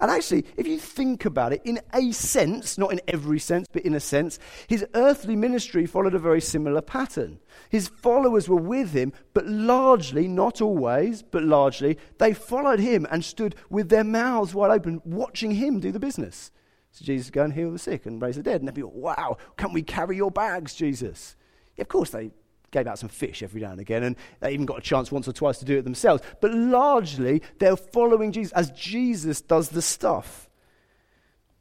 And 0.00 0.12
actually, 0.12 0.44
if 0.56 0.68
you 0.68 0.78
think 0.78 1.24
about 1.24 1.52
it, 1.52 1.60
in 1.64 1.80
a 1.92 2.12
sense, 2.12 2.78
not 2.78 2.92
in 2.92 3.00
every 3.08 3.40
sense, 3.40 3.66
but 3.72 3.82
in 3.82 3.94
a 3.94 4.00
sense, 4.00 4.38
his 4.68 4.86
earthly 4.94 5.34
ministry 5.34 5.86
followed 5.86 6.14
a 6.14 6.20
very 6.20 6.40
similar 6.40 6.80
pattern. 6.80 7.40
His 7.68 7.88
followers 7.88 8.48
were 8.48 8.56
with 8.56 8.92
him, 8.92 9.12
but 9.34 9.46
largely, 9.46 10.28
not 10.28 10.60
always, 10.60 11.22
but 11.22 11.42
largely, 11.42 11.98
they 12.18 12.32
followed 12.32 12.78
him 12.78 13.08
and 13.10 13.24
stood 13.24 13.56
with 13.70 13.88
their 13.88 14.04
mouths 14.04 14.54
wide 14.54 14.70
open, 14.70 15.02
watching 15.04 15.52
him 15.52 15.80
do 15.80 15.90
the 15.90 15.98
business. 15.98 16.52
So 16.92 17.04
Jesus 17.04 17.26
would 17.26 17.34
go 17.34 17.44
and 17.44 17.52
heal 17.52 17.72
the 17.72 17.78
sick 17.78 18.06
and 18.06 18.22
raise 18.22 18.36
the 18.36 18.42
dead. 18.42 18.60
And 18.60 18.68
they'd 18.68 18.74
be, 18.74 18.82
wow, 18.84 19.36
can 19.56 19.72
we 19.72 19.82
carry 19.82 20.16
your 20.16 20.30
bags, 20.30 20.74
Jesus? 20.74 21.34
Yeah, 21.76 21.82
of 21.82 21.88
course, 21.88 22.10
they 22.10 22.30
gave 22.70 22.86
out 22.86 22.98
some 22.98 23.08
fish 23.08 23.42
every 23.42 23.60
now 23.60 23.70
and 23.70 23.80
again, 23.80 24.02
and 24.02 24.16
they 24.40 24.52
even 24.52 24.66
got 24.66 24.78
a 24.78 24.82
chance 24.82 25.10
once 25.10 25.26
or 25.26 25.32
twice 25.32 25.58
to 25.58 25.64
do 25.64 25.78
it 25.78 25.82
themselves. 25.82 26.22
But 26.40 26.52
largely, 26.52 27.42
they're 27.58 27.76
following 27.76 28.32
Jesus 28.32 28.52
as 28.52 28.70
Jesus 28.72 29.40
does 29.40 29.70
the 29.70 29.82
stuff. 29.82 30.48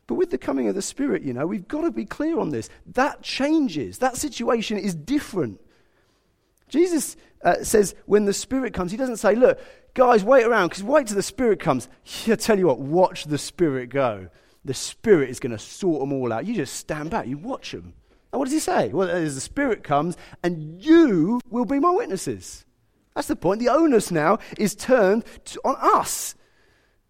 But 0.08 0.16
with 0.16 0.32
the 0.32 0.38
coming 0.38 0.70
of 0.70 0.76
the 0.76 0.82
Spirit, 0.82 1.24
you 1.24 1.34
know, 1.34 1.46
we've 1.46 1.68
got 1.68 1.82
to 1.82 1.92
be 1.92 2.06
clear 2.06 2.40
on 2.40 2.50
this. 2.50 2.70
That 2.94 3.22
changes. 3.22 3.98
That 4.00 4.16
situation 4.16 4.78
is 4.78 4.96
different. 4.96 5.60
Jesus 6.70 7.18
uh, 7.44 7.64
says 7.64 7.94
when 8.06 8.26
the 8.26 8.34
Spirit 8.34 8.74
comes, 8.74 8.92
he 8.92 8.98
doesn't 8.98 9.18
say, 9.18 9.36
look, 9.36 9.60
guys, 9.94 10.24
wait 10.24 10.46
around, 10.46 10.70
because 10.70 10.84
wait 10.84 11.08
till 11.08 11.16
the 11.16 11.24
Spirit 11.24 11.60
comes. 11.60 11.90
I 12.28 12.36
tell 12.36 12.58
you 12.58 12.68
what, 12.68 12.80
watch 12.80 13.26
the 13.26 13.38
Spirit 13.38 13.90
go. 13.90 14.30
The 14.64 14.74
Spirit 14.74 15.30
is 15.30 15.40
going 15.40 15.52
to 15.52 15.60
sort 15.60 16.02
them 16.02 16.14
all 16.14 16.32
out. 16.34 16.46
You 16.46 16.54
just 16.54 16.76
stand 16.76 17.10
back, 17.10 17.28
you 17.28 17.38
watch 17.38 17.72
them. 17.72 17.94
What 18.38 18.46
does 18.46 18.54
he 18.54 18.60
say? 18.60 18.90
Well, 18.90 19.10
as 19.10 19.36
the 19.36 19.42
Spirit 19.42 19.84
comes, 19.84 20.16
and 20.44 20.82
you 20.82 21.42
will 21.50 21.66
be 21.66 21.80
my 21.80 21.92
witnesses. 21.92 22.66
That's 23.16 23.28
the 23.28 23.36
point. 23.36 23.60
The 23.60 23.70
onus 23.70 24.12
now 24.12 24.38
is 24.58 24.76
turned 24.76 25.26
to, 25.46 25.62
on 25.66 25.76
us. 25.80 26.36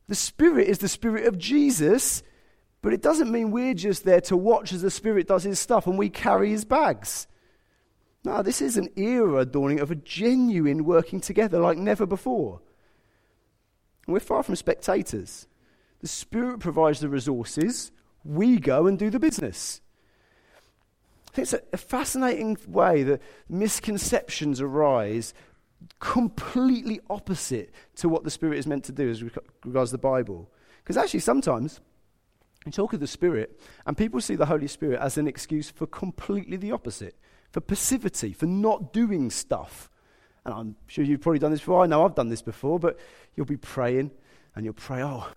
The 0.07 0.15
Spirit 0.15 0.67
is 0.67 0.79
the 0.79 0.87
Spirit 0.87 1.25
of 1.25 1.37
Jesus, 1.37 2.23
but 2.81 2.93
it 2.93 3.01
doesn't 3.01 3.31
mean 3.31 3.51
we're 3.51 3.73
just 3.73 4.05
there 4.05 4.21
to 4.21 4.37
watch 4.37 4.71
as 4.71 4.81
the 4.81 4.89
Spirit 4.89 5.27
does 5.27 5.43
his 5.43 5.59
stuff 5.59 5.85
and 5.85 5.97
we 5.97 6.09
carry 6.09 6.49
his 6.49 6.63
bags. 6.63 7.27
No, 8.23 8.41
this 8.41 8.61
is 8.61 8.77
an 8.77 8.89
era 8.95 9.45
dawning 9.45 9.79
of 9.79 9.91
a 9.91 9.95
genuine 9.95 10.85
working 10.85 11.19
together 11.19 11.59
like 11.59 11.77
never 11.77 12.05
before. 12.05 12.61
And 14.05 14.13
we're 14.13 14.19
far 14.21 14.43
from 14.43 14.55
spectators. 14.55 15.47
The 15.99 16.07
Spirit 16.07 16.59
provides 16.59 17.01
the 17.01 17.09
resources, 17.09 17.91
we 18.23 18.59
go 18.59 18.87
and 18.87 18.97
do 18.97 19.09
the 19.09 19.19
business. 19.19 19.81
It's 21.37 21.53
a, 21.53 21.61
a 21.73 21.77
fascinating 21.77 22.57
way 22.67 23.03
that 23.03 23.21
misconceptions 23.49 24.61
arise 24.61 25.33
completely 25.99 26.99
opposite 27.09 27.71
to 27.97 28.09
what 28.09 28.23
the 28.23 28.31
Spirit 28.31 28.57
is 28.57 28.67
meant 28.67 28.83
to 28.85 28.91
do 28.91 29.09
as 29.09 29.23
regards 29.63 29.91
the 29.91 29.97
Bible. 29.97 30.49
Because 30.83 30.97
actually, 30.97 31.19
sometimes 31.19 31.81
you 32.65 32.71
talk 32.71 32.93
of 32.93 32.99
the 32.99 33.07
Spirit, 33.07 33.59
and 33.85 33.97
people 33.97 34.19
see 34.19 34.35
the 34.35 34.45
Holy 34.45 34.67
Spirit 34.67 34.99
as 34.99 35.17
an 35.17 35.27
excuse 35.27 35.69
for 35.69 35.85
completely 35.85 36.57
the 36.57 36.71
opposite 36.71 37.15
for 37.51 37.61
passivity, 37.61 38.33
for 38.33 38.45
not 38.45 38.93
doing 38.93 39.29
stuff. 39.29 39.89
And 40.45 40.53
I'm 40.53 40.75
sure 40.87 41.03
you've 41.03 41.21
probably 41.21 41.39
done 41.39 41.51
this 41.51 41.59
before. 41.59 41.83
I 41.83 41.87
know 41.87 42.05
I've 42.05 42.15
done 42.15 42.29
this 42.29 42.41
before, 42.41 42.79
but 42.79 42.99
you'll 43.35 43.45
be 43.45 43.57
praying 43.57 44.11
and 44.55 44.65
you'll 44.65 44.73
pray, 44.73 45.03
oh, 45.03 45.27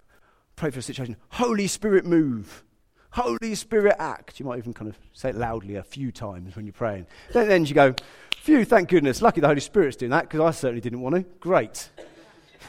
pray 0.56 0.70
for 0.70 0.78
a 0.78 0.82
situation. 0.82 1.16
Holy 1.30 1.66
Spirit, 1.66 2.04
move. 2.04 2.64
Holy 3.12 3.54
Spirit, 3.54 3.96
act. 3.98 4.38
You 4.38 4.46
might 4.46 4.58
even 4.58 4.72
kind 4.72 4.88
of 4.88 4.98
say 5.12 5.30
it 5.30 5.36
loudly 5.36 5.76
a 5.76 5.82
few 5.82 6.12
times 6.12 6.56
when 6.56 6.66
you're 6.66 6.72
praying. 6.72 7.06
Then, 7.32 7.64
you 7.64 7.74
go, 7.74 7.94
phew, 8.36 8.64
thank 8.64 8.88
goodness. 8.88 9.20
Lucky 9.20 9.40
the 9.40 9.48
Holy 9.48 9.60
Spirit's 9.60 9.96
doing 9.96 10.10
that 10.10 10.22
because 10.22 10.40
I 10.40 10.50
certainly 10.52 10.80
didn't 10.80 11.00
want 11.00 11.16
to. 11.16 11.22
Great. 11.40 11.90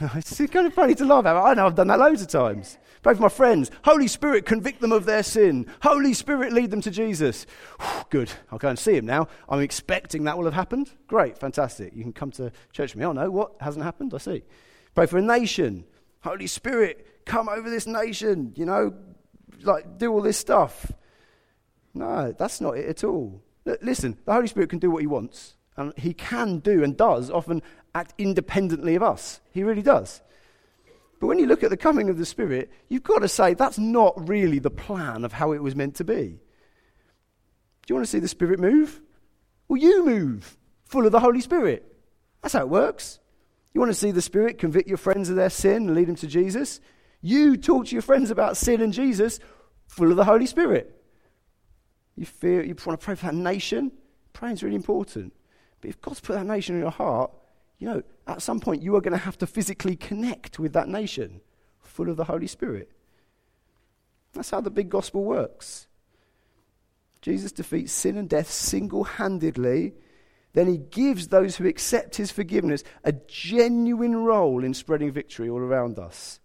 it's 0.00 0.36
kind 0.50 0.66
of 0.66 0.74
funny 0.74 0.94
to 0.96 1.04
laugh 1.04 1.26
at. 1.26 1.36
I 1.36 1.54
know 1.54 1.66
I've 1.66 1.74
done 1.74 1.88
that 1.88 1.98
loads 1.98 2.22
of 2.22 2.28
times. 2.28 2.78
Pray 3.02 3.14
for 3.14 3.22
my 3.22 3.28
friends. 3.28 3.70
Holy 3.84 4.06
Spirit, 4.06 4.46
convict 4.46 4.80
them 4.80 4.92
of 4.92 5.06
their 5.06 5.24
sin. 5.24 5.66
Holy 5.82 6.14
Spirit, 6.14 6.52
lead 6.52 6.70
them 6.70 6.80
to 6.82 6.90
Jesus. 6.90 7.46
Good. 8.10 8.30
I'll 8.50 8.58
go 8.58 8.68
and 8.68 8.78
see 8.78 8.96
him 8.96 9.06
now. 9.06 9.26
I'm 9.48 9.60
expecting 9.60 10.24
that 10.24 10.38
will 10.38 10.44
have 10.44 10.54
happened. 10.54 10.90
Great. 11.08 11.36
Fantastic. 11.36 11.94
You 11.96 12.02
can 12.04 12.12
come 12.12 12.30
to 12.32 12.52
church 12.72 12.94
with 12.94 13.00
me. 13.00 13.06
Oh, 13.06 13.12
no. 13.12 13.28
What? 13.28 13.54
Hasn't 13.60 13.84
happened? 13.84 14.14
I 14.14 14.18
see. 14.18 14.44
Pray 14.94 15.06
for 15.06 15.18
a 15.18 15.22
nation. 15.22 15.84
Holy 16.22 16.46
Spirit, 16.46 17.24
come 17.24 17.48
over 17.48 17.68
this 17.68 17.88
nation. 17.88 18.52
You 18.54 18.66
know, 18.66 18.94
like 19.64 19.98
do 19.98 20.12
all 20.12 20.22
this 20.22 20.38
stuff. 20.38 20.92
No, 21.94 22.32
that's 22.32 22.60
not 22.60 22.76
it 22.76 22.86
at 22.86 23.04
all. 23.04 23.42
Listen, 23.80 24.16
the 24.24 24.32
Holy 24.32 24.46
Spirit 24.46 24.70
can 24.70 24.78
do 24.78 24.90
what 24.90 25.02
he 25.02 25.06
wants. 25.06 25.56
And 25.76 25.92
he 25.96 26.12
can 26.12 26.58
do 26.58 26.84
and 26.84 26.96
does 26.96 27.30
often 27.30 27.62
act 27.94 28.14
independently 28.18 28.94
of 28.94 29.02
us. 29.02 29.40
He 29.52 29.62
really 29.62 29.82
does. 29.82 30.20
But 31.20 31.28
when 31.28 31.38
you 31.38 31.46
look 31.46 31.62
at 31.62 31.70
the 31.70 31.76
coming 31.76 32.10
of 32.10 32.18
the 32.18 32.26
Spirit, 32.26 32.70
you've 32.88 33.04
got 33.04 33.20
to 33.20 33.28
say 33.28 33.54
that's 33.54 33.78
not 33.78 34.28
really 34.28 34.58
the 34.58 34.70
plan 34.70 35.24
of 35.24 35.32
how 35.32 35.52
it 35.52 35.62
was 35.62 35.76
meant 35.76 35.94
to 35.96 36.04
be. 36.04 36.40
Do 37.84 37.88
you 37.88 37.94
want 37.94 38.06
to 38.06 38.10
see 38.10 38.18
the 38.18 38.28
Spirit 38.28 38.58
move? 38.58 39.00
Well, 39.68 39.80
you 39.80 40.04
move, 40.04 40.58
full 40.84 41.06
of 41.06 41.12
the 41.12 41.20
Holy 41.20 41.40
Spirit. 41.40 41.86
That's 42.42 42.54
how 42.54 42.60
it 42.60 42.68
works. 42.68 43.18
You 43.72 43.80
want 43.80 43.90
to 43.90 43.98
see 43.98 44.10
the 44.10 44.20
Spirit 44.20 44.58
convict 44.58 44.88
your 44.88 44.98
friends 44.98 45.30
of 45.30 45.36
their 45.36 45.48
sin 45.48 45.86
and 45.86 45.94
lead 45.94 46.08
them 46.08 46.16
to 46.16 46.26
Jesus? 46.26 46.80
You 47.22 47.56
talk 47.56 47.86
to 47.86 47.92
your 47.92 48.02
friends 48.02 48.30
about 48.30 48.56
sin 48.56 48.80
and 48.82 48.92
Jesus, 48.92 49.38
full 49.86 50.10
of 50.10 50.16
the 50.16 50.24
Holy 50.24 50.46
Spirit. 50.46 51.00
You 52.16 52.26
fear, 52.26 52.62
you 52.62 52.74
want 52.84 53.00
to 53.00 53.04
pray 53.04 53.14
for 53.14 53.26
that 53.26 53.34
nation? 53.34 53.92
Praying 54.32 54.54
is 54.54 54.62
really 54.62 54.76
important. 54.76 55.32
But 55.80 55.90
if 55.90 56.00
God's 56.00 56.20
put 56.20 56.34
that 56.34 56.46
nation 56.46 56.74
in 56.74 56.82
your 56.82 56.90
heart, 56.90 57.30
you 57.78 57.88
know, 57.88 58.02
at 58.26 58.42
some 58.42 58.60
point 58.60 58.82
you 58.82 58.94
are 58.96 59.00
going 59.00 59.12
to 59.12 59.18
have 59.18 59.38
to 59.38 59.46
physically 59.46 59.96
connect 59.96 60.58
with 60.58 60.72
that 60.74 60.88
nation 60.88 61.40
full 61.80 62.10
of 62.10 62.16
the 62.16 62.24
Holy 62.24 62.46
Spirit. 62.46 62.90
That's 64.32 64.50
how 64.50 64.60
the 64.60 64.70
big 64.70 64.88
gospel 64.88 65.24
works. 65.24 65.86
Jesus 67.20 67.52
defeats 67.52 67.92
sin 67.92 68.16
and 68.16 68.28
death 68.28 68.50
single 68.50 69.04
handedly. 69.04 69.94
Then 70.54 70.66
he 70.66 70.78
gives 70.78 71.28
those 71.28 71.56
who 71.56 71.66
accept 71.66 72.16
his 72.16 72.30
forgiveness 72.30 72.82
a 73.04 73.12
genuine 73.12 74.16
role 74.16 74.64
in 74.64 74.74
spreading 74.74 75.12
victory 75.12 75.48
all 75.48 75.60
around 75.60 75.98
us. 75.98 76.40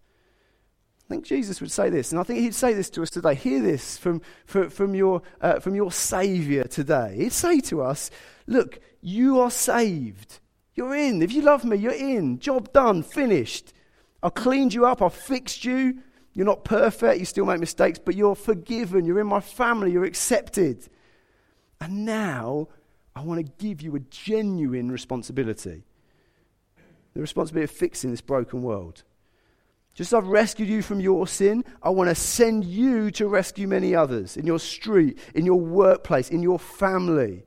I 1.08 1.10
think 1.10 1.24
Jesus 1.24 1.62
would 1.62 1.72
say 1.72 1.90
this, 1.90 2.12
and 2.12 2.20
I 2.20 2.24
think 2.24 2.40
he'd 2.40 2.54
say 2.54 2.74
this 2.74 2.90
to 2.90 3.02
us 3.02 3.10
today. 3.10 3.34
Hear 3.34 3.62
this 3.62 3.98
from, 3.98 4.22
from, 4.46 4.70
from 4.70 4.94
your, 4.94 5.22
uh, 5.40 5.60
from 5.62 5.74
your 5.74 5.90
Saviour 5.90 6.66
today. 6.66 7.16
He'd 7.16 7.32
say 7.32 7.62
to 7.62 7.82
us, 7.82 8.12
Look, 8.46 8.80
you 9.00 9.40
are 9.40 9.50
saved. 9.50 10.40
You're 10.76 10.96
in. 10.96 11.22
If 11.22 11.32
you 11.32 11.44
love 11.44 11.64
me, 11.64 11.78
you're 11.78 11.94
in. 11.94 12.40
Job 12.40 12.74
done, 12.74 13.04
finished. 13.04 13.72
I've 14.22 14.34
cleaned 14.34 14.74
you 14.74 14.86
up, 14.86 15.02
I've 15.02 15.14
fixed 15.14 15.64
you. 15.64 16.00
You're 16.34 16.46
not 16.46 16.66
perfect, 16.66 17.20
you 17.20 17.26
still 17.26 17.46
make 17.46 17.62
mistakes, 17.62 18.00
but 18.04 18.16
you're 18.16 18.36
forgiven. 18.36 19.06
You're 19.06 19.22
in 19.22 19.28
my 19.28 19.40
family, 19.40 19.92
you're 19.92 20.04
accepted. 20.04 20.90
And 21.80 22.06
now 22.06 22.68
I 23.16 23.22
want 23.22 23.46
to 23.46 23.52
give 23.66 23.82
you 23.82 23.96
a 23.96 24.00
genuine 24.00 24.92
responsibility 24.92 25.84
the 27.18 27.22
responsibility 27.22 27.64
of 27.64 27.72
fixing 27.72 28.12
this 28.12 28.22
broken 28.22 28.62
world. 28.62 29.04
Just 29.98 30.14
as 30.14 30.20
I've 30.20 30.28
rescued 30.28 30.70
you 30.70 30.84
from 30.84 31.00
your 31.00 31.26
sin, 31.26 31.66
I 31.82 31.90
want 31.90 32.12
to 32.12 32.16
send 32.16 32.64
you 32.64 33.10
to 33.12 33.28
rescue 33.28 33.68
many 33.68 33.96
others 33.96 34.38
in 34.38 34.46
your 34.46 34.60
street, 34.60 35.18
in 35.34 35.44
your 35.44 35.60
workplace, 35.60 36.30
in 36.30 36.44
your 36.44 36.60
family. 36.60 37.44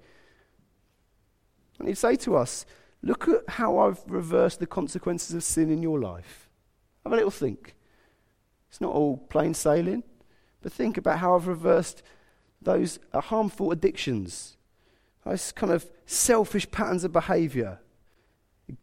And 1.79 1.87
he'd 1.87 1.95
say 1.95 2.17
to 2.17 2.35
us, 2.35 2.67
Look 3.03 3.29
at 3.29 3.49
how 3.49 3.79
I've 3.79 4.01
reversed 4.09 4.59
the 4.59 4.67
consequences 4.67 5.35
of 5.37 5.45
sin 5.45 5.71
in 5.71 5.81
your 5.81 6.01
life. 6.01 6.51
Have 7.05 7.13
a 7.13 7.17
little 7.17 7.31
think. 7.31 7.77
It's 8.69 8.81
not 8.81 8.93
all 8.93 9.17
plain 9.17 9.55
sailing, 9.55 10.03
but 10.61 10.73
think 10.73 10.99
about 10.99 11.21
how 11.21 11.37
I've 11.37 11.47
reversed 11.47 12.03
those 12.61 12.99
uh, 13.13 13.21
harmful 13.21 13.71
addictions, 13.71 14.57
those 15.25 15.53
kind 15.53 15.73
of 15.73 15.89
selfish 16.05 16.69
patterns 16.73 17.05
of 17.05 17.13
behavior, 17.13 17.79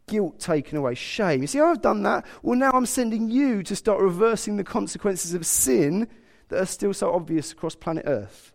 guilt 0.08 0.40
taken 0.40 0.78
away, 0.78 0.96
shame. 0.96 1.42
You 1.42 1.48
see 1.48 1.60
I've 1.60 1.82
done 1.82 2.04
that? 2.04 2.26
Well, 2.42 2.58
now 2.58 2.72
I'm 2.72 2.86
sending 2.86 3.30
you 3.30 3.64
to 3.64 3.76
start 3.76 4.02
reversing 4.02 4.58
the 4.58 4.64
consequences 4.64 5.34
of 5.34 5.46
sin 5.46 6.08
that 6.50 6.62
are 6.62 6.66
still 6.66 6.94
so 6.94 7.14
obvious 7.14 7.52
across 7.52 7.76
planet 7.76 8.06
Earth. 8.08 8.54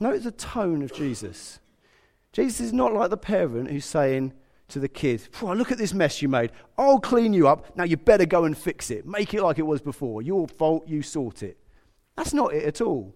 Note 0.00 0.22
the 0.22 0.30
tone 0.30 0.82
of 0.82 0.92
Jesus. 0.92 1.60
Jesus 2.32 2.60
is 2.60 2.72
not 2.72 2.92
like 2.92 3.10
the 3.10 3.16
parent 3.16 3.70
who's 3.70 3.84
saying 3.84 4.32
to 4.68 4.78
the 4.78 4.88
kid, 4.88 5.28
Look 5.42 5.72
at 5.72 5.78
this 5.78 5.94
mess 5.94 6.22
you 6.22 6.28
made. 6.28 6.52
I'll 6.76 7.00
clean 7.00 7.32
you 7.32 7.48
up. 7.48 7.76
Now 7.76 7.84
you 7.84 7.96
better 7.96 8.26
go 8.26 8.44
and 8.44 8.56
fix 8.56 8.90
it. 8.90 9.06
Make 9.06 9.34
it 9.34 9.42
like 9.42 9.58
it 9.58 9.66
was 9.66 9.80
before. 9.80 10.22
Your 10.22 10.46
fault, 10.46 10.86
you 10.86 11.02
sort 11.02 11.42
it. 11.42 11.58
That's 12.16 12.34
not 12.34 12.54
it 12.54 12.64
at 12.64 12.80
all. 12.80 13.14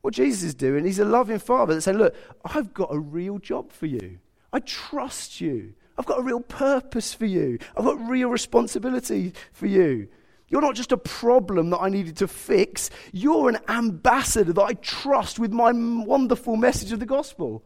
What 0.00 0.14
Jesus 0.14 0.42
is 0.42 0.54
doing, 0.54 0.84
he's 0.84 0.98
a 0.98 1.04
loving 1.04 1.38
father 1.38 1.74
that's 1.74 1.84
saying, 1.84 1.98
Look, 1.98 2.14
I've 2.44 2.72
got 2.72 2.94
a 2.94 2.98
real 2.98 3.38
job 3.38 3.72
for 3.72 3.86
you. 3.86 4.18
I 4.52 4.60
trust 4.60 5.40
you. 5.40 5.74
I've 5.98 6.06
got 6.06 6.18
a 6.18 6.22
real 6.22 6.40
purpose 6.40 7.14
for 7.14 7.26
you. 7.26 7.58
I've 7.76 7.84
got 7.84 8.08
real 8.08 8.28
responsibility 8.28 9.34
for 9.52 9.66
you. 9.66 10.08
You're 10.48 10.60
not 10.60 10.74
just 10.74 10.92
a 10.92 10.98
problem 10.98 11.70
that 11.70 11.78
I 11.78 11.88
needed 11.88 12.18
to 12.18 12.28
fix. 12.28 12.90
You're 13.12 13.48
an 13.48 13.58
ambassador 13.68 14.52
that 14.52 14.62
I 14.62 14.74
trust 14.74 15.38
with 15.38 15.50
my 15.52 15.72
wonderful 15.72 16.56
message 16.56 16.92
of 16.92 17.00
the 17.00 17.06
gospel. 17.06 17.64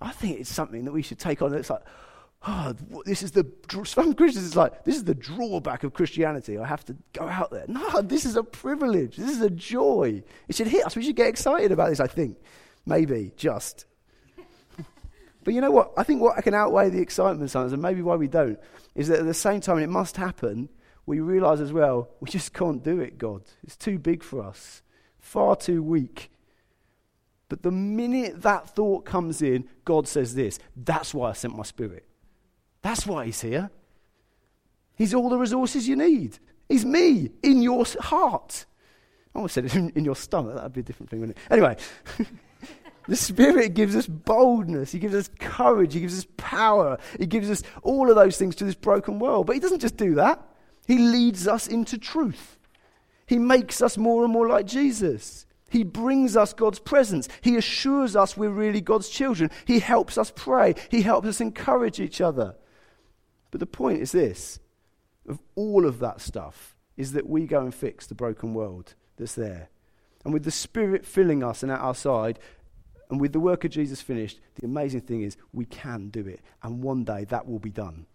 I 0.00 0.12
think 0.12 0.38
it's 0.38 0.50
something 0.50 0.84
that 0.84 0.92
we 0.92 1.02
should 1.02 1.18
take 1.18 1.42
on. 1.42 1.52
It's 1.54 1.70
like, 1.70 1.82
oh, 2.46 2.74
this 3.04 3.24
is 3.24 3.32
the, 3.32 3.44
some 3.84 4.14
Christians, 4.14 4.46
it's 4.46 4.54
like, 4.54 4.84
this 4.84 4.94
is 4.94 5.02
the 5.02 5.16
drawback 5.16 5.82
of 5.82 5.92
Christianity. 5.92 6.56
I 6.58 6.66
have 6.66 6.84
to 6.84 6.96
go 7.12 7.28
out 7.28 7.50
there. 7.50 7.64
No, 7.66 8.02
this 8.02 8.24
is 8.24 8.36
a 8.36 8.44
privilege. 8.44 9.16
This 9.16 9.30
is 9.30 9.40
a 9.40 9.50
joy. 9.50 10.22
It 10.46 10.54
should 10.54 10.68
hit 10.68 10.86
us. 10.86 10.94
We 10.94 11.02
should 11.02 11.16
get 11.16 11.26
excited 11.26 11.72
about 11.72 11.90
this, 11.90 11.98
I 11.98 12.06
think. 12.06 12.38
Maybe, 12.86 13.32
just. 13.36 13.86
But 15.48 15.54
you 15.54 15.62
know 15.62 15.70
what? 15.70 15.94
I 15.96 16.02
think 16.02 16.20
what 16.20 16.36
can 16.42 16.52
outweigh 16.52 16.90
the 16.90 17.00
excitement 17.00 17.50
sometimes, 17.50 17.72
and 17.72 17.80
maybe 17.80 18.02
why 18.02 18.16
we 18.16 18.28
don't, 18.28 18.60
is 18.94 19.08
that 19.08 19.20
at 19.20 19.24
the 19.24 19.32
same 19.32 19.62
time, 19.62 19.78
it 19.78 19.86
must 19.86 20.18
happen, 20.18 20.68
we 21.06 21.20
realize 21.20 21.62
as 21.62 21.72
well, 21.72 22.10
we 22.20 22.28
just 22.28 22.52
can't 22.52 22.84
do 22.84 23.00
it, 23.00 23.16
God. 23.16 23.44
It's 23.62 23.74
too 23.74 23.98
big 23.98 24.22
for 24.22 24.44
us, 24.44 24.82
far 25.18 25.56
too 25.56 25.82
weak. 25.82 26.30
But 27.48 27.62
the 27.62 27.70
minute 27.70 28.42
that 28.42 28.68
thought 28.76 29.06
comes 29.06 29.40
in, 29.40 29.66
God 29.86 30.06
says 30.06 30.34
this 30.34 30.58
that's 30.76 31.14
why 31.14 31.30
I 31.30 31.32
sent 31.32 31.56
my 31.56 31.62
spirit. 31.62 32.04
That's 32.82 33.06
why 33.06 33.24
he's 33.24 33.40
here. 33.40 33.70
He's 34.96 35.14
all 35.14 35.30
the 35.30 35.38
resources 35.38 35.88
you 35.88 35.96
need. 35.96 36.38
He's 36.68 36.84
me 36.84 37.30
in 37.42 37.62
your 37.62 37.86
heart. 38.00 38.66
I 39.34 39.38
almost 39.38 39.54
said 39.54 39.64
it 39.64 39.74
in, 39.96 40.04
your 40.04 40.14
stomach. 40.14 40.56
That 40.56 40.64
would 40.64 40.72
be 40.74 40.80
a 40.80 40.84
different 40.84 41.08
thing, 41.08 41.20
wouldn't 41.20 41.38
it? 41.38 41.42
Anyway, 41.50 41.78
the 43.08 43.16
Spirit 43.16 43.72
gives 43.72 43.96
us 43.96 44.06
boldness. 44.06 44.92
He 44.92 44.98
gives 44.98 45.14
us 45.14 45.30
courage. 45.40 45.94
He 45.94 46.00
gives 46.00 46.18
us 46.18 46.26
power. 46.36 46.98
He 47.18 47.26
gives 47.26 47.50
us 47.50 47.62
all 47.82 48.10
of 48.10 48.16
those 48.16 48.36
things 48.36 48.54
to 48.56 48.64
this 48.64 48.74
broken 48.74 49.18
world. 49.18 49.46
But 49.46 49.54
He 49.54 49.60
doesn't 49.60 49.80
just 49.80 49.96
do 49.96 50.14
that, 50.16 50.40
He 50.86 50.98
leads 50.98 51.48
us 51.48 51.66
into 51.66 51.98
truth. 51.98 52.58
He 53.26 53.38
makes 53.38 53.82
us 53.82 53.98
more 53.98 54.24
and 54.24 54.32
more 54.32 54.48
like 54.48 54.66
Jesus. 54.66 55.46
He 55.70 55.84
brings 55.84 56.34
us 56.34 56.54
God's 56.54 56.78
presence. 56.78 57.28
He 57.42 57.56
assures 57.56 58.16
us 58.16 58.36
we're 58.36 58.48
really 58.48 58.80
God's 58.80 59.10
children. 59.10 59.50
He 59.66 59.80
helps 59.80 60.16
us 60.16 60.32
pray. 60.34 60.74
He 60.90 61.02
helps 61.02 61.28
us 61.28 61.40
encourage 61.40 62.00
each 62.00 62.22
other. 62.22 62.54
But 63.50 63.60
the 63.60 63.66
point 63.66 64.00
is 64.00 64.12
this 64.12 64.60
of 65.28 65.38
all 65.56 65.86
of 65.86 65.98
that 65.98 66.20
stuff 66.20 66.74
is 66.96 67.12
that 67.12 67.28
we 67.28 67.46
go 67.46 67.60
and 67.60 67.74
fix 67.74 68.06
the 68.06 68.14
broken 68.14 68.54
world 68.54 68.94
that's 69.16 69.34
there. 69.34 69.68
And 70.24 70.32
with 70.32 70.44
the 70.44 70.50
Spirit 70.50 71.06
filling 71.06 71.42
us 71.42 71.62
and 71.62 71.70
at 71.70 71.80
our 71.80 71.94
side, 71.94 72.38
and 73.10 73.20
with 73.20 73.32
the 73.32 73.40
work 73.40 73.64
of 73.64 73.70
Jesus 73.70 74.02
finished, 74.02 74.40
the 74.56 74.66
amazing 74.66 75.02
thing 75.02 75.22
is 75.22 75.36
we 75.52 75.64
can 75.64 76.08
do 76.08 76.26
it. 76.26 76.40
And 76.62 76.82
one 76.82 77.04
day 77.04 77.24
that 77.24 77.46
will 77.46 77.58
be 77.58 77.70
done. 77.70 78.06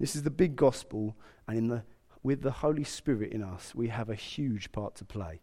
This 0.00 0.16
is 0.16 0.22
the 0.22 0.30
big 0.30 0.56
gospel, 0.56 1.16
and 1.46 1.58
in 1.58 1.68
the, 1.68 1.82
with 2.22 2.42
the 2.42 2.50
Holy 2.50 2.84
Spirit 2.84 3.32
in 3.32 3.42
us, 3.42 3.74
we 3.74 3.88
have 3.88 4.08
a 4.08 4.14
huge 4.14 4.70
part 4.72 4.94
to 4.96 5.04
play. 5.04 5.40